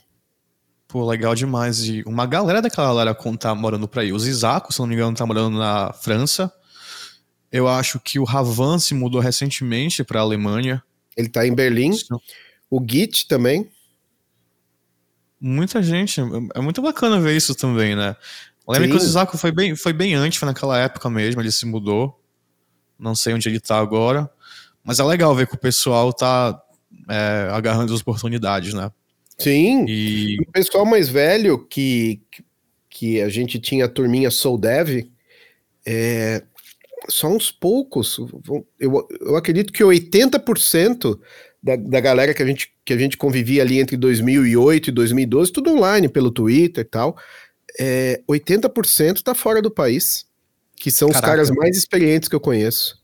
Pô, 0.87 1.05
legal 1.05 1.35
demais. 1.35 1.87
E 1.87 2.03
uma 2.05 2.25
galera 2.25 2.61
daquela 2.61 2.87
galera 2.87 3.17
tá 3.37 3.53
morando 3.55 3.87
por 3.87 3.99
aí. 3.99 4.13
O 4.13 4.19
Zizaco, 4.19 4.71
se 4.71 4.79
não 4.79 4.87
me 4.87 4.95
engano, 4.95 5.15
tá 5.15 5.25
morando 5.25 5.57
na 5.57 5.91
França. 5.93 6.51
Eu 7.51 7.67
acho 7.67 7.99
que 7.99 8.19
o 8.19 8.23
Ravan 8.23 8.79
se 8.79 8.93
mudou 8.93 9.21
recentemente 9.21 10.03
para 10.03 10.19
a 10.19 10.23
Alemanha. 10.23 10.83
Ele 11.15 11.29
tá 11.29 11.45
em 11.45 11.53
Berlim. 11.53 11.91
O 12.69 12.83
Git 12.85 13.27
também. 13.27 13.69
Muita 15.39 15.81
gente. 15.81 16.21
É 16.53 16.61
muito 16.61 16.81
bacana 16.81 17.19
ver 17.19 17.35
isso 17.35 17.55
também, 17.55 17.95
né? 17.95 18.15
Lembra 18.67 18.87
que 18.87 18.95
o 18.95 18.99
Zizaco 18.99 19.37
foi 19.37 19.51
bem, 19.51 19.75
foi 19.75 19.93
bem 19.93 20.15
antes, 20.15 20.39
foi 20.39 20.47
naquela 20.47 20.79
época 20.79 21.07
mesmo, 21.09 21.39
ele 21.39 21.51
se 21.51 21.65
mudou. 21.65 22.19
Não 22.97 23.13
sei 23.13 23.33
onde 23.33 23.47
ele 23.47 23.59
tá 23.59 23.77
agora. 23.77 24.29
Mas 24.85 24.99
é 24.99 25.03
legal 25.03 25.35
ver 25.35 25.47
que 25.47 25.55
o 25.55 25.59
pessoal 25.59 26.13
tá 26.13 26.61
é, 27.09 27.49
agarrando 27.51 27.93
as 27.93 28.01
oportunidades, 28.01 28.73
né? 28.73 28.91
Sim. 29.37 29.85
E 29.87 30.37
o 30.39 30.51
pessoal 30.51 30.85
mais 30.85 31.09
velho 31.09 31.57
que, 31.57 32.21
que 32.89 33.19
a 33.21 33.27
gente 33.27 33.59
tinha 33.59 33.85
a 33.85 33.89
turminha 33.89 34.31
Soul 34.31 34.57
Dev, 34.57 35.07
é, 35.85 36.43
só 37.09 37.27
uns 37.27 37.51
poucos. 37.51 38.17
Eu, 38.79 39.07
eu 39.19 39.35
acredito 39.35 39.73
que 39.73 39.83
80% 39.83 41.19
da, 41.61 41.75
da 41.75 41.99
galera 41.99 42.33
que 42.33 42.43
a, 42.43 42.45
gente, 42.45 42.71
que 42.85 42.93
a 42.93 42.97
gente 42.97 43.17
convivia 43.17 43.63
ali 43.63 43.79
entre 43.79 43.97
2008 43.97 44.89
e 44.89 44.91
2012, 44.91 45.51
tudo 45.51 45.71
online, 45.71 46.07
pelo 46.07 46.31
Twitter 46.31 46.83
e 46.83 46.87
tal, 46.87 47.17
é, 47.79 48.21
80% 48.29 49.21
tá 49.21 49.33
fora 49.33 49.61
do 49.61 49.71
país, 49.71 50.25
que 50.75 50.91
são 50.91 51.09
Caraca. 51.09 51.25
os 51.25 51.29
caras 51.29 51.49
mais 51.51 51.75
experientes 51.75 52.29
que 52.29 52.35
eu 52.35 52.39
conheço. 52.39 53.03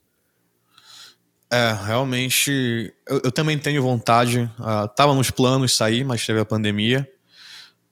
É, 1.51 1.73
realmente, 1.85 2.93
eu, 3.05 3.21
eu 3.25 3.31
também 3.31 3.59
tenho 3.59 3.83
vontade. 3.83 4.49
Uh, 4.57 4.87
tava 4.95 5.13
nos 5.13 5.29
planos 5.29 5.75
sair, 5.75 6.05
mas 6.05 6.25
teve 6.25 6.39
a 6.39 6.45
pandemia. 6.45 7.05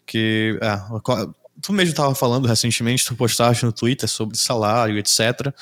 Que, 0.06 0.58
é, 0.62 0.78
tu 1.62 1.74
mesmo 1.74 1.94
tava 1.94 2.16
falando 2.16 2.48
recentemente, 2.48 3.06
tu 3.06 3.16
postaste 3.16 3.66
no 3.66 3.72
Twitter 3.72 4.08
sobre 4.08 4.38
salário, 4.38 4.98
etc. 4.98 5.54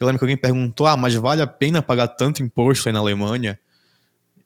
Eu 0.00 0.06
lembro 0.06 0.18
que 0.18 0.24
alguém 0.24 0.36
perguntou, 0.36 0.86
ah, 0.86 0.96
mas 0.96 1.14
vale 1.14 1.42
a 1.42 1.46
pena 1.46 1.82
pagar 1.82 2.08
tanto 2.08 2.42
imposto 2.42 2.88
aí 2.88 2.92
na 2.92 2.98
Alemanha? 2.98 3.58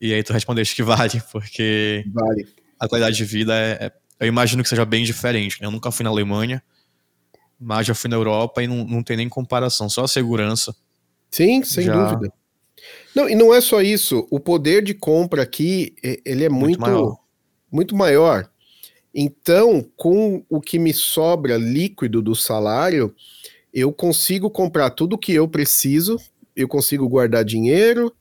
E 0.01 0.13
aí 0.13 0.23
tu 0.23 0.33
respondeste 0.33 0.75
que 0.75 0.83
vale, 0.83 1.23
porque 1.33 2.05
vale. 2.13 2.49
a 2.79 2.89
qualidade 2.89 3.17
de 3.17 3.25
vida 3.25 3.55
é, 3.55 3.87
é, 3.87 3.93
eu 4.21 4.27
imagino 4.27 4.63
que 4.63 4.69
seja 4.69 4.85
bem 4.85 5.05
diferente. 5.05 5.61
Né? 5.61 5.67
Eu 5.67 5.71
nunca 5.71 5.91
fui 5.91 6.03
na 6.03 6.11
Alemanha, 6.11 6.63
mas 7.59 7.87
já 7.87 7.95
fui 7.95 8.11
na 8.11 8.17
Europa 8.17 8.63
e 8.63 8.67
não, 8.67 8.85
não 8.85 9.03
tem 9.03 9.17
nem 9.17 9.29
comparação, 9.29 9.89
só 9.89 10.05
a 10.05 10.09
segurança. 10.09 10.75
Sim, 11.31 11.63
sem 11.63 11.85
já... 11.85 12.13
dúvida. 12.13 12.33
Não, 13.17 13.31
e 13.31 13.35
não 13.35 13.55
é 13.55 13.63
só 13.63 13.81
isso. 13.81 14.29
O 14.31 14.39
poder 14.39 14.85
de 14.85 14.93
compra 14.93 15.43
aqui, 15.43 15.95
ele 16.23 16.45
é 16.45 16.51
muito, 16.51 16.79
muito 16.79 16.81
maior. 16.81 17.17
Muito 17.73 17.97
maior. 17.97 18.51
Então, 19.15 19.83
com 19.97 20.45
o 20.51 20.61
que 20.61 20.79
me 20.79 20.93
sobra 20.93 21.57
líquido 21.57 22.21
do 22.21 22.35
salário, 22.35 23.15
eu 23.73 23.91
consigo 23.91 24.51
comprar 24.51 24.91
tudo 24.91 25.15
o 25.15 25.19
que 25.19 25.33
eu 25.33 25.49
preciso, 25.49 26.21
eu 26.55 26.69
consigo 26.69 27.09
guardar 27.09 27.43
dinheiro, 27.43 28.15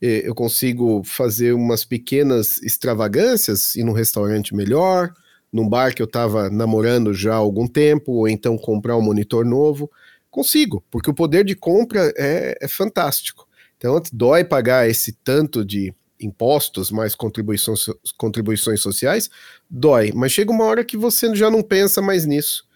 eu 0.00 0.34
consigo 0.34 1.02
fazer 1.04 1.52
umas 1.52 1.84
pequenas 1.84 2.62
extravagâncias, 2.62 3.74
ir 3.74 3.84
num 3.84 3.92
restaurante 3.92 4.54
melhor, 4.54 5.12
num 5.52 5.68
bar 5.68 5.94
que 5.94 6.00
eu 6.00 6.06
estava 6.06 6.48
namorando 6.48 7.12
já 7.12 7.34
há 7.34 7.36
algum 7.36 7.66
tempo, 7.66 8.12
ou 8.12 8.26
então 8.26 8.56
comprar 8.56 8.96
um 8.96 9.02
monitor 9.02 9.44
novo. 9.44 9.90
Consigo, 10.30 10.82
porque 10.90 11.10
o 11.10 11.14
poder 11.14 11.44
de 11.44 11.54
compra 11.54 12.10
é, 12.16 12.56
é 12.58 12.68
fantástico. 12.68 13.46
Então, 13.80 13.98
dói 14.12 14.44
pagar 14.44 14.86
esse 14.86 15.12
tanto 15.24 15.64
de 15.64 15.94
impostos 16.20 16.90
mais 16.90 17.14
contribuições, 17.14 17.86
contribuições 18.18 18.82
sociais, 18.82 19.30
dói, 19.70 20.12
mas 20.14 20.32
chega 20.32 20.52
uma 20.52 20.64
hora 20.64 20.84
que 20.84 20.98
você 20.98 21.34
já 21.34 21.50
não 21.50 21.62
pensa 21.62 22.02
mais 22.02 22.26
nisso, 22.26 22.68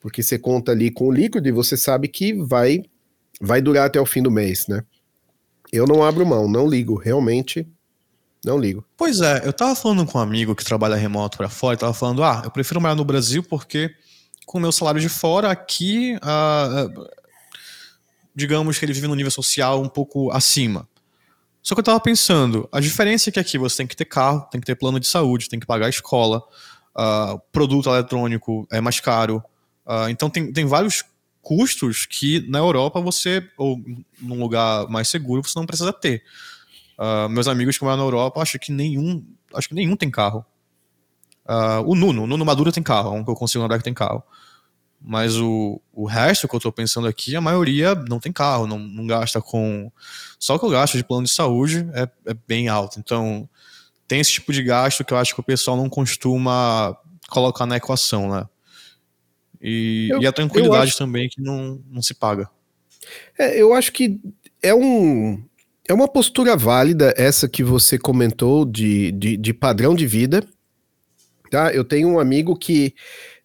porque 0.00 0.22
você 0.22 0.38
conta 0.38 0.72
ali 0.72 0.90
com 0.90 1.06
o 1.06 1.12
líquido 1.12 1.48
e 1.48 1.52
você 1.52 1.78
sabe 1.78 2.08
que 2.08 2.34
vai 2.34 2.84
vai 3.40 3.62
durar 3.62 3.86
até 3.86 3.98
o 3.98 4.04
fim 4.04 4.22
do 4.22 4.30
mês, 4.30 4.66
né? 4.68 4.84
Eu 5.72 5.86
não 5.86 6.04
abro 6.04 6.26
mão, 6.26 6.46
não 6.46 6.68
ligo, 6.68 6.94
realmente 6.94 7.66
não 8.44 8.58
ligo. 8.58 8.84
Pois 8.98 9.22
é, 9.22 9.40
eu 9.46 9.52
tava 9.52 9.74
falando 9.74 10.04
com 10.04 10.18
um 10.18 10.20
amigo 10.20 10.54
que 10.54 10.62
trabalha 10.62 10.94
remoto 10.94 11.38
para 11.38 11.48
fora, 11.48 11.74
e 11.74 11.78
tava 11.78 11.94
falando, 11.94 12.22
ah, 12.22 12.42
eu 12.44 12.50
prefiro 12.50 12.82
morar 12.82 12.94
no 12.94 13.04
Brasil 13.04 13.42
porque 13.42 13.90
com 14.44 14.58
o 14.58 14.60
meu 14.60 14.70
salário 14.70 15.00
de 15.00 15.08
fora 15.08 15.50
aqui, 15.50 16.18
ah, 16.20 16.86
digamos 18.34 18.78
que 18.78 18.84
ele 18.84 18.92
vive 18.92 19.06
num 19.06 19.14
nível 19.14 19.30
social 19.30 19.80
um 19.80 19.88
pouco 19.88 20.30
acima. 20.30 20.88
Só 21.62 21.74
que 21.74 21.80
eu 21.80 21.84
tava 21.84 21.98
pensando, 21.98 22.68
a 22.70 22.78
diferença 22.78 23.30
é 23.30 23.32
que 23.32 23.40
aqui 23.40 23.56
você 23.56 23.78
tem 23.78 23.86
que 23.86 23.96
ter 23.96 24.04
carro, 24.04 24.46
tem 24.50 24.60
que 24.60 24.66
ter 24.66 24.74
plano 24.74 25.00
de 25.00 25.06
saúde, 25.06 25.48
tem 25.48 25.58
que 25.58 25.66
pagar 25.66 25.86
a 25.86 25.88
escola, 25.88 26.42
uh, 26.94 27.40
produto 27.50 27.88
eletrônico 27.88 28.66
é 28.70 28.82
mais 28.82 29.00
caro. 29.00 29.42
Uh, 29.86 30.08
então 30.10 30.28
tem, 30.28 30.52
tem 30.52 30.66
vários 30.66 31.02
custos 31.40 32.04
que 32.04 32.46
na 32.50 32.58
Europa 32.58 33.00
você, 33.00 33.48
ou 33.56 33.80
num 34.20 34.40
lugar 34.40 34.86
mais 34.88 35.08
seguro, 35.08 35.42
você 35.42 35.58
não 35.58 35.64
precisa 35.64 35.90
ter. 35.90 36.22
Uh, 36.98 37.30
meus 37.30 37.48
amigos 37.48 37.78
que 37.78 37.84
moram 37.84 37.96
na 37.96 38.02
Europa, 38.02 38.42
acho 38.42 38.58
que 38.58 38.70
nenhum, 38.70 39.24
acho 39.54 39.68
que 39.68 39.74
nenhum 39.74 39.96
tem 39.96 40.10
carro. 40.10 40.44
o 41.86 41.94
Nuno, 41.94 42.24
o 42.24 42.26
Nuno 42.26 42.44
Maduro 42.44 42.72
tem 42.72 42.82
carro, 42.82 43.16
é 43.16 43.20
um 43.20 43.24
que 43.24 43.30
eu 43.30 43.34
consigo 43.34 43.62
lembrar 43.62 43.78
que 43.78 43.84
tem 43.84 43.94
carro. 43.94 44.22
Mas 45.06 45.36
o, 45.36 45.78
o 45.92 46.06
resto 46.06 46.48
que 46.48 46.56
eu 46.56 46.60
tô 46.60 46.72
pensando 46.72 47.06
aqui, 47.06 47.36
a 47.36 47.40
maioria 47.40 47.94
não 47.94 48.18
tem 48.18 48.32
carro, 48.32 48.66
não, 48.66 48.78
não 48.78 49.06
gasta 49.06 49.38
com. 49.38 49.92
Só 50.38 50.58
que 50.58 50.64
o 50.64 50.70
gasto 50.70 50.96
de 50.96 51.04
plano 51.04 51.24
de 51.24 51.30
saúde 51.30 51.86
é, 51.92 52.08
é 52.30 52.34
bem 52.48 52.68
alto. 52.68 52.98
Então, 52.98 53.46
tem 54.08 54.20
esse 54.20 54.32
tipo 54.32 54.50
de 54.50 54.62
gasto 54.62 55.04
que 55.04 55.12
eu 55.12 55.18
acho 55.18 55.34
que 55.34 55.40
o 55.40 55.44
pessoal 55.44 55.76
não 55.76 55.90
costuma 55.90 56.96
colocar 57.28 57.66
na 57.66 57.76
equação, 57.76 58.30
né? 58.30 58.48
E, 59.60 60.08
eu, 60.10 60.22
e 60.22 60.26
a 60.26 60.32
tranquilidade 60.32 60.90
acho... 60.90 60.98
também 60.98 61.28
que 61.28 61.42
não, 61.42 61.82
não 61.90 62.00
se 62.00 62.14
paga. 62.14 62.48
É, 63.38 63.60
eu 63.60 63.74
acho 63.74 63.92
que 63.92 64.18
é 64.62 64.74
um. 64.74 65.44
É 65.86 65.92
uma 65.92 66.08
postura 66.08 66.56
válida 66.56 67.12
essa 67.14 67.46
que 67.46 67.62
você 67.62 67.98
comentou 67.98 68.64
de, 68.64 69.12
de, 69.12 69.36
de 69.36 69.52
padrão 69.52 69.94
de 69.94 70.06
vida. 70.06 70.42
Tá? 71.50 71.74
Eu 71.74 71.84
tenho 71.84 72.08
um 72.08 72.18
amigo 72.18 72.56
que 72.56 72.94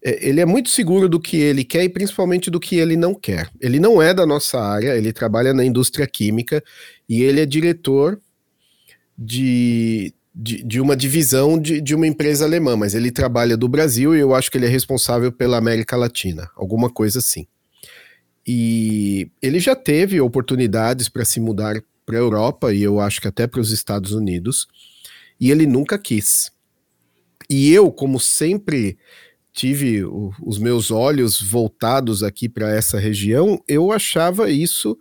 ele 0.02 0.40
é 0.40 0.46
muito 0.46 0.70
seguro 0.70 1.10
do 1.10 1.20
que 1.20 1.38
ele 1.38 1.64
quer 1.64 1.84
e 1.84 1.90
principalmente 1.90 2.50
do 2.50 2.60
que 2.60 2.78
ele 2.78 2.96
não 2.96 3.14
quer. 3.14 3.50
Ele 3.60 3.80
não 3.80 4.02
é 4.02 4.14
da 4.14 4.26
nossa 4.26 4.60
área, 4.60 4.96
ele 4.96 5.12
trabalha 5.12 5.54
na 5.54 5.66
indústria 5.66 6.08
química 6.08 6.64
e 7.08 7.22
ele 7.22 7.42
é 7.42 7.46
diretor 7.46 8.20
de, 9.18 10.14
de, 10.34 10.64
de 10.64 10.80
uma 10.80 10.96
divisão 10.96 11.60
de, 11.60 11.82
de 11.82 11.94
uma 11.94 12.08
empresa 12.08 12.46
alemã, 12.46 12.78
mas 12.78 12.96
ele 12.96 13.12
trabalha 13.12 13.58
do 13.58 13.68
Brasil 13.68 14.16
e 14.16 14.20
eu 14.20 14.34
acho 14.34 14.50
que 14.50 14.58
ele 14.58 14.66
é 14.66 14.70
responsável 14.70 15.32
pela 15.32 15.58
América 15.58 15.98
Latina, 15.98 16.50
alguma 16.56 16.90
coisa 16.90 17.20
assim. 17.20 17.46
E 18.48 19.30
ele 19.42 19.60
já 19.60 19.76
teve 19.76 20.22
oportunidades 20.22 21.10
para 21.10 21.26
se 21.26 21.42
mudar 21.42 21.76
para 22.06 22.18
a 22.18 22.22
Europa 22.22 22.74
e 22.74 22.82
eu 22.82 23.02
acho 23.02 23.20
que 23.20 23.28
até 23.28 23.46
para 23.46 23.60
os 23.60 23.72
Estados 23.72 24.14
Unidos, 24.14 24.66
e 25.40 25.52
ele 25.52 25.68
nunca 25.68 26.00
quis. 26.00 26.52
E 27.50 27.72
eu, 27.72 27.92
como 27.92 28.20
sempre 28.20 28.98
tive 29.60 30.06
o, 30.06 30.32
os 30.42 30.58
meus 30.58 30.90
olhos 30.90 31.42
voltados 31.42 32.24
aqui 32.24 32.48
para 32.48 32.74
essa 32.74 32.98
região, 32.98 33.62
eu 33.68 33.92
achava 33.92 34.50
isso 34.50 34.98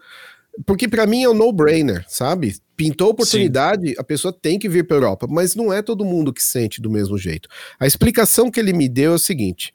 porque 0.67 0.89
para 0.89 1.07
mim 1.07 1.23
é 1.23 1.29
um 1.29 1.35
no-brainer, 1.35 2.05
sabe? 2.09 2.57
Pintou 2.77 3.11
oportunidade, 3.11 3.91
Sim. 3.91 3.95
a 3.97 4.03
pessoa 4.03 4.33
tem 4.33 4.59
que 4.59 4.69
vir 4.69 4.85
para 4.85 4.97
Europa, 4.97 5.29
mas 5.31 5.55
não 5.55 5.73
é 5.73 5.81
todo 5.81 6.05
mundo 6.05 6.33
que 6.33 6.43
sente 6.43 6.83
do 6.83 6.91
mesmo 6.91 7.17
jeito. 7.17 7.49
A 7.79 7.87
explicação 7.87 8.51
que 8.51 8.59
ele 8.59 8.73
me 8.73 8.89
deu 8.89 9.13
é 9.13 9.15
o 9.15 9.19
seguinte: 9.21 9.73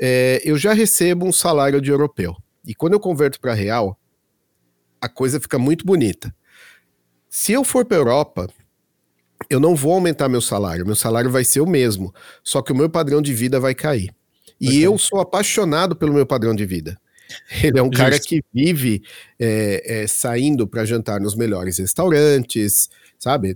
é, 0.00 0.42
eu 0.44 0.58
já 0.58 0.72
recebo 0.72 1.24
um 1.24 1.32
salário 1.32 1.80
de 1.80 1.92
europeu 1.92 2.36
e 2.66 2.74
quando 2.74 2.94
eu 2.94 3.00
converto 3.00 3.40
para 3.40 3.54
real, 3.54 3.96
a 5.00 5.08
coisa 5.08 5.38
fica 5.38 5.56
muito 5.56 5.86
bonita. 5.86 6.34
Se 7.28 7.52
eu 7.52 7.62
for 7.62 7.84
para 7.84 7.98
Europa, 7.98 8.48
eu 9.50 9.58
não 9.58 9.74
vou 9.74 9.92
aumentar 9.92 10.28
meu 10.28 10.40
salário, 10.40 10.86
meu 10.86 10.94
salário 10.94 11.30
vai 11.30 11.44
ser 11.44 11.60
o 11.60 11.66
mesmo, 11.66 12.14
só 12.42 12.62
que 12.62 12.72
o 12.72 12.76
meu 12.76 12.88
padrão 12.88 13.20
de 13.20 13.34
vida 13.34 13.58
vai 13.58 13.74
cair. 13.74 14.14
E 14.60 14.80
eu 14.80 14.96
sou 14.96 15.20
apaixonado 15.20 15.96
pelo 15.96 16.12
meu 16.12 16.24
padrão 16.24 16.54
de 16.54 16.64
vida. 16.64 17.00
Ele 17.62 17.78
é 17.78 17.82
um 17.82 17.86
Justo. 17.86 17.98
cara 17.98 18.18
que 18.18 18.42
vive 18.52 19.02
é, 19.38 20.02
é, 20.02 20.06
saindo 20.06 20.66
para 20.66 20.84
jantar 20.84 21.20
nos 21.20 21.34
melhores 21.34 21.78
restaurantes, 21.78 22.88
sabe? 23.20 23.54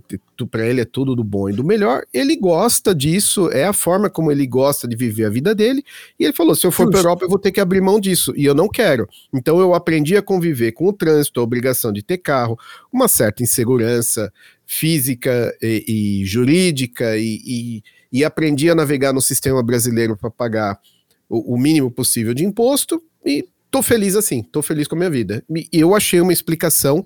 Para 0.51 0.67
ele 0.67 0.81
é 0.81 0.85
tudo 0.85 1.15
do 1.15 1.23
bom 1.23 1.49
e 1.49 1.53
do 1.53 1.63
melhor. 1.63 2.05
Ele 2.13 2.35
gosta 2.35 2.93
disso, 2.93 3.49
é 3.51 3.65
a 3.65 3.73
forma 3.73 4.11
como 4.11 4.31
ele 4.31 4.45
gosta 4.45 4.87
de 4.87 4.95
viver 4.95 5.25
a 5.25 5.29
vida 5.29 5.55
dele. 5.55 5.83
E 6.19 6.23
ele 6.23 6.33
falou: 6.33 6.53
se 6.53 6.67
eu 6.67 6.71
for 6.71 6.87
para 6.87 6.99
Europa, 6.99 7.25
eu 7.25 7.29
vou 7.29 7.39
ter 7.39 7.51
que 7.51 7.59
abrir 7.59 7.81
mão 7.81 7.99
disso. 7.99 8.31
E 8.37 8.45
eu 8.45 8.53
não 8.53 8.69
quero. 8.69 9.09
Então 9.33 9.59
eu 9.59 9.73
aprendi 9.73 10.15
a 10.15 10.21
conviver 10.21 10.71
com 10.73 10.85
o 10.87 10.93
trânsito, 10.93 11.39
a 11.39 11.43
obrigação 11.43 11.91
de 11.91 12.03
ter 12.03 12.19
carro, 12.19 12.57
uma 12.93 13.07
certa 13.07 13.41
insegurança 13.41 14.31
física 14.67 15.55
e, 15.61 16.21
e 16.21 16.25
jurídica, 16.25 17.17
e, 17.17 17.41
e, 17.43 17.83
e, 18.11 18.23
aprendi 18.23 18.69
a 18.69 18.75
navegar 18.75 19.13
no 19.13 19.21
sistema 19.21 19.63
brasileiro 19.63 20.15
para 20.15 20.29
pagar 20.29 20.79
o, 21.27 21.55
o 21.55 21.57
mínimo 21.57 21.89
possível 21.89 22.35
de 22.35 22.45
imposto. 22.45 23.01
E 23.25 23.47
tô 23.71 23.81
feliz 23.81 24.15
assim, 24.15 24.43
tô 24.43 24.61
feliz 24.61 24.87
com 24.87 24.95
a 24.95 24.99
minha 24.99 25.09
vida. 25.09 25.43
E 25.49 25.67
eu 25.73 25.95
achei 25.95 26.21
uma 26.21 26.31
explicação 26.31 27.03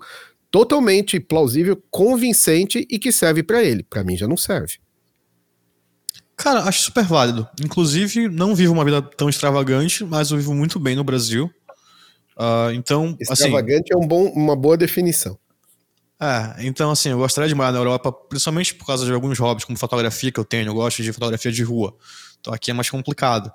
totalmente 0.51 1.19
plausível, 1.19 1.81
convincente 1.89 2.85
e 2.89 2.97
que 2.99 3.11
serve 3.11 3.43
para 3.43 3.63
ele. 3.63 3.83
Para 3.83 4.03
mim 4.03 4.17
já 4.17 4.27
não 4.27 4.37
serve. 4.37 4.79
Cara, 6.35 6.63
acho 6.63 6.83
super 6.83 7.03
válido. 7.03 7.47
Inclusive, 7.61 8.29
não 8.29 8.55
vivo 8.55 8.73
uma 8.73 8.85
vida 8.85 9.01
tão 9.01 9.29
extravagante, 9.29 10.05
mas 10.05 10.31
eu 10.31 10.37
vivo 10.37 10.53
muito 10.53 10.79
bem 10.79 10.95
no 10.95 11.03
Brasil. 11.03 11.51
Uh, 12.37 12.71
então, 12.73 13.17
assim, 13.21 13.33
extravagante 13.33 13.93
assim, 13.93 14.01
é 14.01 14.05
um 14.05 14.07
bom, 14.07 14.25
uma 14.29 14.55
boa 14.55 14.77
definição. 14.77 15.37
É, 16.21 16.65
então 16.65 16.91
assim, 16.91 17.09
eu 17.09 17.17
gostaria 17.17 17.47
de 17.47 17.55
morar 17.55 17.71
na 17.71 17.79
Europa, 17.79 18.11
principalmente 18.11 18.75
por 18.75 18.85
causa 18.85 19.05
de 19.05 19.11
alguns 19.13 19.39
hobbies, 19.39 19.63
como 19.63 19.77
fotografia 19.77 20.31
que 20.31 20.39
eu 20.39 20.43
tenho. 20.43 20.67
Eu 20.67 20.73
gosto 20.73 21.01
de 21.01 21.13
fotografia 21.13 21.51
de 21.51 21.63
rua. 21.63 21.95
Então 22.39 22.53
aqui 22.53 22.71
é 22.71 22.73
mais 22.73 22.89
complicado. 22.89 23.51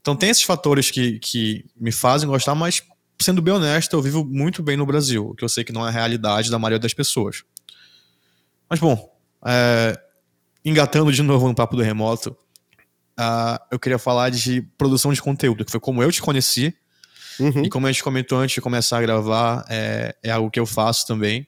Então 0.00 0.14
tem 0.14 0.28
esses 0.28 0.42
fatores 0.42 0.90
que, 0.90 1.18
que 1.18 1.64
me 1.74 1.90
fazem 1.90 2.28
gostar, 2.28 2.54
mas 2.54 2.82
sendo 3.24 3.42
bem 3.42 3.54
honesto, 3.54 3.94
eu 3.94 4.02
vivo 4.02 4.24
muito 4.24 4.62
bem 4.62 4.76
no 4.76 4.86
Brasil, 4.86 5.30
o 5.30 5.34
que 5.34 5.44
eu 5.44 5.48
sei 5.48 5.64
que 5.64 5.72
não 5.72 5.84
é 5.84 5.88
a 5.88 5.92
realidade 5.92 6.50
da 6.50 6.58
maioria 6.58 6.78
das 6.78 6.94
pessoas. 6.94 7.42
Mas 8.68 8.78
bom, 8.78 9.12
é, 9.46 9.98
engatando 10.64 11.12
de 11.12 11.22
novo 11.22 11.46
no 11.46 11.54
papo 11.54 11.76
do 11.76 11.82
remoto, 11.82 12.36
uh, 13.18 13.58
eu 13.70 13.78
queria 13.78 13.98
falar 13.98 14.30
de 14.30 14.62
produção 14.78 15.12
de 15.12 15.20
conteúdo, 15.20 15.64
que 15.64 15.70
foi 15.70 15.80
como 15.80 16.02
eu 16.02 16.10
te 16.10 16.22
conheci. 16.22 16.74
Uhum. 17.38 17.64
E 17.64 17.68
como 17.68 17.86
a 17.86 17.92
gente 17.92 18.02
comentou 18.02 18.38
antes 18.38 18.54
de 18.54 18.60
começar 18.60 18.98
a 18.98 19.02
gravar, 19.02 19.64
é, 19.68 20.14
é 20.22 20.30
algo 20.30 20.50
que 20.50 20.60
eu 20.60 20.66
faço 20.66 21.06
também. 21.06 21.46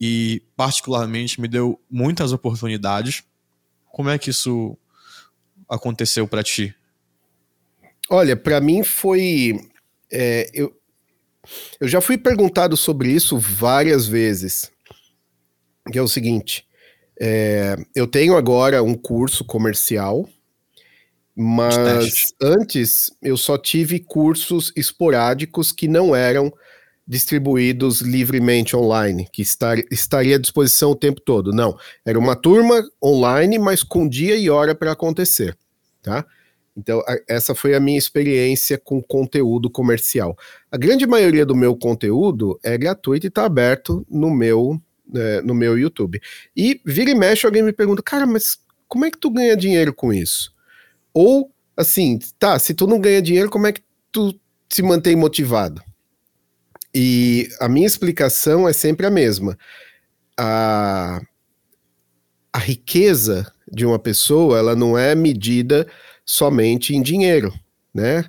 E, 0.00 0.42
particularmente, 0.56 1.40
me 1.40 1.48
deu 1.48 1.80
muitas 1.90 2.32
oportunidades. 2.32 3.24
Como 3.90 4.10
é 4.10 4.18
que 4.18 4.30
isso 4.30 4.76
aconteceu 5.68 6.28
para 6.28 6.42
ti? 6.42 6.74
Olha, 8.10 8.36
para 8.36 8.60
mim 8.60 8.84
foi. 8.84 9.58
É, 10.10 10.50
eu, 10.54 10.77
eu 11.80 11.88
já 11.88 12.00
fui 12.00 12.18
perguntado 12.18 12.76
sobre 12.76 13.10
isso 13.10 13.38
várias 13.38 14.06
vezes. 14.06 14.70
Que 15.90 15.98
é 15.98 16.02
o 16.02 16.08
seguinte: 16.08 16.66
é, 17.20 17.76
eu 17.94 18.06
tenho 18.06 18.36
agora 18.36 18.82
um 18.82 18.94
curso 18.94 19.44
comercial, 19.44 20.28
mas 21.34 22.22
antes 22.40 23.10
eu 23.22 23.36
só 23.36 23.56
tive 23.56 23.98
cursos 24.00 24.72
esporádicos 24.76 25.72
que 25.72 25.88
não 25.88 26.14
eram 26.14 26.52
distribuídos 27.06 28.02
livremente 28.02 28.76
online, 28.76 29.26
que 29.32 29.40
estar, 29.40 29.78
estaria 29.90 30.36
à 30.36 30.38
disposição 30.38 30.90
o 30.90 30.96
tempo 30.96 31.20
todo. 31.22 31.52
Não, 31.52 31.74
era 32.04 32.18
uma 32.18 32.36
turma 32.36 32.86
online, 33.02 33.58
mas 33.58 33.82
com 33.82 34.06
dia 34.06 34.36
e 34.36 34.50
hora 34.50 34.74
para 34.74 34.92
acontecer, 34.92 35.56
tá? 36.02 36.26
Então, 36.78 37.00
a, 37.00 37.18
essa 37.26 37.56
foi 37.56 37.74
a 37.74 37.80
minha 37.80 37.98
experiência 37.98 38.78
com 38.78 39.02
conteúdo 39.02 39.68
comercial. 39.68 40.38
A 40.70 40.76
grande 40.76 41.06
maioria 41.06 41.44
do 41.44 41.56
meu 41.56 41.76
conteúdo 41.76 42.58
é 42.62 42.78
gratuito 42.78 43.26
e 43.26 43.28
está 43.28 43.44
aberto 43.44 44.06
no 44.08 44.30
meu, 44.30 44.80
é, 45.12 45.42
no 45.42 45.54
meu 45.54 45.76
YouTube. 45.76 46.20
E 46.56 46.80
vira 46.86 47.10
e 47.10 47.16
mexe, 47.16 47.44
alguém 47.44 47.64
me 47.64 47.72
pergunta, 47.72 48.00
cara, 48.00 48.26
mas 48.26 48.58
como 48.86 49.04
é 49.04 49.10
que 49.10 49.18
tu 49.18 49.28
ganha 49.28 49.56
dinheiro 49.56 49.92
com 49.92 50.12
isso? 50.12 50.54
Ou, 51.12 51.50
assim, 51.76 52.20
tá, 52.38 52.56
se 52.60 52.72
tu 52.72 52.86
não 52.86 53.00
ganha 53.00 53.20
dinheiro, 53.20 53.50
como 53.50 53.66
é 53.66 53.72
que 53.72 53.82
tu 54.12 54.38
se 54.70 54.80
mantém 54.80 55.16
motivado? 55.16 55.82
E 56.94 57.48
a 57.60 57.68
minha 57.68 57.86
explicação 57.86 58.68
é 58.68 58.72
sempre 58.72 59.04
a 59.04 59.10
mesma. 59.10 59.58
A, 60.38 61.20
a 62.52 62.58
riqueza 62.58 63.52
de 63.70 63.84
uma 63.84 63.98
pessoa, 63.98 64.58
ela 64.58 64.76
não 64.76 64.96
é 64.96 65.16
medida 65.16 65.88
somente 66.28 66.94
em 66.94 67.00
dinheiro, 67.00 67.54
né? 67.92 68.22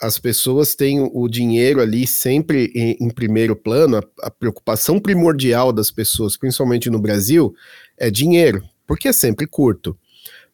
As 0.00 0.18
pessoas 0.18 0.76
têm 0.76 1.00
o 1.00 1.28
dinheiro 1.28 1.80
ali 1.80 2.06
sempre 2.06 2.70
em, 2.72 3.10
primeiro 3.10 3.56
plano, 3.56 4.00
a, 4.22 4.30
preocupação 4.30 5.00
primordial 5.00 5.72
das 5.72 5.90
pessoas, 5.90 6.36
principalmente 6.36 6.88
no 6.88 7.00
Brasil, 7.00 7.52
é 7.98 8.08
dinheiro, 8.08 8.62
porque 8.86 9.08
é 9.08 9.12
sempre 9.12 9.48
curto. 9.48 9.98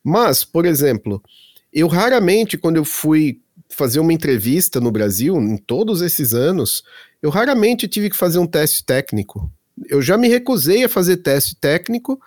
Mas, 0.03 0.43
por 0.43 0.64
exemplo, 0.64 1.22
eu 1.70 1.87
raramente, 1.87 2.57
quando 2.57 2.76
eu 2.76 2.85
fui 2.85 3.43
fazer 3.68 4.01
uma 4.01 4.14
entrevista 4.14 4.81
no 4.81 4.91
Brasil, 4.91 5.37
em 5.37 5.59
todos 5.59 6.01
esses 6.01 6.33
anos, 6.33 6.83
eu 7.20 7.28
raramente 7.28 7.87
tive 7.87 8.09
que 8.09 8.16
fazer 8.16 8.39
um 8.39 8.47
teste 8.47 8.83
técnico. 8.83 9.53
Eu 9.87 10.01
já 10.01 10.16
me 10.16 10.28
recusei 10.28 10.83
a 10.85 10.89
fazer 10.89 11.18
teste 11.18 11.55
técnico 11.55 12.18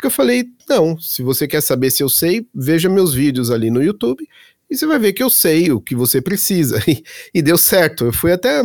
porque 0.00 0.06
eu 0.06 0.10
falei, 0.10 0.46
não, 0.66 0.98
se 0.98 1.22
você 1.22 1.46
quer 1.46 1.60
saber 1.60 1.90
se 1.90 2.02
eu 2.02 2.08
sei, 2.08 2.48
veja 2.54 2.88
meus 2.88 3.12
vídeos 3.12 3.50
ali 3.50 3.70
no 3.70 3.82
YouTube 3.82 4.26
e 4.70 4.74
você 4.74 4.86
vai 4.86 4.98
ver 4.98 5.12
que 5.12 5.22
eu 5.22 5.28
sei 5.28 5.70
o 5.70 5.78
que 5.78 5.94
você 5.94 6.22
precisa. 6.22 6.80
E, 6.88 7.04
e 7.34 7.42
deu 7.42 7.58
certo. 7.58 8.06
Eu 8.06 8.12
fui 8.12 8.32
até 8.32 8.62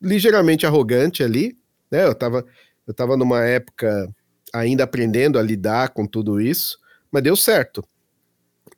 ligeiramente 0.00 0.64
arrogante 0.64 1.24
ali, 1.24 1.58
né? 1.90 2.06
Eu 2.06 2.14
tava, 2.14 2.46
eu 2.86 2.94
tava 2.94 3.16
numa 3.16 3.44
época 3.44 4.08
ainda 4.54 4.84
aprendendo 4.84 5.40
a 5.40 5.42
lidar 5.42 5.88
com 5.88 6.06
tudo 6.06 6.40
isso, 6.40 6.78
mas 7.10 7.24
deu 7.24 7.34
certo. 7.34 7.82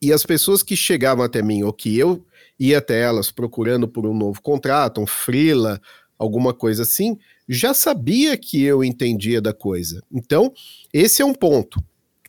E 0.00 0.10
as 0.10 0.24
pessoas 0.24 0.62
que 0.62 0.74
chegavam 0.74 1.22
até 1.22 1.42
mim, 1.42 1.62
ou 1.62 1.74
que 1.74 1.98
eu 1.98 2.24
ia 2.58 2.78
até 2.78 3.02
elas 3.02 3.30
procurando 3.30 3.86
por 3.86 4.06
um 4.06 4.16
novo 4.16 4.40
contrato, 4.40 4.98
um 4.98 5.06
freela, 5.06 5.78
alguma 6.18 6.54
coisa 6.54 6.84
assim, 6.84 7.18
já 7.46 7.74
sabia 7.74 8.34
que 8.38 8.62
eu 8.62 8.82
entendia 8.82 9.42
da 9.42 9.52
coisa. 9.52 10.02
Então, 10.10 10.54
esse 10.90 11.20
é 11.20 11.24
um 11.26 11.34
ponto 11.34 11.78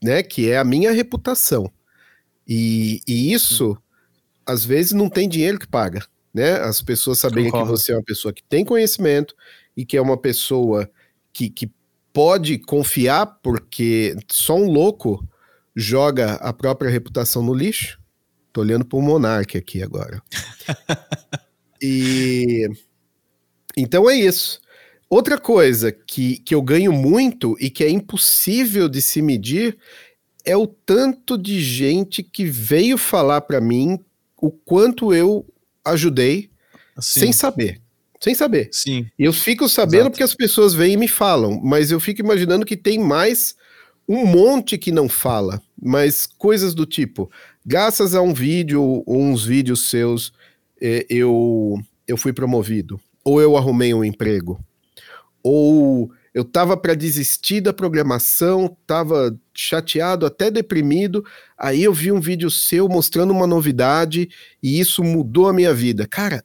né? 0.02 0.24
Que 0.24 0.50
é 0.50 0.58
a 0.58 0.64
minha 0.64 0.91
reputação. 0.91 1.72
E, 2.47 3.02
e 3.08 3.32
isso, 3.32 3.78
às 4.45 4.66
vezes, 4.66 4.91
não 4.91 5.10
tem 5.10 5.30
dinheiro 5.30 5.60
que 5.60 5.68
paga, 5.68 6.06
né? 6.34 6.54
As 6.62 6.82
pessoas 6.82 7.20
saberem 7.20 7.52
que 7.52 7.64
você 7.64 7.91
é 7.91 7.95
uma 7.95 8.04
pessoa 8.04 8.34
que 8.34 8.43
tem 8.43 8.66
conhecimento 8.66 9.36
e 9.78 9.86
que 9.86 9.95
é 9.95 10.02
uma 10.02 10.18
pessoa 10.18 10.89
que, 11.32 11.50
que 11.50 11.72
pode 12.12 12.58
confiar, 12.58 13.26
porque 13.41 14.16
só 14.28 14.56
um 14.56 14.70
louco 14.70 15.26
joga 15.76 16.34
a 16.34 16.52
própria 16.52 16.89
reputação 16.89 17.43
no 17.43 17.54
lixo. 17.54 18.00
Tô 18.52 18.62
olhando 18.62 18.84
para 18.84 18.97
o 18.97 19.02
Monark 19.02 19.58
aqui 19.58 19.84
agora. 19.84 20.22
e 21.82 22.68
então 23.78 24.10
é 24.10 24.16
isso. 24.16 24.60
Outra 25.10 25.39
coisa 25.39 25.91
que, 25.91 26.38
que 26.38 26.53
eu 26.53 26.62
ganho 26.62 26.93
muito 26.93 27.57
e 27.60 27.70
que 27.70 27.84
é 27.84 27.89
impossível 27.89 28.88
de 28.88 29.01
se 29.01 29.22
medir 29.22 29.78
é 30.45 30.55
o 30.55 30.68
tanto 30.68 31.38
de 31.38 31.60
gente 31.62 32.22
que 32.22 32.45
veio 32.45 32.97
falar 32.97 33.41
para 33.41 33.60
mim 33.60 33.99
o 34.39 34.51
quanto 34.51 35.14
eu 35.14 35.45
ajudei 35.84 36.49
assim. 36.95 37.22
sem 37.22 37.34
saber. 37.34 37.82
Sem 38.20 38.36
saber. 38.36 38.70
Sim. 38.72 39.07
E 39.18 39.24
eu 39.24 39.34
fico 39.34 39.68
sabendo 39.68 40.01
Exato. 40.01 40.12
porque 40.12 40.24
as 40.24 40.36
pessoas 40.36 40.74
vêm 40.74 40.93
e 40.93 40.97
me 40.97 41.07
falam, 41.07 41.60
mas 41.64 41.89
eu 41.89 41.99
fico 41.99 42.22
imaginando 42.22 42.66
que 42.66 42.78
tem 42.78 42.99
mais 42.99 43.55
um 44.07 44.26
monte 44.26 44.78
que 44.78 44.91
não 44.91 45.07
fala, 45.07 45.62
mas 45.82 46.26
coisas 46.26 46.74
do 46.74 46.86
tipo, 46.86 47.32
graças 47.66 48.16
a 48.16 48.22
um 48.22 48.34
vídeo 48.34 49.03
ou 49.05 49.22
uns 49.22 49.45
vídeos 49.45 49.89
seus, 49.89 50.34
eh, 50.82 51.05
eu, 51.10 51.80
eu 52.07 52.18
fui 52.18 52.34
promovido, 52.34 52.99
ou 53.24 53.39
eu 53.39 53.55
arrumei 53.55 53.93
um 53.93 54.03
emprego, 54.03 54.60
ou 55.44 56.12
eu 56.34 56.44
estava 56.44 56.78
para 56.78 56.94
desistir 56.94 57.62
da 57.62 57.74
programação, 57.74 58.78
estava 58.82 59.36
chateado, 59.54 60.26
até 60.26 60.52
deprimido. 60.52 61.26
Aí 61.58 61.84
eu 61.84 61.94
vi 61.94 62.12
um 62.12 62.20
vídeo 62.20 62.50
seu 62.52 62.88
mostrando 62.88 63.32
uma 63.32 63.48
novidade 63.48 64.30
e 64.62 64.80
isso 64.80 65.04
mudou 65.04 65.48
a 65.50 65.54
minha 65.54 65.74
vida. 65.74 66.08
Cara, 66.08 66.44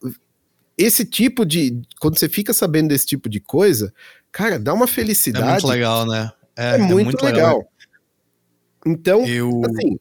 esse 0.77 1.05
tipo 1.05 1.45
de. 1.45 1.81
Quando 2.01 2.19
você 2.19 2.29
fica 2.29 2.53
sabendo 2.53 2.89
desse 2.89 3.07
tipo 3.07 3.29
de 3.29 3.41
coisa, 3.41 3.93
cara, 4.33 4.59
dá 4.59 4.73
uma 4.73 4.87
felicidade. 4.87 5.47
É 5.47 5.53
muito 5.53 5.67
legal, 5.67 6.07
né? 6.07 6.33
É, 6.57 6.75
é, 6.75 6.79
muito, 6.79 7.01
é 7.01 7.05
muito, 7.05 7.25
legal. 7.25 7.57
legal. 7.59 7.69
Então, 8.87 9.27
eu... 9.27 9.63
assim, 9.65 9.99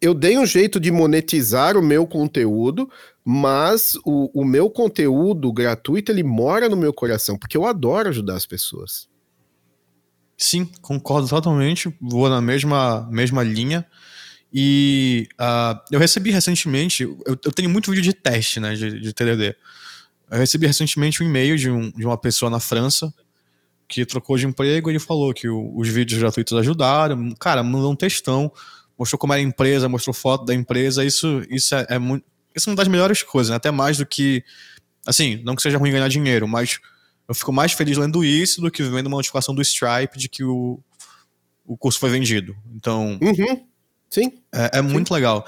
eu 0.00 0.14
dei 0.14 0.38
um 0.38 0.46
jeito 0.46 0.80
de 0.80 0.90
monetizar 0.90 1.76
o 1.76 1.82
meu 1.82 2.06
conteúdo, 2.06 2.90
mas 3.32 3.96
o, 4.04 4.28
o 4.34 4.44
meu 4.44 4.68
conteúdo 4.68 5.52
gratuito 5.52 6.10
ele 6.10 6.24
mora 6.24 6.68
no 6.68 6.76
meu 6.76 6.92
coração, 6.92 7.38
porque 7.38 7.56
eu 7.56 7.64
adoro 7.64 8.08
ajudar 8.08 8.34
as 8.34 8.44
pessoas. 8.44 9.08
Sim, 10.36 10.68
concordo 10.82 11.28
totalmente, 11.28 11.96
vou 12.00 12.28
na 12.28 12.40
mesma, 12.40 13.08
mesma 13.08 13.44
linha. 13.44 13.86
E 14.52 15.28
uh, 15.40 15.78
eu 15.92 16.00
recebi 16.00 16.32
recentemente, 16.32 17.04
eu, 17.04 17.22
eu, 17.24 17.52
tenho 17.52 17.70
muito 17.70 17.92
vídeo 17.92 18.02
de 18.02 18.12
teste, 18.12 18.58
né, 18.58 18.74
de, 18.74 18.98
de 18.98 19.12
TDD. 19.12 19.54
Eu 20.28 20.38
recebi 20.38 20.66
recentemente 20.66 21.22
um 21.22 21.26
e-mail 21.26 21.56
de, 21.56 21.70
um, 21.70 21.88
de 21.92 22.04
uma 22.04 22.18
pessoa 22.18 22.50
na 22.50 22.58
França 22.58 23.14
que 23.86 24.04
trocou 24.04 24.36
de 24.36 24.44
emprego 24.44 24.90
e 24.90 24.92
ele 24.92 24.98
falou 24.98 25.32
que 25.32 25.48
o, 25.48 25.72
os 25.76 25.88
vídeos 25.88 26.18
gratuitos 26.18 26.58
ajudaram. 26.58 27.32
Cara, 27.38 27.62
mandou 27.62 27.92
um 27.92 27.96
textão, 27.96 28.50
mostrou 28.98 29.20
como 29.20 29.32
era 29.32 29.40
a 29.40 29.44
empresa, 29.44 29.88
mostrou 29.88 30.12
foto 30.12 30.44
da 30.44 30.52
empresa. 30.52 31.04
Isso, 31.04 31.44
isso 31.48 31.76
é, 31.76 31.86
é 31.90 31.98
muito. 32.00 32.24
Isso 32.54 32.68
é 32.68 32.70
uma 32.70 32.76
das 32.76 32.88
melhores 32.88 33.22
coisas, 33.22 33.50
né? 33.50 33.56
até 33.56 33.70
mais 33.70 33.98
do 33.98 34.06
que. 34.06 34.44
Assim, 35.06 35.40
não 35.44 35.56
que 35.56 35.62
seja 35.62 35.78
ruim 35.78 35.90
ganhar 35.90 36.08
dinheiro, 36.08 36.46
mas 36.46 36.78
eu 37.28 37.34
fico 37.34 37.52
mais 37.52 37.72
feliz 37.72 37.96
lendo 37.96 38.24
isso 38.24 38.60
do 38.60 38.70
que 38.70 38.82
vendo 38.82 39.06
uma 39.06 39.16
notificação 39.16 39.54
do 39.54 39.62
Stripe 39.62 40.18
de 40.18 40.28
que 40.28 40.44
o, 40.44 40.80
o 41.64 41.76
curso 41.76 41.98
foi 41.98 42.10
vendido. 42.10 42.56
Então. 42.74 43.18
Uhum. 43.22 43.66
Sim. 44.10 44.32
É, 44.52 44.78
é 44.78 44.82
muito 44.82 45.14
legal. 45.14 45.46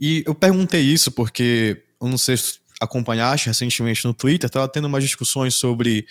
E 0.00 0.22
eu 0.26 0.34
perguntei 0.34 0.82
isso 0.82 1.10
porque, 1.10 1.82
eu 2.00 2.08
não 2.08 2.18
sei 2.18 2.36
se 2.36 2.60
acompanhaste 2.80 3.48
recentemente 3.48 4.04
no 4.04 4.14
Twitter, 4.14 4.46
estava 4.46 4.68
tendo 4.68 4.86
umas 4.86 5.02
discussões 5.02 5.54
sobre 5.54 6.06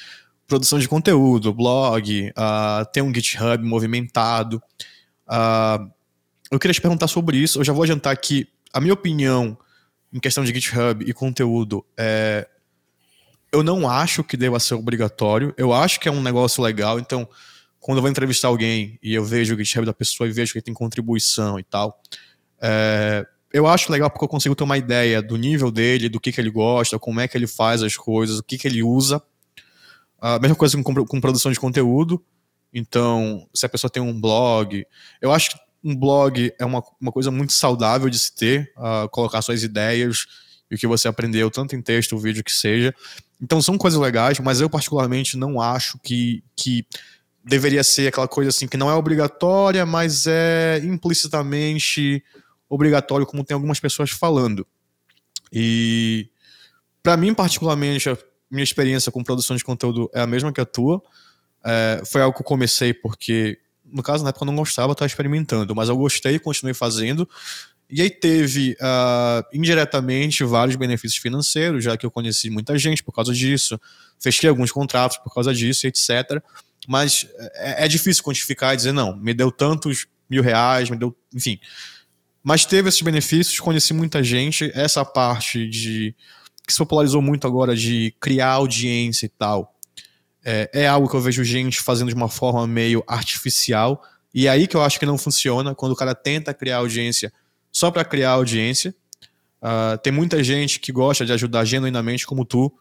produção 0.48 0.80
de 0.80 0.88
conteúdo, 0.88 1.54
blog, 1.54 2.30
uh, 2.30 2.86
ter 2.92 3.02
um 3.02 3.14
GitHub 3.14 3.64
movimentado. 3.64 4.62
Uh, 5.28 5.92
eu 6.50 6.60
queria 6.60 6.74
te 6.74 6.82
perguntar 6.82 7.08
sobre 7.08 7.38
isso. 7.38 7.60
Eu 7.60 7.64
já 7.64 7.74
vou 7.74 7.84
adiantar 7.84 8.16
que 8.18 8.48
a 8.74 8.80
minha 8.80 8.94
opinião 8.94 9.58
em 10.14 10.20
questão 10.20 10.44
de 10.44 10.54
GitHub 10.54 11.04
e 11.06 11.14
conteúdo 11.14 11.86
é. 11.98 12.48
Eu 13.52 13.64
não 13.64 13.90
acho 13.90 14.24
que 14.26 14.36
deva 14.36 14.60
ser 14.60 14.76
obrigatório. 14.76 15.54
Eu 15.58 15.72
acho 15.74 16.02
que 16.02 16.10
é 16.10 16.12
um 16.12 16.22
negócio 16.22 16.62
legal. 16.62 17.00
Então, 17.00 17.28
quando 17.80 18.00
eu 18.00 18.02
vou 18.02 18.12
entrevistar 18.12 18.50
alguém 18.50 19.00
e 19.02 19.14
eu 19.14 19.24
vejo 19.24 19.56
o 19.56 19.58
GitHub 19.58 19.86
da 19.86 19.94
pessoa 19.94 20.28
e 20.28 20.34
vejo 20.34 20.52
que 20.52 20.62
tem 20.62 20.74
contribuição 20.74 21.58
e 21.58 21.64
tal, 21.64 22.02
é, 22.62 23.26
eu 23.54 23.66
acho 23.66 23.92
legal 23.92 24.10
porque 24.10 24.26
eu 24.26 24.30
consigo 24.30 24.54
ter 24.54 24.64
uma 24.64 24.78
ideia 24.78 25.22
do 25.22 25.38
nível 25.38 25.72
dele, 25.72 26.10
do 26.10 26.20
que, 26.20 26.32
que 26.32 26.42
ele 26.42 26.50
gosta, 26.50 27.00
como 27.00 27.22
é 27.22 27.28
que 27.28 27.38
ele 27.38 27.48
faz 27.48 27.82
as 27.82 27.96
coisas, 27.96 28.40
o 28.40 28.44
que, 28.44 28.58
que 28.58 28.68
ele 28.68 28.84
usa. 28.84 29.24
A 30.20 30.40
mesma 30.40 30.56
coisa 30.56 30.82
com, 30.82 31.06
com 31.06 31.22
produção 31.22 31.52
de 31.52 31.60
conteúdo. 31.60 32.24
Então, 32.74 33.48
se 33.54 33.66
a 33.66 33.70
pessoa 33.70 33.90
tem 33.90 34.04
um 34.04 34.20
blog, 34.20 34.86
eu 35.22 35.32
acho 35.32 35.52
que 35.52 35.67
um 35.84 35.96
blog 35.96 36.54
é 36.60 36.66
uma, 36.66 36.84
uma 37.00 37.12
coisa 37.12 37.32
muito 37.32 37.54
saudável 37.54 38.10
de 38.10 38.20
se 38.20 38.36
ter, 38.36 38.72
uh, 38.78 39.10
colocar 39.10 39.42
suas 39.42 39.64
ideias 39.64 40.26
e 40.70 40.76
o 40.76 40.78
que 40.78 40.88
você 40.88 41.08
aprendeu, 41.08 41.50
tanto 41.50 41.76
em 41.76 41.82
texto 41.82 42.14
ou 42.14 42.20
vídeo 42.20 42.44
que 42.44 42.52
seja. 42.52 42.94
Então, 43.42 43.62
são 43.62 43.78
coisas 43.78 44.00
legais, 44.00 44.40
mas 44.40 44.60
eu, 44.60 44.70
particularmente, 44.70 45.38
não 45.38 45.62
acho 45.62 46.00
que, 46.00 46.44
que 46.56 46.86
deveria 47.44 47.84
ser 47.84 48.08
aquela 48.08 48.28
coisa 48.28 48.50
assim 48.50 48.68
que 48.68 48.78
não 48.78 48.90
é 48.90 48.94
obrigatória, 48.94 49.86
mas 49.86 50.26
é 50.28 50.80
implicitamente 50.84 52.24
obrigatório, 52.70 53.26
como 53.26 53.44
tem 53.44 53.56
algumas 53.56 53.80
pessoas 53.80 54.10
falando. 54.10 54.66
E, 55.52 56.30
para 57.02 57.16
mim, 57.16 57.34
particularmente, 57.34 58.10
minha 58.50 58.64
experiência 58.64 59.12
com 59.12 59.24
produção 59.24 59.56
de 59.56 59.64
conteúdo 59.64 60.10
é 60.14 60.22
a 60.22 60.28
mesma 60.28 60.52
que 60.52 60.60
a 60.60 60.66
tua. 60.66 61.02
É, 61.64 62.02
foi 62.06 62.22
algo 62.22 62.36
que 62.36 62.42
eu 62.42 62.46
comecei 62.46 62.94
porque, 62.94 63.60
no 63.92 64.04
caso, 64.04 64.24
na 64.24 64.30
época 64.30 64.44
eu 64.44 64.48
não 64.48 64.56
gostava, 64.56 64.90
eu 64.90 64.94
estava 64.94 65.08
experimentando, 65.08 65.76
mas 65.76 65.90
eu 65.90 65.98
gostei 65.98 66.36
e 66.36 66.40
continuei 66.40 66.74
fazendo. 66.74 67.28
E 67.90 68.02
aí 68.02 68.10
teve, 68.10 68.76
uh, 68.82 69.44
indiretamente, 69.54 70.44
vários 70.44 70.76
benefícios 70.76 71.22
financeiros, 71.22 71.84
já 71.84 71.96
que 71.96 72.06
eu 72.06 72.12
conheci 72.12 72.50
muita 72.50 72.78
gente 72.78 73.02
por 73.02 73.14
causa 73.14 73.34
disso, 73.34 73.80
fechei 74.20 74.50
alguns 74.50 74.72
contratos 74.72 75.18
por 75.18 75.34
causa 75.34 75.54
disso, 75.54 75.88
etc. 75.88 76.42
Mas 76.88 77.28
é, 77.56 77.86
é 77.86 77.88
difícil 77.88 78.24
quantificar 78.24 78.74
e 78.74 78.78
dizer, 78.78 78.92
não, 78.92 79.16
me 79.16 79.34
deu 79.34 79.52
tantos 79.52 80.06
mil 80.30 80.44
reais, 80.44 80.90
me 80.90 80.98
deu, 80.98 81.16
enfim. 81.34 81.60
Mas 82.44 82.66
teve 82.66 82.90
esses 82.90 83.02
benefícios, 83.02 83.60
conheci 83.60 83.94
muita 83.94 84.22
gente, 84.22 84.70
essa 84.74 85.06
parte 85.06 85.68
de 85.70 86.14
que 86.66 86.74
se 86.74 86.80
popularizou 86.80 87.22
muito 87.22 87.48
agora 87.48 87.74
de 87.74 88.14
criar 88.20 88.52
audiência 88.52 89.26
e 89.26 89.30
tal, 89.30 89.77
é, 90.50 90.70
é, 90.74 90.88
algo 90.88 91.10
que 91.10 91.16
eu 91.16 91.20
vejo 91.20 91.44
gente 91.44 91.82
fazendo 91.82 92.08
de 92.08 92.16
uma 92.16 92.30
forma 92.30 92.66
meio 92.66 93.04
artificial. 93.06 94.02
E 94.34 94.48
é 94.48 94.50
aí 94.50 94.66
que 94.66 94.78
eu 94.78 94.82
acho 94.82 94.98
que 94.98 95.06
não 95.06 95.18
funciona, 95.18 95.76
quando 95.76 95.92
o 95.92 95.96
cara 95.96 96.16
tenta 96.16 96.54
criar 96.54 96.78
audiência 96.78 97.34
só 97.70 97.92
para 97.92 98.06
criar 98.06 98.32
audiência. 98.32 98.96
Uh, 99.62 99.98
tem 100.02 100.14
muita 100.14 100.42
gente 100.42 100.80
que 100.80 100.90
gosta 100.90 101.26
de 101.26 101.34
ajudar 101.34 101.66
genuinamente, 101.66 102.26
como 102.26 102.46
tu. 102.46 102.72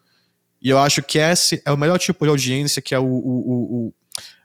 E 0.63 0.71
eu 0.71 0.79
acho 0.79 1.03
que 1.03 1.19
esse 1.19 1.61
é 1.65 1.73
o 1.73 1.77
melhor 1.77 1.99
tipo 1.99 2.25
de 2.25 2.31
audiência, 2.31 2.81
que 2.81 2.95
é 2.95 2.99
o, 3.01 3.05
o, 3.05 3.09
o, 3.09 3.87
o 3.89 3.95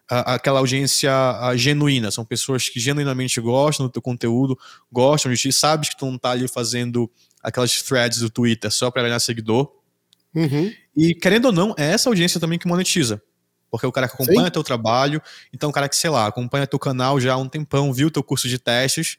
aquela 0.09 0.57
audiência 0.57 1.11
genuína. 1.55 2.09
São 2.09 2.25
pessoas 2.25 2.69
que 2.69 2.79
genuinamente 2.79 3.39
gostam 3.39 3.85
do 3.85 3.91
teu 3.91 4.01
conteúdo, 4.01 4.57
gostam 4.91 5.31
de 5.31 5.37
ti, 5.37 5.53
sabes 5.53 5.89
que 5.89 5.97
tu 5.97 6.07
não 6.07 6.17
tá 6.17 6.31
ali 6.31 6.47
fazendo 6.47 7.09
aquelas 7.43 7.83
threads 7.83 8.19
do 8.19 8.31
Twitter 8.31 8.71
só 8.71 8.89
para 8.89 9.03
ganhar 9.03 9.19
seguidor. 9.19 9.71
Uhum. 10.33 10.71
E 10.95 11.13
querendo 11.13 11.45
ou 11.45 11.51
não, 11.51 11.75
é 11.77 11.91
essa 11.91 12.09
audiência 12.09 12.39
também 12.39 12.57
que 12.57 12.67
monetiza. 12.67 13.21
Porque 13.69 13.85
o 13.85 13.91
cara 13.91 14.07
que 14.07 14.13
acompanha 14.13 14.45
Sim. 14.45 14.51
teu 14.51 14.63
trabalho, 14.63 15.21
então 15.53 15.69
o 15.69 15.73
cara 15.73 15.87
que, 15.87 15.95
sei 15.95 16.09
lá, 16.09 16.27
acompanha 16.27 16.67
teu 16.67 16.77
canal 16.77 17.19
já 17.19 17.33
há 17.33 17.37
um 17.37 17.47
tempão, 17.47 17.93
viu 17.93 18.11
teu 18.11 18.21
curso 18.21 18.49
de 18.49 18.59
testes, 18.59 19.17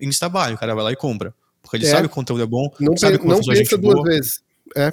insta-buy, 0.00 0.52
o 0.52 0.58
cara 0.58 0.74
vai 0.74 0.84
lá 0.84 0.92
e 0.92 0.96
compra. 0.96 1.32
Porque 1.62 1.76
ele 1.76 1.86
é. 1.86 1.90
sabe 1.90 2.08
que 2.08 2.12
o 2.12 2.14
conteúdo 2.14 2.42
é 2.42 2.46
bom, 2.46 2.72
não 2.80 2.96
sabe 2.96 3.18
que 3.18 3.26
não 3.26 3.40
pensa 3.40 3.78
duas 3.78 3.94
boa. 3.94 4.04
vezes. 4.04 4.42
É. 4.76 4.92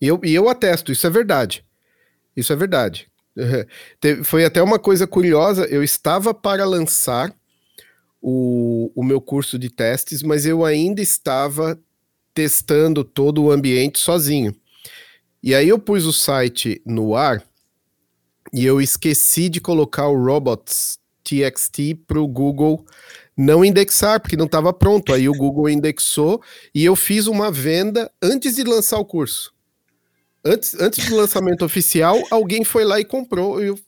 E 0.00 0.08
eu, 0.08 0.20
e 0.24 0.34
eu 0.34 0.48
atesto, 0.48 0.90
isso 0.90 1.06
é 1.06 1.10
verdade. 1.10 1.64
Isso 2.36 2.52
é 2.52 2.56
verdade. 2.56 3.08
Foi 4.24 4.44
até 4.44 4.60
uma 4.60 4.78
coisa 4.78 5.06
curiosa, 5.06 5.64
eu 5.66 5.82
estava 5.82 6.34
para 6.34 6.64
lançar 6.64 7.32
o, 8.20 8.90
o 8.94 9.04
meu 9.04 9.20
curso 9.20 9.58
de 9.58 9.70
testes, 9.70 10.22
mas 10.22 10.44
eu 10.44 10.64
ainda 10.64 11.00
estava 11.00 11.78
testando 12.32 13.04
todo 13.04 13.44
o 13.44 13.50
ambiente 13.52 13.98
sozinho. 13.98 14.54
E 15.46 15.54
aí 15.54 15.68
eu 15.68 15.78
pus 15.78 16.06
o 16.06 16.12
site 16.12 16.80
no 16.86 17.14
ar 17.14 17.44
e 18.50 18.64
eu 18.64 18.80
esqueci 18.80 19.50
de 19.50 19.60
colocar 19.60 20.08
o 20.08 20.16
robots 20.16 20.98
txt 21.22 21.96
para 22.06 22.18
o 22.18 22.26
Google 22.26 22.82
não 23.36 23.62
indexar, 23.62 24.18
porque 24.18 24.38
não 24.38 24.46
estava 24.46 24.72
pronto. 24.72 25.12
Aí 25.12 25.28
o 25.28 25.34
Google 25.34 25.68
indexou 25.68 26.42
e 26.74 26.82
eu 26.82 26.96
fiz 26.96 27.26
uma 27.26 27.50
venda 27.50 28.10
antes 28.22 28.56
de 28.56 28.64
lançar 28.64 28.98
o 28.98 29.04
curso. 29.04 29.52
Antes, 30.42 30.80
antes 30.80 31.10
do 31.10 31.14
lançamento 31.14 31.62
oficial, 31.66 32.16
alguém 32.30 32.64
foi 32.64 32.86
lá 32.86 32.98
e 32.98 33.04
comprou. 33.04 33.62
Eu 33.62 33.78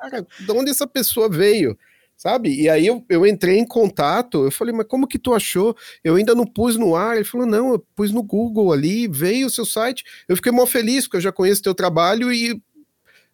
cara, 0.00 0.26
de 0.40 0.50
onde 0.50 0.70
essa 0.70 0.86
pessoa 0.86 1.28
veio? 1.28 1.78
Sabe? 2.16 2.54
E 2.54 2.68
aí 2.68 2.86
eu, 2.86 3.04
eu 3.08 3.26
entrei 3.26 3.58
em 3.58 3.66
contato, 3.66 4.44
eu 4.44 4.50
falei, 4.50 4.74
mas 4.74 4.86
como 4.86 5.06
que 5.06 5.18
tu 5.18 5.34
achou? 5.34 5.76
Eu 6.02 6.16
ainda 6.16 6.34
não 6.34 6.46
pus 6.46 6.76
no 6.76 6.96
ar. 6.96 7.16
Ele 7.16 7.24
falou, 7.24 7.46
não, 7.46 7.72
eu 7.72 7.86
pus 7.94 8.10
no 8.10 8.22
Google 8.22 8.72
ali, 8.72 9.06
veio 9.06 9.46
o 9.46 9.50
seu 9.50 9.66
site. 9.66 10.04
Eu 10.28 10.36
fiquei 10.36 10.50
mó 10.50 10.66
feliz, 10.66 11.04
porque 11.04 11.18
eu 11.18 11.22
já 11.22 11.32
conheço 11.32 11.62
teu 11.62 11.74
trabalho 11.74 12.32
e 12.32 12.60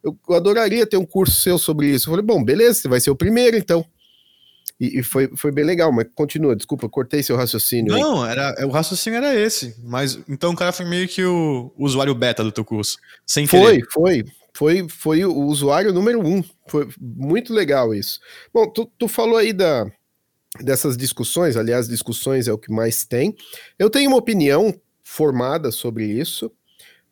eu, 0.03 0.18
adoraria 0.30 0.87
ter 0.87 0.97
um 0.97 1.07
curso 1.07 1.41
seu 1.41 1.59
sobre 1.59 1.89
isso. 1.89 2.09
Eu 2.09 2.12
falei, 2.12 2.26
bom, 2.26 2.43
beleza, 2.43 2.80
você 2.80 2.89
vai 2.89 3.01
ser 3.01 3.11
o 3.11 3.16
primeiro, 3.16 3.57
então. 3.57 3.85
E, 4.80 4.99
e, 4.99 5.03
foi, 5.03 5.30
foi 5.37 5.53
bem 5.53 5.64
legal, 5.64 5.93
mas 5.93 6.09
continua, 6.12 6.57
desculpa, 6.57 6.89
cortei 6.89 7.22
seu 7.22 7.37
raciocínio. 7.37 7.93
Não, 7.93 8.26
era, 8.26 8.66
o 8.66 8.70
raciocínio 8.70 9.18
era 9.18 9.33
esse. 9.33 9.76
Mas 9.85 10.18
então 10.28 10.51
o 10.51 10.57
cara 10.57 10.72
foi 10.72 10.87
meio 10.87 11.07
que 11.07 11.24
o, 11.24 11.72
o 11.76 11.85
usuário 11.85 12.14
beta 12.16 12.43
do 12.43 12.51
teu 12.51 12.64
curso. 12.64 12.99
Sem 13.24 13.47
foi, 13.47 13.76
querer. 13.76 13.87
foi 13.93 14.24
foi, 14.55 14.86
foi 14.88 15.24
o 15.24 15.44
usuário 15.46 15.92
número 15.92 16.24
um. 16.24 16.42
Foi 16.68 16.88
muito 17.00 17.53
legal 17.53 17.94
isso. 17.94 18.20
Bom, 18.53 18.68
tu, 18.70 18.90
tu 18.98 19.09
falou 19.09 19.36
aí 19.36 19.53
da, 19.53 19.90
dessas 20.61 20.96
discussões, 20.96 21.57
aliás, 21.57 21.88
discussões 21.88 22.48
é 22.48 22.53
o 22.53 22.59
que 22.59 22.70
mais 22.70 23.05
tem. 23.05 23.34
Eu 23.78 23.88
tenho 23.88 24.11
uma 24.11 24.18
opinião 24.18 24.74
formada 25.03 25.70
sobre 25.70 26.05
isso, 26.07 26.53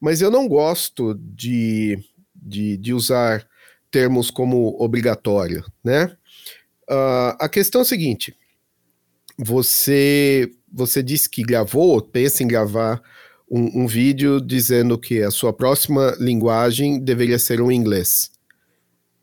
mas 0.01 0.21
eu 0.21 0.31
não 0.31 0.47
gosto 0.47 1.15
de, 1.15 1.99
de, 2.35 2.77
de 2.77 2.93
usar 2.93 3.47
termos 3.91 4.31
como 4.31 4.77
obrigatório, 4.79 5.65
né? 5.83 6.17
Uh, 6.89 7.37
a 7.39 7.49
questão 7.49 7.81
é 7.81 7.83
a 7.83 7.87
seguinte: 7.87 8.37
você, 9.39 10.51
você 10.73 11.03
disse 11.03 11.29
que 11.29 11.43
gravou, 11.43 12.01
pensa 12.03 12.43
em 12.43 12.49
gravar 12.49 13.01
um, 13.51 13.83
um, 13.83 13.87
vídeo 13.87 14.41
dizendo 14.41 14.97
que 14.97 15.23
a 15.23 15.31
sua 15.31 15.53
próxima 15.53 16.17
linguagem 16.21 17.01
deveria 17.01 17.39
ser 17.39 17.61
o 17.61 17.73
inglês. 17.73 18.31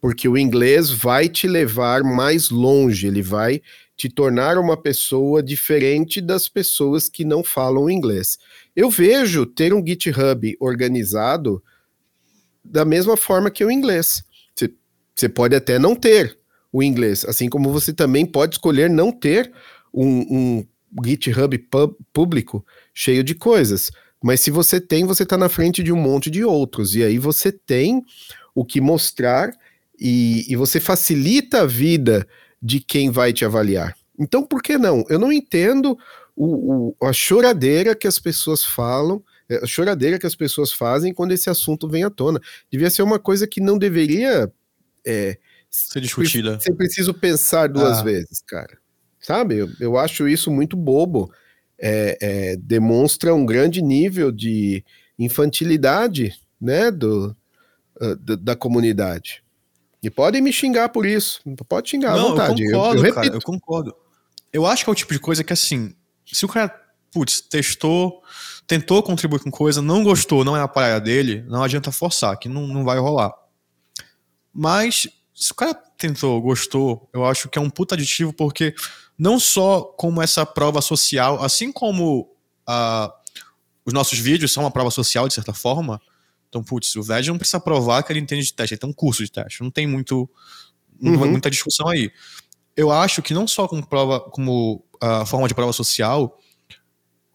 Porque 0.01 0.27
o 0.27 0.37
inglês 0.37 0.89
vai 0.89 1.29
te 1.29 1.47
levar 1.47 2.03
mais 2.03 2.49
longe, 2.49 3.07
ele 3.07 3.21
vai 3.21 3.61
te 3.95 4.09
tornar 4.09 4.57
uma 4.57 4.75
pessoa 4.75 5.41
diferente 5.41 6.21
das 6.21 6.47
pessoas 6.47 7.09
que 7.09 7.23
não 7.23 7.43
falam 7.43 7.89
inglês. 7.89 8.37
Eu 8.75 8.91
vejo 8.91 9.45
ter 9.45 9.73
um 9.73 9.85
GitHub 9.85 10.55
organizado 10.59 11.63
da 12.63 12.83
mesma 12.83 13.15
forma 13.15 13.49
que 13.49 13.63
o 13.63 13.71
inglês. 13.71 14.23
Você 15.15 15.27
pode 15.27 15.55
até 15.55 15.79
não 15.79 15.95
ter 15.95 16.37
o 16.71 16.83
inglês, 16.83 17.25
assim 17.25 17.49
como 17.49 17.71
você 17.71 17.91
também 17.91 18.23
pode 18.23 18.55
escolher 18.55 18.87
não 18.87 19.11
ter 19.11 19.51
um, 19.91 20.19
um 20.59 20.67
GitHub 21.03 21.57
público 22.13 22.63
cheio 22.93 23.23
de 23.23 23.33
coisas 23.33 23.89
Mas 24.23 24.41
se 24.41 24.51
você 24.51 24.79
tem, 24.81 25.05
você 25.05 25.23
está 25.23 25.37
na 25.37 25.49
frente 25.49 25.83
de 25.83 25.91
um 25.91 25.97
monte 25.97 26.29
de 26.29 26.43
outros. 26.43 26.95
E 26.95 27.03
aí 27.03 27.17
você 27.17 27.51
tem 27.51 28.03
o 28.53 28.65
que 28.65 28.81
mostrar 28.81 29.51
e, 29.99 30.51
e 30.51 30.55
você 30.55 30.79
facilita 30.79 31.61
a 31.61 31.65
vida 31.65 32.27
de 32.61 32.79
quem 32.79 33.11
vai 33.11 33.31
te 33.31 33.45
avaliar. 33.45 33.95
Então, 34.19 34.43
por 34.43 34.63
que 34.63 34.77
não? 34.77 35.03
Eu 35.09 35.19
não 35.19 35.31
entendo 35.31 35.97
o, 36.35 36.95
o, 36.99 37.07
a 37.07 37.13
choradeira 37.13 37.95
que 37.95 38.07
as 38.07 38.19
pessoas 38.19 38.63
falam, 38.63 39.23
é, 39.47 39.57
a 39.63 39.67
choradeira 39.67 40.17
que 40.17 40.25
as 40.25 40.35
pessoas 40.35 40.71
fazem 40.71 41.13
quando 41.13 41.31
esse 41.31 41.49
assunto 41.49 41.87
vem 41.87 42.03
à 42.03 42.09
tona. 42.09 42.39
Devia 42.71 42.89
ser 42.89 43.03
uma 43.03 43.19
coisa 43.19 43.47
que 43.47 43.61
não 43.61 43.77
deveria 43.77 44.51
é, 45.05 45.37
ser 45.69 46.01
discutida. 46.01 46.59
Ser 46.59 46.73
preciso 46.73 47.13
pensar 47.13 47.69
duas 47.69 47.99
ah. 47.99 48.03
vezes, 48.03 48.41
cara. 48.45 48.77
Sabe? 49.19 49.57
Eu, 49.57 49.69
eu 49.79 49.97
acho 49.97 50.27
isso 50.27 50.51
muito 50.51 50.75
bobo. 50.75 51.31
É, 51.79 52.17
é, 52.19 52.55
demonstra 52.57 53.33
um 53.33 53.45
grande 53.45 53.81
nível 53.81 54.31
de 54.31 54.83
infantilidade, 55.17 56.33
né, 56.59 56.89
do, 56.89 57.35
uh, 58.01 58.15
da 58.15 58.55
comunidade. 58.55 59.43
E 60.01 60.09
podem 60.09 60.41
me 60.41 60.53
xingar 60.53 60.89
por 60.89 61.05
isso. 61.05 61.41
Pode 61.67 61.89
xingar 61.89 62.15
Não, 62.15 62.27
à 62.27 62.29
vontade. 62.29 62.63
Eu 62.63 62.71
concordo, 62.71 63.01
eu, 63.01 63.05
eu 63.05 63.13
cara, 63.13 63.27
eu 63.27 63.41
concordo. 63.41 63.95
Eu 64.53 64.65
acho 64.65 64.83
que 64.83 64.89
é 64.89 64.93
o 64.93 64.95
tipo 64.95 65.13
de 65.13 65.19
coisa 65.19 65.43
que, 65.43 65.53
assim, 65.53 65.93
se 66.25 66.45
o 66.45 66.47
cara, 66.47 66.73
putz, 67.11 67.41
testou, 67.41 68.21
tentou 68.65 69.01
contribuir 69.03 69.39
com 69.39 69.51
coisa, 69.51 69.81
não 69.81 70.03
gostou, 70.03 70.43
não 70.43 70.55
é 70.55 70.61
a 70.61 70.67
praia 70.67 70.99
dele, 70.99 71.43
não 71.47 71.63
adianta 71.63 71.91
forçar, 71.91 72.37
que 72.37 72.47
não, 72.47 72.67
não 72.67 72.83
vai 72.83 72.99
rolar. 72.99 73.33
Mas, 74.53 75.07
se 75.33 75.51
o 75.51 75.55
cara 75.55 75.73
tentou, 75.73 76.41
gostou, 76.41 77.09
eu 77.13 77.25
acho 77.25 77.49
que 77.49 77.57
é 77.57 77.61
um 77.61 77.69
puta 77.69 77.95
aditivo, 77.95 78.31
porque 78.33 78.73
não 79.17 79.39
só 79.39 79.81
como 79.81 80.21
essa 80.21 80.45
prova 80.45 80.81
social, 80.81 81.43
assim 81.43 81.71
como 81.71 82.29
uh, 82.67 83.11
os 83.85 83.93
nossos 83.93 84.19
vídeos 84.19 84.51
são 84.51 84.63
uma 84.63 84.71
prova 84.71 84.91
social, 84.91 85.27
de 85.27 85.33
certa 85.33 85.53
forma, 85.53 85.99
então, 86.49 86.63
putz, 86.63 86.95
o 86.95 87.03
VED 87.03 87.29
não 87.29 87.37
precisa 87.37 87.59
provar 87.59 88.03
que 88.03 88.11
ele 88.11 88.19
entende 88.19 88.43
de 88.43 88.53
teste, 88.53 88.73
ele 88.73 88.79
tem 88.79 88.89
um 88.89 88.93
curso 88.93 89.23
de 89.23 89.31
teste, 89.31 89.61
não 89.61 89.69
tem 89.69 89.85
muito, 89.85 90.29
uhum. 91.01 91.31
muita 91.31 91.49
discussão 91.49 91.89
aí. 91.89 92.11
Eu 92.75 92.91
acho 92.91 93.21
que 93.21 93.33
não 93.33 93.47
só 93.47 93.67
como 93.67 93.85
prova, 93.85 94.19
como 94.19 94.83
uh, 95.03 95.25
forma 95.25 95.47
de 95.47 95.53
prova 95.53 95.73
social, 95.73 96.39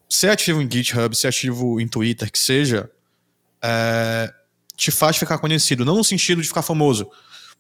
ser 0.09 0.31
ativo 0.31 0.63
em 0.63 0.71
GitHub, 0.71 1.15
ser 1.17 1.29
ativo 1.29 1.81
em 1.81 1.89
Twitter, 1.89 2.31
que 2.31 2.39
seja, 2.39 2.91
é, 3.63 4.33
te 4.77 4.91
faz 4.91 5.17
ficar 5.17 5.39
conhecido. 5.39 5.85
Não 5.85 5.97
no 5.97 6.05
sentido 6.05 6.43
de 6.43 6.49
ficar 6.49 6.63
famoso, 6.63 7.11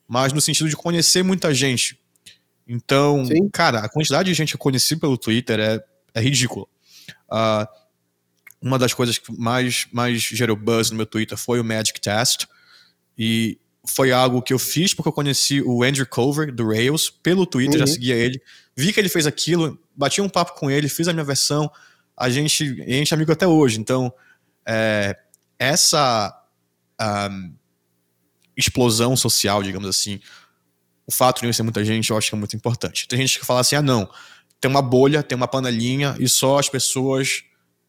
mas 0.06 0.32
no 0.32 0.40
sentido 0.40 0.68
de 0.68 0.76
conhecer 0.76 1.22
muita 1.22 1.54
gente. 1.54 2.01
Então, 2.66 3.24
Sim. 3.24 3.48
cara, 3.50 3.80
a 3.80 3.88
quantidade 3.88 4.28
de 4.28 4.34
gente 4.34 4.50
que 4.50 4.56
eu 4.56 4.60
conheci 4.60 4.96
pelo 4.96 5.18
Twitter 5.18 5.58
é, 5.58 5.84
é 6.14 6.20
ridícula. 6.20 6.66
Uh, 7.30 7.66
uma 8.60 8.78
das 8.78 8.94
coisas 8.94 9.18
que 9.18 9.36
mais, 9.36 9.86
mais 9.92 10.22
gerou 10.22 10.56
buzz 10.56 10.90
no 10.90 10.96
meu 10.96 11.06
Twitter 11.06 11.36
foi 11.36 11.58
o 11.60 11.64
Magic 11.64 12.00
Test. 12.00 12.46
E 13.18 13.58
foi 13.84 14.12
algo 14.12 14.40
que 14.40 14.52
eu 14.52 14.58
fiz 14.58 14.94
porque 14.94 15.08
eu 15.08 15.12
conheci 15.12 15.60
o 15.60 15.82
Andrew 15.82 16.06
Cover, 16.06 16.52
do 16.54 16.68
Rails, 16.68 17.10
pelo 17.10 17.44
Twitter, 17.44 17.80
uhum. 17.80 17.86
já 17.86 17.92
seguia 17.92 18.14
ele. 18.14 18.40
Vi 18.76 18.92
que 18.92 19.00
ele 19.00 19.08
fez 19.08 19.26
aquilo, 19.26 19.78
bati 19.94 20.20
um 20.20 20.28
papo 20.28 20.58
com 20.58 20.70
ele, 20.70 20.88
fiz 20.88 21.08
a 21.08 21.12
minha 21.12 21.24
versão. 21.24 21.70
A 22.16 22.30
gente, 22.30 22.82
a 22.82 22.90
gente 22.90 23.12
é 23.12 23.16
amigo 23.16 23.32
até 23.32 23.46
hoje. 23.46 23.80
Então, 23.80 24.12
é, 24.64 25.16
essa 25.58 26.40
um, 27.30 27.52
explosão 28.56 29.16
social, 29.16 29.62
digamos 29.62 29.88
assim, 29.88 30.20
o 31.12 31.14
fato 31.14 31.36
de 31.36 31.42
conhecer 31.42 31.62
muita 31.62 31.84
gente, 31.84 32.10
eu 32.10 32.16
acho 32.16 32.30
que 32.30 32.34
é 32.34 32.38
muito 32.38 32.56
importante. 32.56 33.06
Tem 33.06 33.18
gente 33.20 33.38
que 33.38 33.44
fala 33.44 33.60
assim: 33.60 33.76
ah, 33.76 33.82
não, 33.82 34.08
tem 34.58 34.70
uma 34.70 34.80
bolha, 34.80 35.22
tem 35.22 35.36
uma 35.36 35.46
panelinha 35.46 36.16
e 36.18 36.28
só 36.28 36.58
as 36.58 36.68
pessoas 36.68 37.44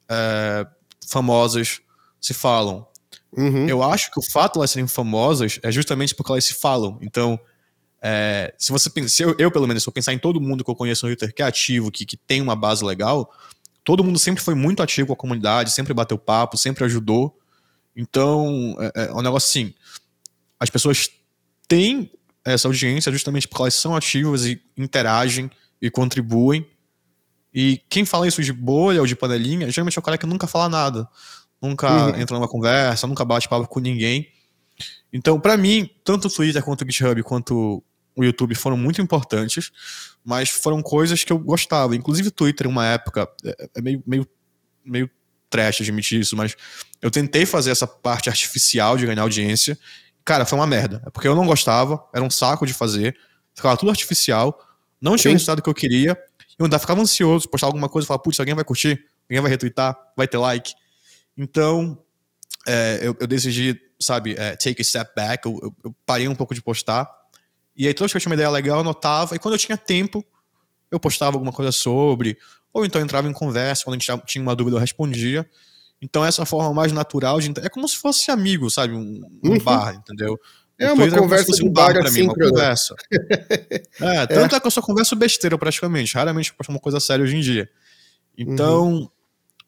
é, 0.09 0.67
famosas 1.07 1.79
se 2.19 2.33
falam. 2.33 2.85
Uhum. 3.35 3.67
Eu 3.67 3.81
acho 3.81 4.11
que 4.11 4.19
o 4.19 4.23
fato 4.23 4.53
de 4.53 4.59
elas 4.59 4.71
serem 4.71 4.87
famosas 4.87 5.59
é 5.63 5.71
justamente 5.71 6.13
porque 6.13 6.31
elas 6.31 6.45
se 6.45 6.53
falam. 6.53 6.99
Então, 7.01 7.39
é, 8.01 8.53
se 8.57 8.71
você 8.71 8.89
pensa, 8.89 9.23
eu, 9.23 9.35
eu, 9.39 9.49
pelo 9.49 9.65
menos, 9.65 9.83
se 9.83 9.89
eu 9.89 9.93
pensar 9.93 10.13
em 10.13 10.19
todo 10.19 10.39
mundo 10.39 10.63
que 10.63 10.69
eu 10.69 10.75
conheço 10.75 11.05
no 11.05 11.11
Twitter 11.11 11.33
que 11.33 11.41
é 11.41 11.45
ativo, 11.45 11.89
que, 11.89 12.05
que 12.05 12.17
tem 12.17 12.41
uma 12.41 12.55
base 12.55 12.83
legal, 12.83 13.31
todo 13.83 14.03
mundo 14.03 14.19
sempre 14.19 14.43
foi 14.43 14.53
muito 14.53 14.83
ativo 14.83 15.07
com 15.07 15.13
a 15.13 15.17
comunidade, 15.17 15.71
sempre 15.71 15.93
bateu 15.93 16.17
papo, 16.17 16.57
sempre 16.57 16.83
ajudou. 16.83 17.39
Então, 17.95 18.75
é, 18.95 19.05
é 19.05 19.13
um 19.13 19.21
negócio 19.21 19.47
assim. 19.47 19.73
As 20.59 20.69
pessoas 20.69 21.09
têm 21.67 22.11
essa 22.45 22.67
audiência 22.67 23.11
justamente 23.11 23.47
porque 23.47 23.61
elas 23.61 23.75
são 23.75 23.95
ativas 23.95 24.45
e 24.45 24.61
interagem 24.77 25.49
e 25.81 25.89
contribuem. 25.89 26.65
E 27.53 27.81
quem 27.87 28.05
fala 28.05 28.27
isso 28.27 28.41
de 28.41 28.51
bolha 28.51 28.99
ou 28.99 29.05
de 29.05 29.15
panelinha, 29.15 29.69
geralmente 29.69 29.97
é 29.97 29.99
o 29.99 30.03
cara 30.03 30.17
que 30.17 30.25
nunca 30.25 30.47
fala 30.47 30.67
nada. 30.67 31.07
Nunca 31.61 32.07
uhum. 32.07 32.19
entra 32.19 32.35
numa 32.35 32.47
conversa, 32.47 33.07
nunca 33.07 33.23
bate 33.23 33.47
papo 33.47 33.67
com 33.67 33.79
ninguém. 33.79 34.27
Então, 35.11 35.39
para 35.39 35.55
mim, 35.55 35.89
tanto 36.03 36.27
o 36.27 36.31
Twitter 36.31 36.63
quanto 36.63 36.81
o 36.81 36.91
GitHub 36.91 37.21
quanto 37.23 37.83
o 38.15 38.23
YouTube 38.23 38.55
foram 38.55 38.77
muito 38.77 39.01
importantes, 39.01 39.71
mas 40.23 40.49
foram 40.49 40.81
coisas 40.81 41.23
que 41.23 41.31
eu 41.31 41.39
gostava. 41.39 41.95
Inclusive 41.95 42.27
o 42.27 42.31
Twitter, 42.31 42.67
em 42.67 42.69
uma 42.69 42.85
época, 42.85 43.29
é, 43.45 43.69
é 43.75 43.81
meio, 43.81 44.03
meio, 44.05 44.27
meio 44.83 45.09
trash 45.49 45.81
admitir 45.81 46.19
isso, 46.19 46.35
mas 46.35 46.55
eu 47.01 47.11
tentei 47.11 47.45
fazer 47.45 47.69
essa 47.69 47.85
parte 47.85 48.29
artificial 48.29 48.97
de 48.97 49.05
ganhar 49.05 49.21
audiência. 49.21 49.77
Cara, 50.25 50.45
foi 50.45 50.57
uma 50.57 50.67
merda. 50.67 51.01
É 51.05 51.09
porque 51.09 51.27
eu 51.27 51.35
não 51.35 51.45
gostava, 51.45 52.03
era 52.13 52.23
um 52.23 52.29
saco 52.29 52.65
de 52.65 52.73
fazer, 52.73 53.17
ficava 53.53 53.75
tudo 53.77 53.89
artificial, 53.89 54.57
não 55.01 55.15
tinha 55.15 55.23
Sim. 55.23 55.29
o 55.29 55.33
resultado 55.33 55.61
que 55.61 55.69
eu 55.69 55.73
queria, 55.73 56.17
eu 56.57 56.65
ainda 56.65 56.79
ficava 56.79 57.01
ansioso, 57.01 57.49
postar 57.49 57.67
alguma 57.67 57.89
coisa, 57.89 58.07
falar, 58.07 58.19
putz, 58.19 58.39
alguém 58.39 58.55
vai 58.55 58.63
curtir, 58.63 59.03
alguém 59.29 59.41
vai 59.41 59.49
retweetar, 59.49 59.97
vai 60.15 60.27
ter 60.27 60.37
like. 60.37 60.73
Então, 61.37 61.97
é, 62.67 62.99
eu, 63.01 63.15
eu, 63.19 63.27
decidi, 63.27 63.79
sabe, 63.99 64.35
é, 64.37 64.55
take 64.55 64.81
a 64.81 64.85
step 64.85 65.11
back, 65.15 65.45
eu, 65.45 65.59
eu, 65.61 65.75
eu, 65.85 65.95
parei 66.05 66.27
um 66.27 66.35
pouco 66.35 66.53
de 66.53 66.61
postar. 66.61 67.09
E 67.75 67.87
aí, 67.87 67.93
toda 67.93 68.05
vez 68.05 68.11
que 68.13 68.17
eu 68.17 68.21
tinha 68.21 68.29
uma 68.29 68.35
ideia 68.35 68.49
legal, 68.49 68.77
eu 68.77 68.81
anotava, 68.81 69.35
e 69.35 69.39
quando 69.39 69.55
eu 69.55 69.59
tinha 69.59 69.77
tempo, 69.77 70.23
eu 70.91 70.99
postava 70.99 71.35
alguma 71.35 71.51
coisa 71.51 71.71
sobre, 71.71 72.37
ou 72.71 72.85
então 72.85 73.01
entrava 73.01 73.27
em 73.27 73.33
conversa, 73.33 73.83
quando 73.83 73.95
a 73.95 73.99
gente 73.99 74.25
tinha 74.25 74.41
uma 74.41 74.55
dúvida, 74.55 74.77
eu 74.77 74.79
respondia. 74.79 75.49
Então, 76.03 76.25
essa 76.25 76.45
forma 76.45 76.73
mais 76.73 76.91
natural 76.91 77.39
de. 77.39 77.53
É 77.61 77.69
como 77.69 77.87
se 77.87 77.95
fosse 77.95 78.29
amigo, 78.29 78.69
sabe? 78.69 78.93
Um, 78.93 79.21
um 79.41 79.51
uhum. 79.51 79.59
bar, 79.59 79.95
entendeu? 79.95 80.37
É 80.77 80.91
uma 80.91 81.09
conversa 81.09 81.53
de 81.53 81.63
um 81.63 81.71
bar, 81.71 81.93
bar 81.93 82.11
mim, 82.11 82.23
uma 82.23 82.35
conversa. 82.35 82.93
é, 84.01 84.27
tanto 84.27 84.53
é. 84.53 84.57
é. 84.57 84.59
que 84.59 84.67
eu 84.67 84.71
só 84.71 84.81
converso 84.81 85.15
besteira 85.15 85.57
praticamente. 85.57 86.13
Raramente 86.15 86.49
eu 86.49 86.57
posto 86.57 86.71
uma 86.71 86.79
coisa 86.79 86.99
séria 86.99 87.23
hoje 87.23 87.37
em 87.37 87.39
dia. 87.39 87.69
Então, 88.37 88.93
uhum. 88.95 89.09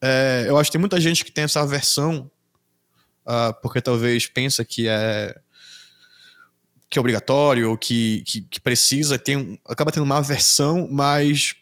é, 0.02 0.44
eu 0.46 0.58
acho 0.58 0.68
que 0.68 0.72
tem 0.72 0.80
muita 0.80 1.00
gente 1.00 1.24
que 1.24 1.32
tem 1.32 1.44
essa 1.44 1.62
aversão, 1.62 2.30
uh, 3.26 3.54
porque 3.62 3.80
talvez 3.80 4.26
pensa 4.26 4.62
que 4.62 4.86
é 4.86 5.34
que 6.88 6.98
é 6.98 7.00
obrigatório 7.00 7.70
ou 7.70 7.78
que, 7.78 8.22
que, 8.24 8.42
que 8.42 8.60
precisa, 8.60 9.18
tem, 9.18 9.58
acaba 9.66 9.90
tendo 9.90 10.04
uma 10.04 10.18
aversão, 10.18 10.86
mas 10.88 11.56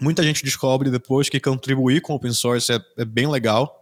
muita 0.00 0.22
gente 0.22 0.42
descobre 0.42 0.90
depois 0.90 1.28
que 1.28 1.38
contribuir 1.38 2.00
com 2.00 2.14
open 2.14 2.32
source 2.32 2.72
é, 2.72 2.80
é 2.98 3.04
bem 3.04 3.28
legal. 3.28 3.81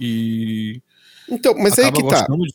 E. 0.00 0.82
Então, 1.28 1.54
mas 1.58 1.78
aí 1.78 1.92
que 1.92 2.06
tá. 2.08 2.26
De 2.26 2.54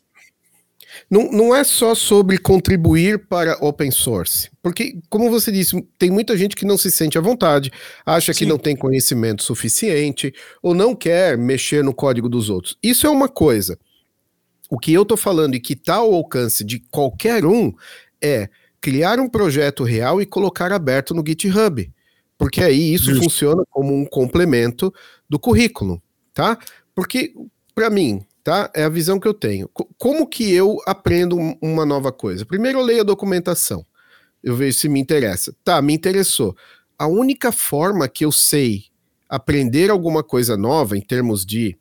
não, 1.09 1.31
não 1.31 1.55
é 1.55 1.63
só 1.63 1.95
sobre 1.95 2.37
contribuir 2.37 3.27
para 3.27 3.57
open 3.61 3.91
source, 3.91 4.49
porque, 4.61 4.99
como 5.09 5.29
você 5.29 5.51
disse, 5.51 5.81
tem 5.97 6.09
muita 6.09 6.37
gente 6.37 6.55
que 6.55 6.65
não 6.65 6.77
se 6.77 6.91
sente 6.91 7.17
à 7.17 7.21
vontade, 7.21 7.71
acha 8.05 8.33
Sim. 8.33 8.39
que 8.39 8.45
não 8.45 8.57
tem 8.57 8.75
conhecimento 8.75 9.43
suficiente 9.43 10.33
ou 10.61 10.73
não 10.73 10.95
quer 10.95 11.37
mexer 11.37 11.83
no 11.83 11.93
código 11.93 12.29
dos 12.29 12.49
outros. 12.49 12.77
Isso 12.81 13.05
é 13.07 13.09
uma 13.09 13.27
coisa. 13.27 13.77
O 14.69 14.79
que 14.79 14.93
eu 14.93 15.03
estou 15.03 15.17
falando 15.17 15.55
e 15.55 15.59
que 15.59 15.73
está 15.73 15.95
ao 15.95 16.13
alcance 16.13 16.63
de 16.63 16.79
qualquer 16.91 17.45
um 17.45 17.73
é 18.21 18.49
criar 18.81 19.19
um 19.19 19.29
projeto 19.29 19.83
real 19.83 20.21
e 20.21 20.25
colocar 20.25 20.71
aberto 20.71 21.13
no 21.13 21.23
GitHub, 21.25 21.91
porque 22.37 22.63
aí 22.63 22.93
isso 22.93 23.05
Justo. 23.05 23.23
funciona 23.23 23.63
como 23.69 23.93
um 23.93 24.05
complemento 24.05 24.93
do 25.29 25.39
currículo, 25.39 26.01
tá? 26.33 26.57
Porque, 26.95 27.33
para 27.73 27.89
mim, 27.89 28.25
tá? 28.43 28.69
É 28.75 28.83
a 28.83 28.89
visão 28.89 29.19
que 29.19 29.27
eu 29.27 29.33
tenho. 29.33 29.69
Como 29.97 30.27
que 30.27 30.51
eu 30.51 30.77
aprendo 30.85 31.37
uma 31.61 31.85
nova 31.85 32.11
coisa? 32.11 32.45
Primeiro 32.45 32.79
eu 32.79 32.83
leio 32.83 33.01
a 33.01 33.05
documentação. 33.05 33.85
Eu 34.43 34.55
vejo 34.55 34.77
se 34.77 34.89
me 34.89 34.99
interessa. 34.99 35.55
Tá, 35.63 35.81
me 35.81 35.93
interessou. 35.93 36.55
A 36.97 37.07
única 37.07 37.51
forma 37.51 38.07
que 38.07 38.25
eu 38.25 38.31
sei 38.31 38.85
aprender 39.29 39.89
alguma 39.89 40.23
coisa 40.23 40.55
nova 40.55 40.97
em 40.97 41.01
termos 41.01 41.45
de 41.45 41.77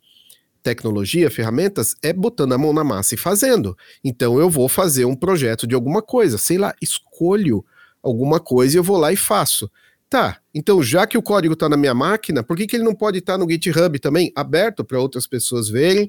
tecnologia, 0.63 1.29
ferramentas, 1.29 1.93
é 2.01 2.13
botando 2.13 2.53
a 2.53 2.57
mão 2.57 2.71
na 2.71 2.83
massa 2.83 3.15
e 3.15 3.17
fazendo. 3.17 3.77
Então 4.03 4.39
eu 4.39 4.49
vou 4.49 4.69
fazer 4.69 5.05
um 5.05 5.15
projeto 5.15 5.67
de 5.67 5.75
alguma 5.75 6.01
coisa, 6.01 6.37
sei 6.37 6.57
lá, 6.57 6.73
escolho 6.81 7.63
alguma 8.01 8.39
coisa 8.39 8.75
e 8.75 8.79
eu 8.79 8.83
vou 8.83 8.97
lá 8.97 9.11
e 9.11 9.17
faço. 9.17 9.69
Tá, 10.13 10.39
então 10.53 10.83
já 10.83 11.07
que 11.07 11.17
o 11.17 11.23
código 11.23 11.55
está 11.55 11.67
na 11.67 11.75
minha 11.75 11.95
máquina, 11.95 12.43
por 12.43 12.55
que, 12.55 12.67
que 12.67 12.75
ele 12.75 12.83
não 12.83 12.93
pode 12.93 13.17
estar 13.17 13.33
tá 13.33 13.37
no 13.39 13.49
GitHub 13.49 13.97
também, 13.97 14.31
aberto 14.35 14.85
para 14.85 14.99
outras 14.99 15.25
pessoas 15.25 15.69
verem, 15.69 16.05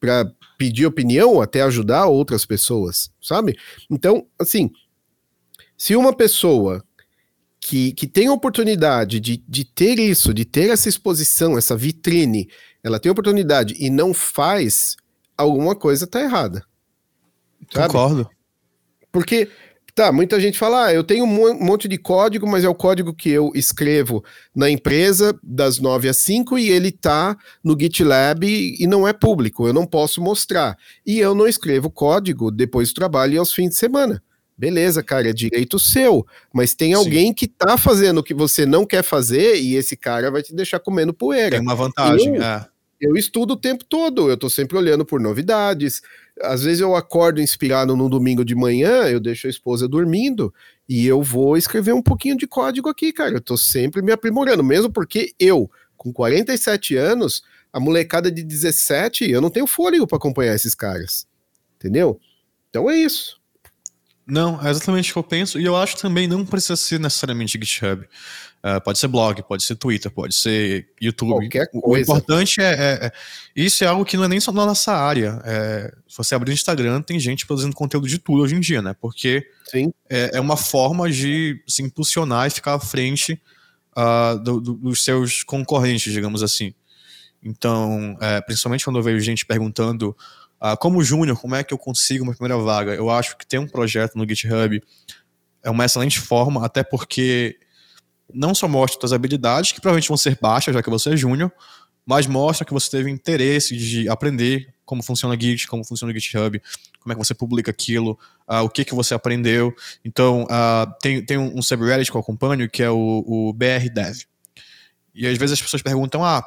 para 0.00 0.28
pedir 0.58 0.86
opinião, 0.86 1.40
até 1.40 1.62
ajudar 1.62 2.06
outras 2.06 2.44
pessoas, 2.44 3.12
sabe? 3.22 3.56
Então, 3.88 4.26
assim, 4.40 4.72
se 5.78 5.94
uma 5.94 6.12
pessoa 6.12 6.84
que, 7.60 7.92
que 7.92 8.08
tem 8.08 8.26
a 8.26 8.32
oportunidade 8.32 9.20
de, 9.20 9.36
de 9.48 9.64
ter 9.64 10.00
isso, 10.00 10.34
de 10.34 10.44
ter 10.44 10.70
essa 10.70 10.88
exposição, 10.88 11.56
essa 11.56 11.76
vitrine, 11.76 12.48
ela 12.82 12.98
tem 12.98 13.12
oportunidade 13.12 13.76
e 13.78 13.88
não 13.88 14.12
faz, 14.12 14.96
alguma 15.38 15.76
coisa 15.76 16.08
tá 16.08 16.20
errada. 16.20 16.66
Sabe? 17.72 17.86
Concordo. 17.86 18.28
Porque, 19.12 19.48
tá, 19.94 20.10
muita 20.10 20.40
gente 20.40 20.58
fala, 20.58 20.86
ah, 20.86 20.92
eu 20.92 21.04
tenho 21.04 21.24
um 21.24 21.64
monte 21.64 21.86
de 21.86 21.96
código, 21.96 22.46
mas 22.46 22.64
é 22.64 22.68
o 22.68 22.74
código 22.74 23.14
que 23.14 23.30
eu 23.30 23.52
escrevo 23.54 24.24
na 24.54 24.68
empresa 24.68 25.38
das 25.42 25.78
9 25.78 26.08
às 26.08 26.16
5 26.18 26.58
e 26.58 26.68
ele 26.68 26.90
tá 26.90 27.36
no 27.62 27.78
GitLab 27.78 28.44
e, 28.44 28.86
não 28.86 29.06
é 29.06 29.12
público, 29.12 29.66
eu 29.66 29.72
não 29.72 29.86
posso 29.86 30.20
mostrar. 30.20 30.76
E 31.06 31.20
eu 31.20 31.34
não 31.34 31.46
escrevo 31.46 31.90
código 31.90 32.50
depois 32.50 32.88
do 32.88 32.94
trabalho 32.94 33.34
e 33.34 33.38
aos 33.38 33.52
fins 33.52 33.70
de 33.70 33.76
semana. 33.76 34.20
Beleza, 34.56 35.02
cara, 35.02 35.28
é 35.28 35.32
direito 35.32 35.78
seu, 35.80 36.24
mas 36.52 36.74
tem 36.74 36.94
alguém 36.94 37.28
Sim. 37.28 37.34
que 37.34 37.48
tá 37.48 37.76
fazendo 37.76 38.18
o 38.18 38.22
que 38.22 38.32
você 38.34 38.64
não 38.64 38.86
quer 38.86 39.02
fazer 39.02 39.56
e 39.56 39.74
esse 39.74 39.96
cara 39.96 40.30
vai 40.30 40.42
te 40.42 40.54
deixar 40.54 40.78
comendo 40.78 41.12
poeira. 41.12 41.56
Tem 41.56 41.60
uma 41.60 41.74
vantagem, 41.74 42.36
eu, 42.36 42.42
é. 42.42 42.64
Eu 43.04 43.16
estudo 43.16 43.52
o 43.52 43.56
tempo 43.56 43.84
todo, 43.84 44.30
eu 44.30 44.36
tô 44.36 44.48
sempre 44.48 44.78
olhando 44.78 45.04
por 45.04 45.20
novidades. 45.20 46.00
Às 46.40 46.62
vezes 46.62 46.80
eu 46.80 46.96
acordo 46.96 47.38
inspirado 47.38 47.94
no 47.94 48.08
domingo 48.08 48.42
de 48.42 48.54
manhã, 48.54 49.04
eu 49.08 49.20
deixo 49.20 49.46
a 49.46 49.50
esposa 49.50 49.86
dormindo 49.86 50.52
e 50.88 51.06
eu 51.06 51.20
vou 51.20 51.54
escrever 51.54 51.92
um 51.92 52.00
pouquinho 52.00 52.34
de 52.34 52.46
código 52.46 52.88
aqui, 52.88 53.12
cara. 53.12 53.34
Eu 53.34 53.42
tô 53.42 53.58
sempre 53.58 54.00
me 54.00 54.10
aprimorando, 54.10 54.64
mesmo 54.64 54.90
porque 54.90 55.34
eu, 55.38 55.70
com 55.98 56.14
47 56.14 56.96
anos, 56.96 57.42
a 57.70 57.78
molecada 57.78 58.30
de 58.32 58.42
17, 58.42 59.30
eu 59.30 59.42
não 59.42 59.50
tenho 59.50 59.66
fôlego 59.66 60.06
para 60.06 60.16
acompanhar 60.16 60.54
esses 60.54 60.74
caras. 60.74 61.26
Entendeu? 61.76 62.18
Então 62.70 62.88
é 62.88 62.96
isso. 62.96 63.38
Não, 64.26 64.58
é 64.66 64.70
exatamente 64.70 65.10
o 65.10 65.12
que 65.12 65.18
eu 65.18 65.22
penso. 65.22 65.60
E 65.60 65.64
eu 65.64 65.76
acho 65.76 65.96
também 65.96 66.26
não 66.26 66.46
precisa 66.46 66.76
ser 66.76 66.98
necessariamente 66.98 67.58
GitHub. 67.60 68.06
Uh, 68.64 68.80
pode 68.82 68.98
ser 68.98 69.08
blog, 69.08 69.42
pode 69.42 69.62
ser 69.62 69.76
Twitter, 69.76 70.10
pode 70.10 70.34
ser 70.34 70.88
YouTube. 70.98 71.32
Qualquer 71.32 71.70
coisa. 71.70 71.86
O 71.86 71.98
importante 71.98 72.62
é, 72.62 72.72
é, 72.72 73.06
é, 73.06 73.12
Isso 73.54 73.84
é 73.84 73.86
algo 73.86 74.06
que 74.06 74.16
não 74.16 74.24
é 74.24 74.28
nem 74.28 74.40
só 74.40 74.50
na 74.52 74.64
nossa 74.64 74.94
área. 74.94 75.42
É, 75.44 75.92
se 76.08 76.16
você 76.16 76.34
abrir 76.34 76.50
o 76.50 76.54
Instagram, 76.54 77.02
tem 77.02 77.20
gente 77.20 77.46
produzindo 77.46 77.76
conteúdo 77.76 78.08
de 78.08 78.18
tudo 78.18 78.42
hoje 78.42 78.54
em 78.54 78.60
dia, 78.60 78.80
né? 78.80 78.96
Porque 78.98 79.46
é, 80.08 80.30
é, 80.36 80.40
uma 80.40 80.56
forma 80.56 81.10
de 81.10 81.62
se 81.68 81.82
impulsionar 81.82 82.46
e 82.46 82.50
ficar 82.50 82.72
à 82.72 82.80
frente 82.80 83.38
uh, 83.94 84.38
do, 84.38 84.58
do, 84.58 84.72
dos 84.72 85.04
seus 85.04 85.42
concorrentes, 85.42 86.10
digamos 86.10 86.42
assim. 86.42 86.72
Então, 87.42 88.16
é, 88.22 88.40
principalmente 88.40 88.84
quando 88.84 88.98
eu 88.98 89.02
vejo 89.02 89.20
gente 89.20 89.44
perguntando 89.44 90.16
Uh, 90.60 90.76
como 90.78 91.02
júnior, 91.02 91.38
como 91.38 91.54
é 91.54 91.62
que 91.62 91.74
eu 91.74 91.78
consigo 91.78 92.24
uma 92.24 92.32
primeira 92.32 92.56
vaga? 92.56 92.94
Eu 92.94 93.10
acho 93.10 93.36
que 93.36 93.46
ter 93.46 93.58
um 93.58 93.66
projeto 93.66 94.16
no 94.16 94.26
GitHub 94.26 94.82
é 95.62 95.70
uma 95.70 95.84
excelente 95.84 96.18
forma, 96.18 96.64
até 96.64 96.82
porque 96.82 97.58
não 98.32 98.54
só 98.54 98.66
mostra 98.66 99.00
suas 99.00 99.12
habilidades, 99.12 99.72
que 99.72 99.80
provavelmente 99.80 100.08
vão 100.08 100.16
ser 100.16 100.38
baixas, 100.40 100.74
já 100.74 100.82
que 100.82 100.90
você 100.90 101.10
é 101.10 101.16
júnior, 101.16 101.52
mas 102.06 102.26
mostra 102.26 102.64
que 102.64 102.72
você 102.72 102.90
teve 102.90 103.10
interesse 103.10 103.76
de 103.76 104.08
aprender 104.08 104.74
como 104.84 105.02
funciona 105.02 105.38
Git, 105.40 105.66
como 105.66 105.84
funciona 105.84 106.12
o 106.12 106.14
GitHub, 106.14 106.60
como 107.00 107.12
é 107.12 107.14
que 107.14 107.24
você 107.24 107.34
publica 107.34 107.70
aquilo, 107.70 108.18
uh, 108.48 108.62
o 108.62 108.68
que 108.68 108.84
que 108.84 108.94
você 108.94 109.14
aprendeu. 109.14 109.74
Então, 110.04 110.44
uh, 110.44 110.92
tem, 111.00 111.24
tem 111.24 111.38
um 111.38 111.62
subreddit 111.62 112.10
que 112.10 112.16
eu 112.16 112.20
acompanho, 112.20 112.68
que 112.68 112.82
é 112.82 112.90
o, 112.90 113.24
o 113.26 113.52
BRDev. 113.52 114.24
E 115.14 115.26
às 115.26 115.38
vezes 115.38 115.54
as 115.54 115.62
pessoas 115.62 115.82
perguntam, 115.82 116.24
ah, 116.24 116.44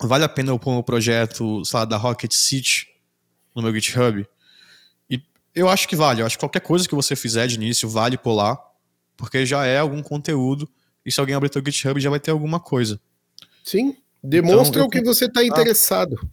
vale 0.00 0.24
a 0.24 0.28
pena 0.28 0.50
eu 0.50 0.58
pôr 0.58 0.72
um 0.72 0.82
projeto, 0.82 1.64
sei 1.64 1.78
lá, 1.78 1.84
da 1.84 1.96
Rocket 1.96 2.32
City 2.32 2.91
no 3.54 3.62
meu 3.62 3.74
GitHub. 3.74 4.26
E 5.10 5.22
eu 5.54 5.68
acho 5.68 5.88
que 5.88 5.96
vale. 5.96 6.22
Eu 6.22 6.26
acho 6.26 6.36
que 6.36 6.40
qualquer 6.40 6.60
coisa 6.60 6.88
que 6.88 6.94
você 6.94 7.16
fizer 7.16 7.46
de 7.46 7.56
início 7.56 7.88
vale 7.88 8.16
pular, 8.16 8.58
porque 9.16 9.44
já 9.44 9.64
é 9.66 9.78
algum 9.78 10.02
conteúdo. 10.02 10.68
E 11.04 11.10
se 11.10 11.20
alguém 11.20 11.34
abrir 11.34 11.48
teu 11.48 11.62
GitHub, 11.64 12.00
já 12.00 12.10
vai 12.10 12.20
ter 12.20 12.30
alguma 12.30 12.60
coisa. 12.60 13.00
Sim. 13.64 13.96
Demonstra 14.22 14.76
então, 14.76 14.86
o 14.86 14.90
que 14.90 15.02
você 15.02 15.24
está 15.24 15.40
ah. 15.40 15.44
interessado. 15.44 16.16
Ah, 16.22 16.26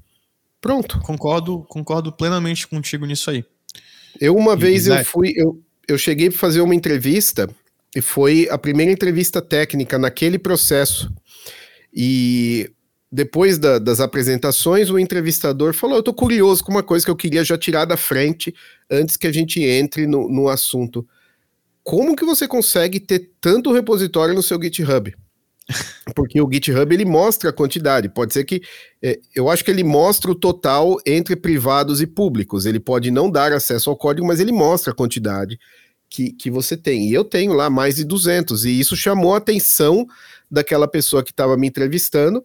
Pronto. 0.61 0.99
Concordo, 0.99 1.65
concordo 1.69 2.11
plenamente 2.11 2.67
contigo 2.67 3.05
nisso 3.05 3.31
aí. 3.31 3.45
Eu 4.19 4.35
uma 4.35 4.53
e, 4.53 4.57
vez 4.57 4.87
né? 4.87 5.01
eu 5.01 5.05
fui, 5.05 5.33
eu, 5.35 5.61
eu 5.87 5.97
cheguei 5.97 6.29
para 6.29 6.37
fazer 6.39 6.61
uma 6.61 6.75
entrevista 6.75 7.49
e 7.95 8.01
foi 8.01 8.47
a 8.51 8.57
primeira 8.57 8.91
entrevista 8.91 9.41
técnica 9.41 9.97
naquele 9.97 10.37
processo. 10.37 11.11
E 11.93 12.71
depois 13.11 13.57
da, 13.57 13.79
das 13.79 13.99
apresentações, 13.99 14.89
o 14.89 14.99
entrevistador 14.99 15.73
falou: 15.73 15.97
Eu 15.97 16.03
tô 16.03 16.13
curioso 16.13 16.63
com 16.63 16.71
uma 16.71 16.83
coisa 16.83 17.03
que 17.03 17.11
eu 17.11 17.15
queria 17.15 17.43
já 17.43 17.57
tirar 17.57 17.85
da 17.85 17.97
frente 17.97 18.53
antes 18.89 19.17
que 19.17 19.25
a 19.25 19.31
gente 19.31 19.63
entre 19.63 20.05
no, 20.05 20.29
no 20.29 20.47
assunto. 20.47 21.07
Como 21.83 22.15
que 22.15 22.23
você 22.23 22.47
consegue 22.47 22.99
ter 22.99 23.31
tanto 23.41 23.73
repositório 23.73 24.35
no 24.35 24.43
seu 24.43 24.61
GitHub? 24.61 25.15
Porque 26.15 26.39
o 26.39 26.47
GitHub 26.51 26.93
ele 26.93 27.05
mostra 27.05 27.49
a 27.49 27.53
quantidade. 27.53 28.09
Pode 28.09 28.31
ser 28.31 28.43
que. 28.43 28.61
É, 29.01 29.19
eu 29.33 29.49
acho 29.49 29.65
que 29.65 29.71
ele 29.71 29.83
mostra 29.83 30.29
o 30.29 30.35
total 30.35 30.97
entre 31.03 31.35
privados 31.35 32.01
e 32.01 32.05
públicos. 32.05 32.67
Ele 32.67 32.79
pode 32.79 33.09
não 33.09 33.31
dar 33.31 33.51
acesso 33.51 33.89
ao 33.89 33.97
código, 33.97 34.27
mas 34.27 34.39
ele 34.39 34.51
mostra 34.51 34.91
a 34.91 34.95
quantidade 34.95 35.59
que, 36.07 36.31
que 36.31 36.51
você 36.51 36.77
tem. 36.77 37.09
E 37.09 37.13
eu 37.13 37.23
tenho 37.23 37.53
lá 37.53 37.71
mais 37.71 37.95
de 37.95 38.03
200. 38.03 38.65
E 38.65 38.79
isso 38.79 38.95
chamou 38.95 39.33
a 39.33 39.37
atenção 39.37 40.05
daquela 40.49 40.87
pessoa 40.87 41.23
que 41.23 41.31
estava 41.31 41.57
me 41.57 41.67
entrevistando 41.67 42.43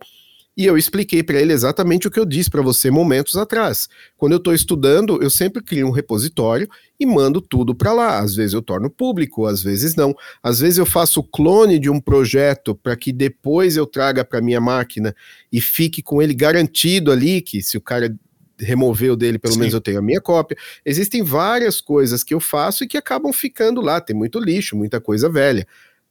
e 0.56 0.64
eu 0.64 0.78
expliquei 0.78 1.22
para 1.22 1.40
ele 1.40 1.52
exatamente 1.52 2.06
o 2.06 2.10
que 2.10 2.18
eu 2.18 2.24
disse 2.24 2.48
para 2.48 2.62
você 2.62 2.90
momentos 2.90 3.36
atrás. 3.36 3.88
Quando 4.16 4.32
eu 4.32 4.38
estou 4.38 4.54
estudando, 4.54 5.20
eu 5.20 5.28
sempre 5.28 5.60
crio 5.60 5.88
um 5.88 5.90
repositório 5.90 6.68
e 6.98 7.04
mando 7.04 7.40
tudo 7.40 7.74
para 7.74 7.92
lá. 7.92 8.20
Às 8.20 8.36
vezes 8.36 8.54
eu 8.54 8.62
torno 8.62 8.88
público, 8.88 9.46
às 9.46 9.62
vezes 9.62 9.96
não. 9.96 10.14
Às 10.40 10.60
vezes 10.60 10.78
eu 10.78 10.86
faço 10.86 11.24
clone 11.24 11.78
de 11.80 11.90
um 11.90 12.00
projeto 12.00 12.74
para 12.74 12.94
que 12.94 13.12
depois 13.12 13.76
eu 13.76 13.84
traga 13.84 14.24
para 14.24 14.40
minha 14.40 14.60
máquina 14.60 15.14
e 15.52 15.60
fique 15.60 16.00
com 16.00 16.22
ele 16.22 16.34
garantido 16.34 17.10
ali, 17.10 17.40
que 17.40 17.60
se 17.60 17.76
o 17.76 17.80
cara 17.80 18.14
removeu 18.56 19.16
dele, 19.16 19.40
pelo 19.40 19.54
Sim. 19.54 19.60
menos 19.60 19.74
eu 19.74 19.80
tenho 19.80 19.98
a 19.98 20.02
minha 20.02 20.20
cópia. 20.20 20.56
Existem 20.84 21.22
várias 21.22 21.80
coisas 21.80 22.22
que 22.22 22.32
eu 22.32 22.38
faço 22.38 22.84
e 22.84 22.86
que 22.86 22.96
acabam 22.96 23.32
ficando 23.32 23.80
lá. 23.80 24.00
Tem 24.00 24.14
muito 24.14 24.38
lixo, 24.38 24.76
muita 24.76 25.00
coisa 25.00 25.28
velha. 25.28 25.66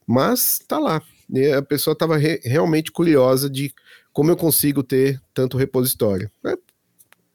Mas 0.06 0.60
tá 0.68 0.78
lá. 0.78 1.02
E 1.34 1.52
a 1.52 1.62
pessoa 1.62 1.94
estava 1.94 2.18
re 2.18 2.42
realmente 2.44 2.92
curiosa 2.92 3.50
de 3.50 3.74
como 4.14 4.30
eu 4.30 4.38
consigo 4.38 4.84
ter 4.84 5.22
tanto 5.34 5.58
repositório? 5.58 6.32
É 6.46 6.56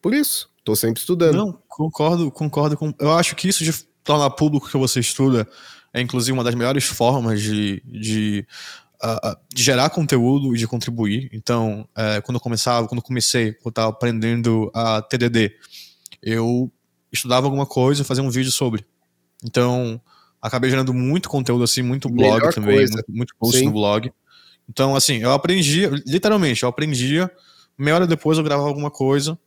por 0.00 0.14
isso, 0.14 0.48
estou 0.58 0.76
sempre 0.76 1.00
estudando. 1.00 1.36
Não, 1.36 1.62
concordo, 1.68 2.30
concordo 2.30 2.76
com. 2.76 2.94
Eu 3.00 3.12
acho 3.12 3.34
que 3.34 3.48
isso 3.48 3.64
de 3.64 3.72
tornar 4.04 4.30
público 4.30 4.68
que 4.68 4.76
você 4.76 5.00
estuda 5.00 5.46
é 5.92 6.00
inclusive 6.00 6.32
uma 6.32 6.44
das 6.44 6.54
melhores 6.54 6.84
formas 6.84 7.42
de, 7.42 7.82
de, 7.84 8.46
uh, 9.02 9.36
de 9.52 9.62
gerar 9.62 9.90
conteúdo 9.90 10.54
e 10.54 10.58
de 10.58 10.66
contribuir. 10.66 11.28
Então, 11.32 11.88
uh, 11.96 12.22
quando 12.22 12.36
eu 12.36 12.40
começava, 12.40 12.86
quando 12.86 12.98
eu 13.00 13.04
comecei, 13.04 13.52
quando 13.54 13.66
eu 13.66 13.70
estava 13.70 13.88
aprendendo 13.88 14.70
a 14.74 15.02
TDD, 15.02 15.56
eu 16.22 16.70
estudava 17.12 17.46
alguma 17.46 17.66
coisa, 17.66 18.04
fazia 18.04 18.22
um 18.22 18.30
vídeo 18.30 18.52
sobre. 18.52 18.86
Então, 19.42 20.00
acabei 20.40 20.70
gerando 20.70 20.92
muito 20.94 21.28
conteúdo 21.28 21.64
assim, 21.64 21.82
muito 21.82 22.08
blog 22.08 22.38
Melhor 22.38 22.54
também, 22.54 22.76
coisa. 22.76 22.94
muito, 22.94 23.12
muito 23.12 23.34
post 23.38 23.58
Sim. 23.58 23.66
no 23.66 23.72
blog. 23.72 24.12
Então, 24.68 24.94
assim, 24.94 25.18
eu 25.18 25.32
aprendia, 25.32 25.90
literalmente, 26.06 26.62
eu 26.62 26.68
aprendia, 26.68 27.30
meia 27.76 27.94
hora 27.94 28.06
depois 28.06 28.38
eu 28.38 28.44
gravava 28.44 28.68
alguma 28.68 28.90
coisa, 28.90 29.38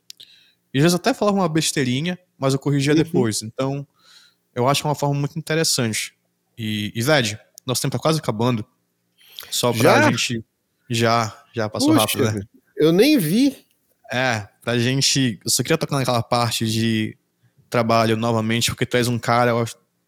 e 0.73 0.79
às 0.79 0.83
vezes 0.83 0.95
até 0.95 1.13
falava 1.13 1.37
uma 1.37 1.49
besteirinha, 1.49 2.17
mas 2.37 2.53
eu 2.53 2.59
corrigia 2.59 2.93
uhum. 2.93 2.97
depois. 2.97 3.41
Então, 3.43 3.85
eu 4.55 4.67
acho 4.67 4.87
uma 4.87 4.95
forma 4.95 5.15
muito 5.15 5.37
interessante. 5.37 6.13
E, 6.57 6.91
e 6.95 7.01
Ved, 7.01 7.37
nosso 7.65 7.81
tempo 7.81 7.93
tá 7.93 7.99
quase 7.99 8.19
acabando. 8.19 8.65
Só 9.49 9.71
pra 9.71 10.01
já? 10.01 10.11
gente. 10.11 10.43
Já, 10.89 11.45
já 11.53 11.69
passou 11.69 11.89
Puxa, 11.89 12.01
rápido, 12.01 12.31
né? 12.31 12.41
Eu 12.75 12.91
nem 12.91 13.17
vi. 13.17 13.65
É, 14.11 14.47
pra 14.61 14.77
gente. 14.77 15.39
Eu 15.43 15.49
só 15.49 15.63
queria 15.63 15.77
tocar 15.77 15.97
naquela 15.97 16.21
parte 16.21 16.65
de 16.65 17.17
trabalho 17.69 18.17
novamente, 18.17 18.69
porque 18.69 18.85
tu 18.85 18.97
és 18.97 19.07
um 19.07 19.17
cara 19.17 19.53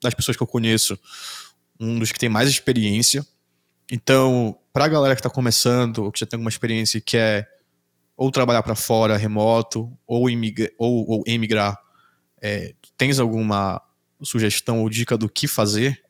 das 0.02 0.14
pessoas 0.14 0.36
que 0.36 0.44
eu 0.44 0.48
conheço, 0.48 1.00
um 1.80 2.00
dos 2.00 2.12
que 2.12 2.20
tem 2.20 2.30
mais 2.30 2.50
experiência. 2.50 3.26
Então, 3.96 4.58
para 4.74 4.86
a 4.86 4.88
galera 4.88 5.14
que 5.14 5.20
está 5.20 5.30
começando, 5.30 6.00
ou 6.00 6.12
que 6.12 6.20
já 6.20 6.26
tem 6.26 6.36
alguma 6.36 6.50
experiência 6.50 6.98
e 6.98 7.02
quer 7.02 7.48
ou 8.18 8.32
trabalhar 8.32 8.64
para 8.64 8.74
fora, 8.74 9.16
remoto, 9.16 9.96
ou, 10.08 10.28
imigra 10.28 10.72
ou, 10.80 11.08
ou 11.08 11.24
emigrar, 11.28 11.78
é, 12.42 12.74
tens 12.98 13.20
alguma 13.20 13.80
sugestão 14.24 14.82
ou 14.82 14.90
dica 14.90 15.16
do 15.16 15.30
que 15.30 15.48
fazer? 15.48 16.02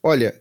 Olha, 0.00 0.40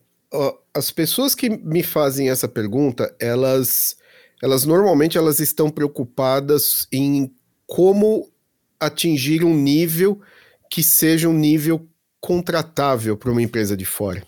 as 0.72 0.92
pessoas 0.92 1.34
que 1.34 1.50
me 1.50 1.82
fazem 1.82 2.30
essa 2.30 2.48
pergunta, 2.48 3.16
elas, 3.20 3.98
elas 4.44 4.64
normalmente 4.64 5.18
elas 5.18 5.40
estão 5.40 5.72
preocupadas 5.72 6.88
em 6.92 7.34
como 7.66 8.32
atingir 8.80 9.44
um 9.44 9.56
nível 9.56 10.22
que 10.70 10.84
seja 10.84 11.28
um 11.28 11.34
nível 11.34 11.90
contratável 12.22 13.18
para 13.18 13.32
uma 13.32 13.42
empresa 13.42 13.76
de 13.76 13.86
fora 13.86 14.24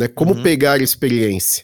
né? 0.00 0.08
Como 0.08 0.34
uhum. 0.34 0.42
pegar 0.42 0.80
experiência. 0.80 1.62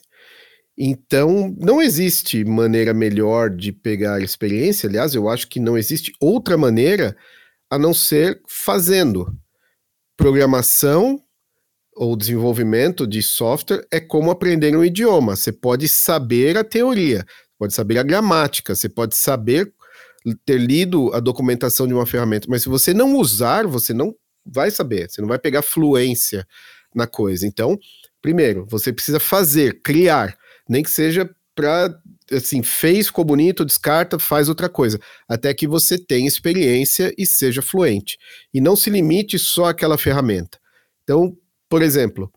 Então, 0.77 1.57
não 1.59 1.81
existe 1.81 2.45
maneira 2.45 2.93
melhor 2.93 3.49
de 3.49 3.73
pegar 3.73 4.21
experiência. 4.21 4.87
Aliás, 4.87 5.15
eu 5.15 5.27
acho 5.27 5.49
que 5.49 5.59
não 5.59 5.79
existe 5.79 6.13
outra 6.21 6.59
maneira 6.59 7.17
a 7.71 7.79
não 7.79 7.95
ser 7.95 8.43
fazendo. 8.47 9.27
Programação 10.19 11.19
ou 11.95 12.15
desenvolvimento 12.15 13.07
de 13.07 13.23
software 13.23 13.87
é 13.91 13.99
como 13.99 14.31
aprender 14.31 14.77
um 14.77 14.85
idioma. 14.85 15.35
Você 15.35 15.51
pode 15.51 15.89
saber 15.89 16.59
a 16.59 16.65
teoria, 16.65 17.25
pode 17.59 17.73
saber 17.73 17.97
a 17.97 18.03
gramática, 18.03 18.75
você 18.75 18.89
pode 18.89 19.17
saber 19.17 19.73
ter 20.45 20.59
lido 20.59 21.11
a 21.15 21.21
documentação 21.21 21.87
de 21.87 21.95
uma 21.95 22.05
ferramenta, 22.05 22.49
mas 22.51 22.63
se 22.63 22.69
você 22.69 22.93
não 22.93 23.17
usar, 23.17 23.67
você 23.67 23.95
não 23.95 24.15
vai 24.45 24.71
saber, 24.71 25.09
você 25.09 25.23
não 25.23 25.29
vai 25.29 25.39
pegar 25.39 25.63
fluência 25.63 26.47
na 26.95 27.07
coisa. 27.07 27.47
Então, 27.47 27.79
primeiro, 28.27 28.67
você 28.69 28.93
precisa 28.93 29.21
fazer, 29.21 29.81
criar, 29.85 30.37
nem 30.69 30.83
que 30.83 30.91
seja 30.91 31.31
para 31.55 31.97
assim, 32.33 32.61
fez, 32.61 33.07
ficou 33.07 33.25
bonito, 33.25 33.65
descarta, 33.65 34.19
faz 34.19 34.49
outra 34.49 34.69
coisa, 34.69 34.99
até 35.29 35.55
que 35.55 35.65
você 35.65 35.97
tenha 35.97 36.27
experiência 36.27 37.15
e 37.17 37.25
seja 37.25 37.63
fluente. 37.63 38.19
E 38.53 38.61
não 38.61 38.75
se 38.75 38.91
limite 38.91 39.39
só 39.39 39.67
àquela 39.67 39.97
ferramenta. 39.97 40.59
Então, 41.05 41.37
por 41.69 41.83
exemplo, 41.83 42.29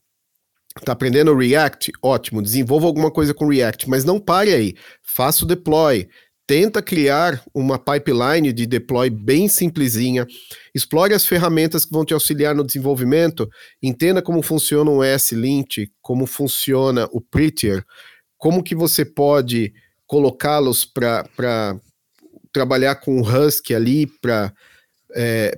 Tá 0.86 0.94
aprendendo 0.94 1.36
React? 1.36 1.92
Ótimo, 2.02 2.42
desenvolva 2.42 2.86
alguma 2.86 3.12
coisa 3.12 3.34
com 3.34 3.50
React, 3.50 3.90
mas 3.90 4.06
não 4.06 4.20
pare 4.20 4.54
aí. 4.54 4.76
Faça 5.02 5.44
o 5.44 5.48
deploy. 5.48 6.08
Tenta 6.50 6.82
criar 6.82 7.44
uma 7.54 7.78
pipeline 7.78 8.52
de 8.52 8.66
deploy 8.66 9.08
bem 9.08 9.48
simplesinha. 9.48 10.26
Explore 10.74 11.14
as 11.14 11.24
ferramentas 11.24 11.86
que 11.86 11.92
vão 11.92 12.04
te 12.04 12.12
auxiliar 12.12 12.56
no 12.56 12.66
desenvolvimento. 12.66 13.48
Entenda 13.84 14.20
como 14.20 14.42
funciona 14.42 14.90
o 14.90 15.04
S-Lint, 15.04 15.92
como 16.02 16.26
funciona 16.26 17.08
o 17.12 17.22
Prettier, 17.22 17.86
como 18.36 18.64
que 18.64 18.74
você 18.74 19.06
pode 19.06 19.72
colocá-los 20.08 20.86
para 20.86 21.80
trabalhar 22.52 22.96
com 22.96 23.22
o 23.22 23.24
Husky 23.24 23.76
ali 23.76 24.08
para 24.08 24.52
é, 25.16 25.56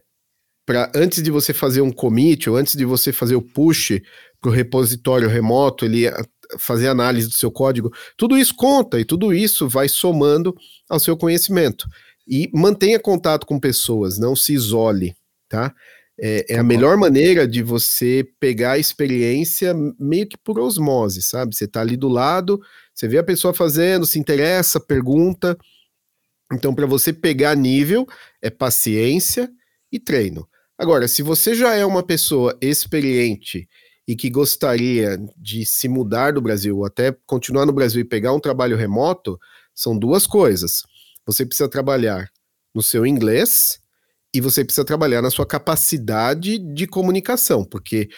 antes 0.94 1.24
de 1.24 1.32
você 1.32 1.54
fazer 1.54 1.80
um 1.80 1.92
commit 1.94 2.50
ou 2.50 2.58
antes 2.58 2.76
de 2.76 2.84
você 2.84 3.14
fazer 3.14 3.38
o 3.38 3.42
push 3.42 3.94
para 4.42 4.50
o 4.50 4.54
repositório 4.54 5.30
remoto, 5.30 5.86
ele 5.86 6.06
fazer 6.58 6.88
análise 6.88 7.28
do 7.28 7.34
seu 7.34 7.52
código, 7.52 7.92
tudo 8.18 8.38
isso 8.38 8.56
conta 8.56 9.00
e 9.00 9.06
tudo 9.06 9.34
isso 9.34 9.68
vai 9.68 9.88
somando 9.88 10.56
ao 10.90 11.00
seu 11.00 11.16
conhecimento. 11.18 11.88
E 12.28 12.50
mantenha 12.54 13.00
contato 13.00 13.46
com 13.46 13.60
pessoas, 13.60 14.18
não 14.18 14.36
se 14.36 14.54
isole, 14.54 15.16
tá? 15.50 15.74
É, 16.20 16.54
é, 16.54 16.60
a 16.60 16.64
melhor 16.64 16.98
maneira 16.98 17.48
de 17.48 17.64
você 17.64 18.24
pegar 18.40 18.74
a 18.74 18.78
experiência 18.78 19.74
meio 20.00 20.28
que 20.28 20.38
por 20.38 20.60
osmose, 20.60 21.22
sabe? 21.24 21.56
Você 21.56 21.68
tá 21.68 21.82
ali 21.82 21.98
do 21.98 22.08
lado, 22.08 22.62
você 22.94 23.08
vê 23.08 23.18
a 23.18 23.24
pessoa 23.24 23.54
fazendo, 23.54 24.06
se 24.06 24.20
interessa, 24.20 24.80
pergunta. 24.80 25.58
Então, 26.54 26.76
para 26.76 26.86
você 26.86 27.12
pegar 27.12 27.56
nível, 27.56 28.06
é 28.42 28.52
paciência 28.52 29.50
e 29.92 30.00
treino. 30.00 30.48
Agora, 30.78 31.08
se 31.08 31.24
você 31.24 31.56
já 31.56 31.74
é 31.74 31.86
uma 31.86 32.04
pessoa 32.04 32.58
experiente 32.62 33.68
e 34.12 34.16
que 34.16 34.30
gostaria 34.30 35.18
de 35.38 35.66
se 35.66 35.88
mudar 35.88 36.34
do 36.34 36.42
Brasil, 36.42 36.78
ou 36.78 36.86
até 36.86 37.16
continuar 37.26 37.66
no 37.66 37.72
Brasil 37.72 38.02
e 38.02 38.04
pegar 38.04 38.34
um 38.34 38.42
trabalho 38.42 38.76
remoto, 38.76 39.40
são 39.74 39.98
duas 39.98 40.28
coisas. 40.28 40.84
Você 41.26 41.46
precisa 41.46 41.70
trabalhar 41.70 42.30
no 42.76 42.84
seu 42.84 43.06
inglês 43.06 43.80
e 44.36 44.42
você 44.42 44.66
precisa 44.66 44.84
trabalhar 44.84 45.22
na 45.22 45.30
sua 45.30 45.46
capacidade 45.46 46.60
de 46.60 46.86
comunicação, 46.88 47.64
porque 47.64 48.10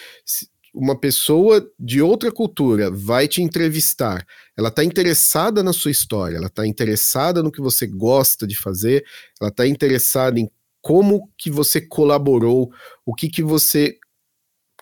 uma 0.74 1.00
pessoa 1.00 1.64
de 1.80 2.02
outra 2.02 2.32
cultura 2.32 2.90
vai 2.90 3.28
te 3.28 3.44
entrevistar, 3.44 4.26
ela 4.58 4.70
está 4.70 4.84
interessada 4.84 5.62
na 5.62 5.74
sua 5.74 5.92
história, 5.92 6.38
ela 6.38 6.48
está 6.48 6.66
interessada 6.66 7.44
no 7.44 7.52
que 7.52 7.62
você 7.62 7.86
gosta 7.86 8.48
de 8.48 8.58
fazer, 8.58 9.06
ela 9.40 9.52
está 9.52 9.68
interessada 9.68 10.40
em 10.40 10.50
como 10.82 11.32
que 11.38 11.52
você 11.52 11.80
colaborou, 11.80 12.72
o 13.06 13.14
que 13.14 13.30
que 13.30 13.44
você, 13.44 13.96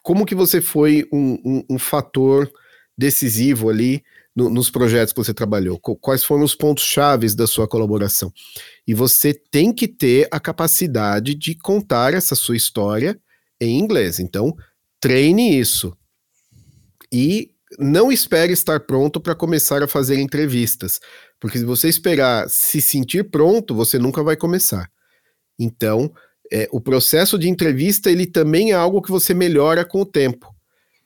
como 0.02 0.26
que 0.26 0.36
você 0.36 0.62
foi 0.62 1.08
um, 1.12 1.34
um, 1.46 1.64
um 1.72 1.80
fator 1.80 2.52
decisivo 2.98 3.70
ali 3.70 4.04
no, 4.36 4.50
nos 4.50 4.70
projetos 4.70 5.14
que 5.14 5.20
você 5.20 5.34
trabalhou, 5.34 5.80
quais 5.80 6.24
foram 6.24 6.44
os 6.44 6.56
pontos 6.56 6.84
chaves 6.84 7.36
da 7.36 7.46
sua 7.46 7.68
colaboração. 7.68 8.32
E 8.88 8.94
você 8.94 9.34
tem 9.34 9.74
que 9.74 9.88
ter 9.88 10.28
a 10.32 10.40
capacidade 10.40 11.36
de 11.36 11.56
contar 11.56 12.14
essa 12.14 12.36
sua 12.36 12.56
história 12.56 13.20
em 13.60 13.78
inglês. 13.78 14.20
Então, 14.20 14.56
treine 15.00 15.60
isso. 15.60 15.96
E 17.12 17.52
não 17.78 18.12
espere 18.12 18.54
estar 18.54 18.82
pronto 18.82 19.20
para 19.20 19.36
começar 19.36 19.82
a 19.84 19.88
fazer 19.88 20.20
entrevistas, 20.20 21.00
porque 21.40 21.58
se 21.58 21.66
você 21.66 21.88
esperar 21.88 22.50
se 22.50 22.82
sentir 22.82 23.30
pronto, 23.30 23.74
você 23.74 23.98
nunca 23.98 24.24
vai 24.24 24.36
começar. 24.36 24.90
Então, 25.58 26.14
é, 26.52 26.68
o 26.72 26.82
processo 26.82 27.38
de 27.40 27.48
entrevista 27.48 28.12
ele 28.12 28.26
também 28.26 28.72
é 28.72 28.76
algo 28.76 29.02
que 29.02 29.12
você 29.12 29.34
melhora 29.34 29.86
com 29.86 30.02
o 30.02 30.06
tempo. 30.06 30.54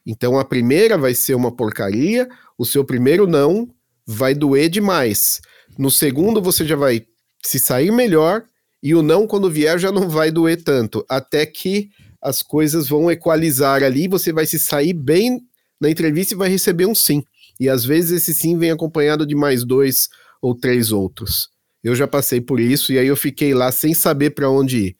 Então, 0.05 0.39
a 0.39 0.45
primeira 0.45 0.97
vai 0.97 1.13
ser 1.13 1.35
uma 1.35 1.55
porcaria, 1.55 2.27
o 2.57 2.65
seu 2.65 2.83
primeiro 2.83 3.27
não 3.27 3.69
vai 4.05 4.33
doer 4.33 4.69
demais. 4.69 5.41
No 5.77 5.91
segundo, 5.91 6.41
você 6.41 6.65
já 6.65 6.75
vai 6.75 7.05
se 7.43 7.59
sair 7.59 7.91
melhor 7.91 8.43
e 8.81 8.93
o 8.93 9.01
não, 9.01 9.25
quando 9.25 9.49
vier, 9.49 9.79
já 9.79 9.91
não 9.91 10.09
vai 10.09 10.31
doer 10.31 10.63
tanto. 10.63 11.03
Até 11.09 11.45
que 11.45 11.89
as 12.21 12.41
coisas 12.41 12.87
vão 12.87 13.09
equalizar 13.11 13.83
ali, 13.83 14.07
você 14.07 14.31
vai 14.31 14.45
se 14.45 14.59
sair 14.59 14.93
bem 14.93 15.41
na 15.79 15.89
entrevista 15.89 16.33
e 16.33 16.37
vai 16.37 16.49
receber 16.49 16.85
um 16.85 16.95
sim. 16.95 17.23
E 17.59 17.69
às 17.69 17.85
vezes 17.85 18.23
esse 18.23 18.33
sim 18.33 18.57
vem 18.57 18.71
acompanhado 18.71 19.25
de 19.25 19.35
mais 19.35 19.63
dois 19.63 20.09
ou 20.41 20.55
três 20.55 20.91
outros. 20.91 21.49
Eu 21.83 21.95
já 21.95 22.07
passei 22.07 22.41
por 22.41 22.59
isso 22.59 22.91
e 22.91 22.99
aí 22.99 23.07
eu 23.07 23.15
fiquei 23.15 23.53
lá 23.53 23.71
sem 23.71 23.93
saber 23.93 24.31
para 24.31 24.49
onde 24.49 24.77
ir. 24.77 24.97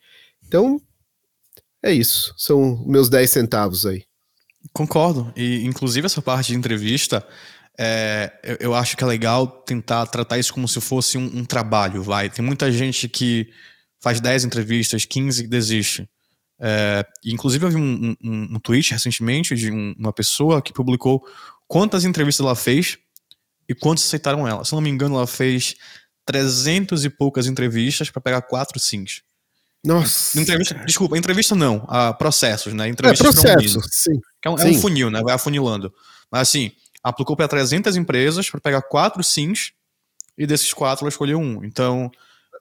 Então, 0.47 0.79
é 1.83 1.91
isso. 1.91 2.33
São 2.37 2.83
meus 2.85 3.09
10 3.09 3.29
centavos 3.29 3.85
aí. 3.85 4.03
Concordo. 4.73 5.31
E, 5.35 5.63
inclusive, 5.63 6.05
essa 6.05 6.21
parte 6.21 6.47
de 6.47 6.57
entrevista, 6.57 7.25
é, 7.77 8.31
eu, 8.43 8.57
eu, 8.59 8.75
acho 8.75 8.95
que 8.95 9.03
é 9.03 9.07
legal 9.07 9.47
tentar 9.47 10.05
tratar 10.07 10.37
isso 10.37 10.53
como 10.53 10.67
se 10.67 10.79
fosse 10.81 11.17
um, 11.17 11.39
um 11.39 11.45
trabalho, 11.45 12.01
vai. 12.01 12.29
Tem 12.29 12.43
muita 12.43 12.71
gente 12.71 13.07
que 13.07 13.47
faz 14.01 14.19
10 14.19 14.45
entrevistas, 14.45 15.05
15 15.05 15.43
e 15.43 15.47
desiste. 15.47 16.09
É, 16.59 17.05
inclusive, 17.25 17.65
eu 17.65 17.69
vi 17.69 17.75
um, 17.75 18.15
um, 18.23 18.55
um 18.55 18.59
tweet 18.59 18.91
recentemente 18.91 19.55
de 19.55 19.69
uma 19.71 20.13
pessoa 20.13 20.61
que 20.61 20.73
publicou 20.73 21.21
quantas 21.67 22.05
entrevistas 22.05 22.45
ela 22.45 22.55
fez 22.55 22.97
e 23.67 23.75
quantos 23.75 24.05
aceitaram 24.05 24.47
ela. 24.47 24.63
Se 24.63 24.73
não 24.73 24.81
me 24.81 24.89
engano, 24.89 25.15
ela 25.15 25.27
fez 25.27 25.75
trezentos 26.25 27.03
e 27.05 27.09
poucas 27.09 27.45
entrevistas 27.45 28.09
para 28.09 28.21
pegar 28.21 28.41
quatro 28.41 28.79
sims. 28.79 29.21
Nossa. 29.85 30.39
Entrevista, 30.39 30.75
desculpa, 30.85 31.17
entrevista 31.17 31.55
não, 31.55 31.85
a 31.87 32.11
processos, 32.11 32.73
né? 32.73 32.87
Entrevista 32.87 33.27
é, 33.27 33.31
processo, 33.31 33.79
sim. 33.91 34.19
É 34.43 34.49
um, 34.49 34.57
é 34.57 34.65
um, 34.65 34.81
funil, 34.81 35.11
né? 35.11 35.21
Vai 35.21 35.35
afunilando. 35.35 35.93
Mas 36.31 36.49
assim, 36.49 36.71
aplicou 37.03 37.35
para 37.35 37.47
300 37.47 37.95
empresas 37.95 38.49
para 38.49 38.59
pegar 38.59 38.81
quatro 38.81 39.23
sims 39.23 39.73
e 40.37 40.47
desses 40.47 40.73
quatro 40.73 41.03
ela 41.05 41.09
escolheu 41.09 41.39
um. 41.39 41.63
Então. 41.63 42.11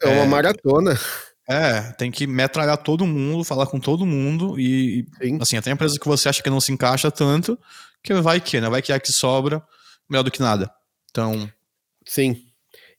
É 0.02 0.08
uma 0.08 0.24
é, 0.24 0.26
maratona. 0.26 1.00
É, 1.48 1.80
tem 1.92 2.10
que 2.10 2.26
metralhar 2.26 2.76
todo 2.78 3.06
mundo, 3.06 3.44
falar 3.44 3.66
com 3.66 3.80
todo 3.80 4.06
mundo 4.06 4.58
e, 4.58 5.06
sim. 5.20 5.38
assim, 5.40 5.56
até 5.56 5.70
empresa 5.70 5.98
que 5.98 6.08
você 6.08 6.28
acha 6.28 6.42
que 6.42 6.50
não 6.50 6.60
se 6.60 6.72
encaixa 6.72 7.10
tanto, 7.10 7.58
que 8.02 8.14
vai 8.14 8.40
que, 8.40 8.60
né? 8.60 8.68
Vai 8.68 8.82
que 8.82 8.92
é 8.92 8.98
que 8.98 9.12
sobra, 9.12 9.62
melhor 10.08 10.22
do 10.22 10.30
que 10.30 10.40
nada. 10.40 10.70
Então. 11.10 11.50
Sim. 12.06 12.43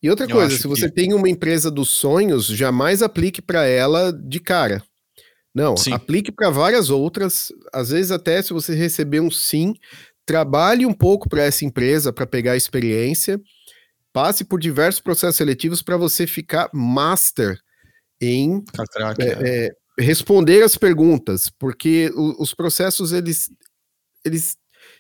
E 0.05 0.09
outra 0.11 0.27
coisa, 0.27 0.55
se 0.55 0.67
você 0.67 0.87
que... 0.87 0.93
tem 0.93 1.15
uma 1.15 1.27
empresa 1.27 1.71
dos 1.71 1.89
sonhos, 1.89 2.45
jamais 2.45 3.01
aplique 3.01 3.41
para 3.41 3.65
ela 3.65 4.13
de 4.13 4.39
cara. 4.39 4.83
Não, 5.51 5.75
sim. 5.75 5.91
aplique 5.93 6.31
para 6.31 6.51
várias 6.51 6.91
outras. 6.91 7.51
Às 7.73 7.89
vezes, 7.89 8.11
até 8.11 8.39
se 8.39 8.53
você 8.53 8.75
receber 8.75 9.19
um 9.19 9.31
sim, 9.31 9.73
trabalhe 10.23 10.85
um 10.85 10.93
pouco 10.93 11.27
para 11.27 11.41
essa 11.41 11.65
empresa 11.65 12.13
para 12.13 12.27
pegar 12.27 12.55
experiência. 12.55 13.41
Passe 14.13 14.45
por 14.45 14.59
diversos 14.59 15.01
processos 15.01 15.37
seletivos 15.37 15.81
para 15.81 15.97
você 15.97 16.27
ficar 16.27 16.69
master 16.71 17.57
em 18.21 18.63
é, 19.17 19.65
é, 19.65 19.71
responder 19.97 20.61
as 20.61 20.77
perguntas, 20.77 21.49
porque 21.57 22.11
os 22.15 22.53
processos 22.53 23.11
eles, 23.11 23.49
eles 24.23 24.55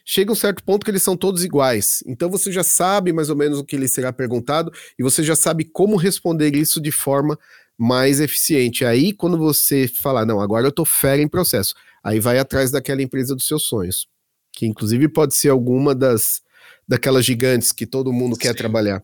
chega 0.05 0.31
um 0.31 0.35
certo 0.35 0.63
ponto 0.63 0.85
que 0.85 0.91
eles 0.91 1.01
são 1.01 1.17
todos 1.17 1.43
iguais. 1.43 2.03
Então 2.05 2.29
você 2.29 2.51
já 2.51 2.63
sabe 2.63 3.11
mais 3.11 3.29
ou 3.29 3.35
menos 3.35 3.57
o 3.57 3.65
que 3.65 3.75
lhe 3.75 3.87
será 3.87 4.13
perguntado 4.13 4.71
e 4.97 5.03
você 5.03 5.23
já 5.23 5.35
sabe 5.35 5.65
como 5.65 5.97
responder 5.97 6.55
isso 6.55 6.79
de 6.79 6.91
forma 6.91 7.37
mais 7.77 8.19
eficiente. 8.19 8.85
Aí, 8.85 9.11
quando 9.11 9.37
você 9.37 9.87
falar, 9.87 10.25
não, 10.25 10.39
agora 10.39 10.67
eu 10.67 10.71
tô 10.71 10.85
fera 10.85 11.21
em 11.21 11.27
processo, 11.27 11.73
aí 12.03 12.19
vai 12.19 12.37
atrás 12.37 12.71
daquela 12.71 13.01
empresa 13.01 13.35
dos 13.35 13.47
seus 13.47 13.63
sonhos, 13.63 14.07
que 14.53 14.65
inclusive 14.65 15.09
pode 15.09 15.35
ser 15.35 15.49
alguma 15.49 15.93
das 15.93 16.41
daquelas 16.87 17.25
gigantes 17.25 17.71
que 17.71 17.85
todo 17.87 18.13
mundo 18.13 18.35
Sim. 18.35 18.41
quer 18.41 18.53
trabalhar. 18.53 19.03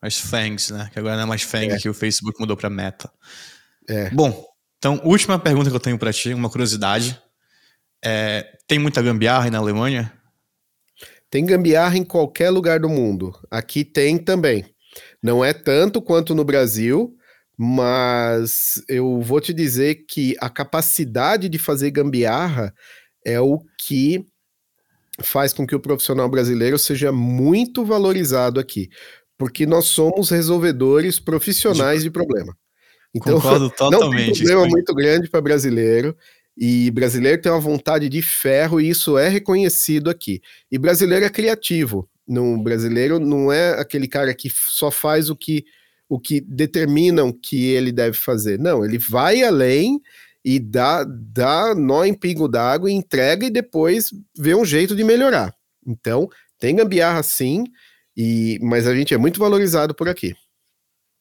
As 0.00 0.16
FANGs, 0.16 0.70
né? 0.70 0.88
Que 0.90 0.98
agora 0.98 1.16
não 1.16 1.24
é 1.24 1.26
mais 1.26 1.42
FANG, 1.42 1.74
é. 1.74 1.78
que 1.78 1.88
o 1.88 1.92
Facebook 1.92 2.40
mudou 2.40 2.56
para 2.56 2.70
Meta. 2.70 3.12
É. 3.86 4.08
Bom, 4.08 4.46
então, 4.78 4.98
última 5.04 5.38
pergunta 5.38 5.68
que 5.68 5.76
eu 5.76 5.80
tenho 5.80 5.98
para 5.98 6.10
ti, 6.10 6.32
uma 6.32 6.48
curiosidade. 6.48 7.20
É, 8.02 8.56
tem 8.66 8.78
muita 8.78 9.02
gambiarra 9.02 9.44
aí 9.44 9.50
na 9.50 9.58
Alemanha? 9.58 10.10
Tem 11.30 11.46
gambiarra 11.46 11.96
em 11.96 12.04
qualquer 12.04 12.50
lugar 12.50 12.80
do 12.80 12.88
mundo. 12.88 13.32
Aqui 13.50 13.84
tem 13.84 14.18
também. 14.18 14.64
Não 15.22 15.44
é 15.44 15.52
tanto 15.52 16.02
quanto 16.02 16.34
no 16.34 16.44
Brasil, 16.44 17.16
mas 17.56 18.82
eu 18.88 19.20
vou 19.20 19.40
te 19.40 19.54
dizer 19.54 20.06
que 20.08 20.34
a 20.40 20.50
capacidade 20.50 21.48
de 21.48 21.58
fazer 21.58 21.90
gambiarra 21.90 22.74
é 23.24 23.40
o 23.40 23.60
que 23.78 24.26
faz 25.22 25.52
com 25.52 25.66
que 25.66 25.74
o 25.74 25.80
profissional 25.80 26.28
brasileiro 26.28 26.78
seja 26.78 27.12
muito 27.12 27.84
valorizado 27.84 28.58
aqui. 28.58 28.88
porque 29.38 29.64
nós 29.64 29.86
somos 29.86 30.28
resolvedores 30.28 31.18
profissionais 31.18 32.02
de, 32.02 32.10
problema. 32.10 32.54
Então, 33.14 33.36
Concordo 33.40 33.70
totalmente. 33.70 34.10
Não 34.28 34.34
tem 34.34 34.46
problema 34.46 34.66
muito 34.68 34.94
grande 34.94 35.30
para 35.30 35.40
brasileiro. 35.40 36.14
E 36.56 36.90
brasileiro 36.90 37.40
tem 37.40 37.50
uma 37.50 37.60
vontade 37.60 38.08
de 38.08 38.20
ferro 38.22 38.80
e 38.80 38.88
isso 38.88 39.16
é 39.16 39.28
reconhecido 39.28 40.10
aqui. 40.10 40.40
E 40.70 40.78
brasileiro 40.78 41.24
é 41.24 41.30
criativo. 41.30 42.08
No 42.26 42.62
brasileiro 42.62 43.18
não 43.18 43.50
é 43.50 43.80
aquele 43.80 44.06
cara 44.06 44.34
que 44.34 44.50
só 44.50 44.90
faz 44.90 45.30
o 45.30 45.36
que 45.36 45.64
o 46.08 46.18
que 46.18 46.40
determinam 46.40 47.32
que 47.32 47.66
ele 47.66 47.92
deve 47.92 48.16
fazer. 48.16 48.58
Não, 48.58 48.84
ele 48.84 48.98
vai 48.98 49.44
além 49.44 50.00
e 50.44 50.58
dá, 50.58 51.04
dá 51.04 51.72
nó 51.72 52.04
em 52.04 52.12
pingo 52.12 52.48
d'água, 52.48 52.90
entrega 52.90 53.46
e 53.46 53.50
depois 53.50 54.10
vê 54.36 54.52
um 54.52 54.64
jeito 54.64 54.96
de 54.96 55.04
melhorar. 55.04 55.54
Então, 55.86 56.28
tem 56.58 56.74
gambiarra 56.74 57.22
sim, 57.22 57.64
e, 58.16 58.58
mas 58.60 58.88
a 58.88 58.94
gente 58.94 59.14
é 59.14 59.18
muito 59.18 59.38
valorizado 59.38 59.94
por 59.94 60.08
aqui. 60.08 60.34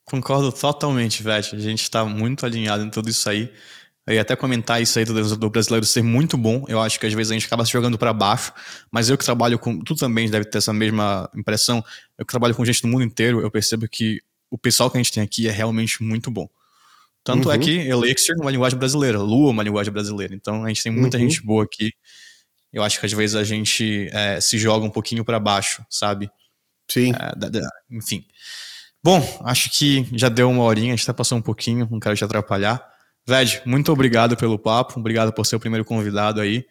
Concordo 0.05 0.51
totalmente, 0.51 1.21
Vete. 1.21 1.55
A 1.55 1.59
gente 1.59 1.83
está 1.83 2.03
muito 2.03 2.43
alinhado 2.43 2.83
em 2.83 2.89
tudo 2.89 3.09
isso 3.09 3.29
aí. 3.29 3.53
Eu 4.07 4.15
ia 4.15 4.21
até 4.21 4.35
comentar 4.35 4.81
isso 4.81 4.97
aí 4.97 5.05
do, 5.05 5.37
do, 5.37 5.49
brasileiro 5.49 5.85
ser 5.85 6.01
muito 6.01 6.35
bom. 6.35 6.65
Eu 6.67 6.81
acho 6.81 6.99
que 6.99 7.05
às 7.05 7.13
vezes 7.13 7.31
a 7.31 7.33
gente 7.35 7.45
acaba 7.45 7.63
se 7.63 7.71
jogando 7.71 7.97
para 7.97 8.11
baixo, 8.11 8.51
mas 8.91 9.09
eu 9.09 9.17
que 9.17 9.23
trabalho 9.23 9.59
com. 9.59 9.79
Tu 9.79 9.95
também 9.95 10.29
deve 10.29 10.45
ter 10.45 10.57
essa 10.57 10.73
mesma 10.73 11.29
impressão. 11.35 11.83
Eu 12.17 12.25
que 12.25 12.31
trabalho 12.31 12.55
com 12.55 12.65
gente 12.65 12.81
do 12.81 12.87
mundo 12.87 13.03
inteiro, 13.03 13.41
eu 13.41 13.51
percebo 13.51 13.87
que 13.87 14.19
o 14.49 14.57
pessoal 14.57 14.89
que 14.89 14.97
a 14.97 14.99
gente 14.99 15.11
tem 15.11 15.21
aqui 15.21 15.47
é 15.47 15.51
realmente 15.51 16.01
muito 16.01 16.31
bom. 16.31 16.49
Tanto 17.23 17.51
é 17.51 17.55
uhum. 17.55 17.61
é 17.61 17.63
que 17.63 17.71
Elixir 17.71 18.35
é 18.35 18.41
uma 18.41 18.49
linguagem 18.49 18.79
brasileira, 18.79 19.19
Lua 19.19 19.49
é 19.49 19.51
uma 19.51 19.63
linguagem 19.63 19.93
brasileira. 19.93 20.33
Então 20.33 20.63
a 20.63 20.69
gente 20.69 20.81
tem 20.81 20.91
muita 20.91 21.17
uhum. 21.17 21.23
gente 21.23 21.43
boa 21.43 21.63
aqui. 21.63 21.93
Eu 22.71 22.83
acho 22.83 22.99
que 22.99 23.05
às 23.05 23.13
vezes 23.13 23.35
a 23.35 23.43
gente 23.43 24.09
é, 24.11 24.39
se 24.39 24.57
joga 24.57 24.85
um 24.85 24.89
pouquinho 24.89 25.23
para 25.23 25.39
baixo, 25.39 25.83
sabe? 25.89 26.31
Sim. 26.89 27.13
É, 27.13 27.35
da, 27.35 27.49
da, 27.49 27.69
enfim. 27.91 28.25
Bom, 29.03 29.21
acho 29.45 29.71
que 29.71 30.07
já 30.13 30.29
deu 30.29 30.49
uma 30.49 30.63
horinha, 30.63 30.93
a 30.93 30.95
gente 30.95 31.05
tá 31.05 31.13
passando 31.13 31.39
um 31.39 31.43
pouquinho, 31.43 31.87
não 31.89 31.99
quero 31.99 32.15
te 32.15 32.23
atrapalhar. 32.23 32.83
Ved, 33.29 33.61
muito 33.63 33.91
obrigado 33.91 34.35
pelo 34.35 34.57
papo, 34.57 34.99
obrigado 34.99 35.31
por 35.31 35.45
ser 35.45 35.55
o 35.55 35.59
primeiro 35.59 35.85
convidado 35.85 36.41
aí. 36.41 36.65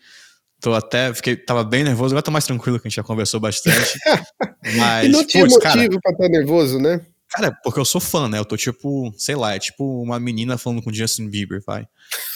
Tô 0.60 0.74
até, 0.74 1.14
fiquei, 1.14 1.36
tava 1.36 1.62
bem 1.62 1.84
nervoso, 1.84 2.12
agora 2.12 2.22
tô 2.22 2.32
mais 2.32 2.44
tranquilo 2.44 2.80
que 2.80 2.88
a 2.88 2.90
gente 2.90 2.96
já 2.96 3.04
conversou 3.04 3.38
bastante. 3.38 3.96
mas, 4.76 5.06
e 5.06 5.08
não 5.08 5.24
tinha 5.24 5.44
putz, 5.44 5.54
motivo 5.54 5.60
cara, 5.60 5.88
pra 5.88 6.10
estar 6.10 6.24
tá 6.24 6.28
nervoso, 6.28 6.80
né? 6.80 7.00
Cara, 7.28 7.56
porque 7.62 7.78
eu 7.78 7.84
sou 7.84 8.00
fã, 8.00 8.28
né? 8.28 8.38
Eu 8.38 8.44
tô 8.44 8.56
tipo, 8.56 9.12
sei 9.16 9.36
lá, 9.36 9.54
é 9.54 9.58
tipo 9.60 10.02
uma 10.02 10.18
menina 10.18 10.58
falando 10.58 10.82
com 10.82 10.92
Justin 10.92 11.28
Bieber, 11.28 11.62
vai. 11.64 11.86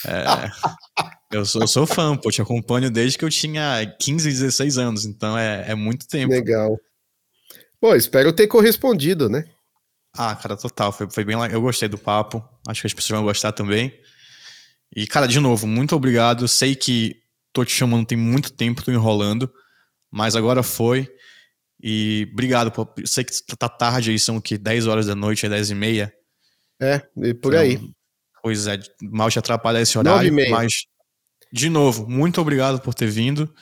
É, 0.07 0.23
eu, 1.37 1.45
sou, 1.45 1.61
eu 1.61 1.67
sou 1.67 1.85
fã, 1.85 2.15
pô, 2.15 2.31
te 2.31 2.41
acompanho 2.41 2.89
desde 2.89 3.17
que 3.17 3.25
eu 3.25 3.29
tinha 3.29 3.85
15, 3.99 4.29
16 4.29 4.77
anos, 4.77 5.05
então 5.05 5.37
é, 5.37 5.65
é 5.71 5.75
muito 5.75 6.07
tempo. 6.07 6.31
Legal. 6.31 6.79
Pô, 7.81 7.93
espero 7.93 8.31
ter 8.31 8.47
correspondido, 8.47 9.27
né? 9.27 9.43
Ah, 10.15 10.35
cara, 10.35 10.55
total. 10.55 10.91
Foi, 10.91 11.09
foi 11.09 11.25
bem 11.25 11.35
Eu 11.51 11.61
gostei 11.61 11.89
do 11.89 11.97
papo. 11.97 12.43
Acho 12.67 12.81
que 12.81 12.87
as 12.87 12.93
pessoas 12.93 13.17
vão 13.17 13.27
gostar 13.27 13.51
também. 13.51 13.91
E, 14.95 15.07
cara, 15.07 15.27
de 15.27 15.39
novo, 15.39 15.65
muito 15.65 15.95
obrigado. 15.95 16.47
Sei 16.47 16.75
que 16.75 17.21
tô 17.51 17.65
te 17.65 17.71
chamando 17.71 18.05
tem 18.05 18.17
muito 18.17 18.51
tempo, 18.53 18.83
tô 18.83 18.91
enrolando. 18.91 19.51
Mas 20.11 20.35
agora 20.35 20.61
foi. 20.61 21.09
E 21.81 22.27
obrigado. 22.31 22.71
Por... 22.71 22.93
Sei 23.05 23.23
que 23.23 23.33
tá 23.57 23.67
tarde 23.67 24.11
aí, 24.11 24.19
são 24.19 24.37
o 24.37 24.41
que? 24.41 24.57
10 24.57 24.87
horas 24.87 25.07
da 25.07 25.15
noite, 25.15 25.45
é 25.45 25.49
10 25.49 25.71
e 25.71 25.75
meia. 25.75 26.13
É, 26.79 27.01
e 27.17 27.33
por 27.33 27.53
então, 27.53 27.61
aí. 27.61 27.79
Pois 28.41 28.67
é, 28.67 28.77
mal 29.01 29.29
te 29.29 29.39
atrapalhar 29.39 29.81
esse 29.81 29.97
horário. 29.97 30.33
Mas, 30.49 30.85
de 31.51 31.69
novo, 31.69 32.07
muito 32.07 32.39
obrigado 32.41 32.79
por 32.81 32.93
ter 32.93 33.07
vindo. 33.07 33.53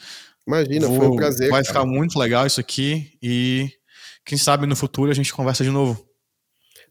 Imagina, 0.48 0.88
Vou... 0.88 0.98
foi 0.98 1.08
um 1.08 1.16
prazer. 1.16 1.50
Vai 1.50 1.64
cara. 1.64 1.74
ficar 1.74 1.86
muito 1.86 2.18
legal 2.18 2.46
isso 2.46 2.60
aqui. 2.60 3.18
E 3.22 3.70
quem 4.26 4.38
sabe 4.38 4.66
no 4.66 4.76
futuro 4.76 5.12
a 5.12 5.14
gente 5.14 5.34
conversa 5.34 5.64
de 5.64 5.70
novo. 5.70 6.04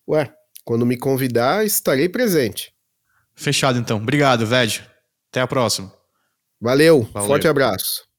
Ué, 0.09 0.33
quando 0.65 0.87
me 0.87 0.97
convidar, 0.97 1.65
estarei 1.65 2.09
presente. 2.09 2.73
Fechado 3.41 3.79
então. 3.79 3.97
Obrigado, 3.97 4.47
Ved. 4.47 4.87
Até 5.31 5.41
a 5.41 5.47
próxima. 5.47 5.91
Valeu. 6.61 7.09
Valeu. 7.13 7.27
Forte 7.27 7.49
abraço. 7.49 8.10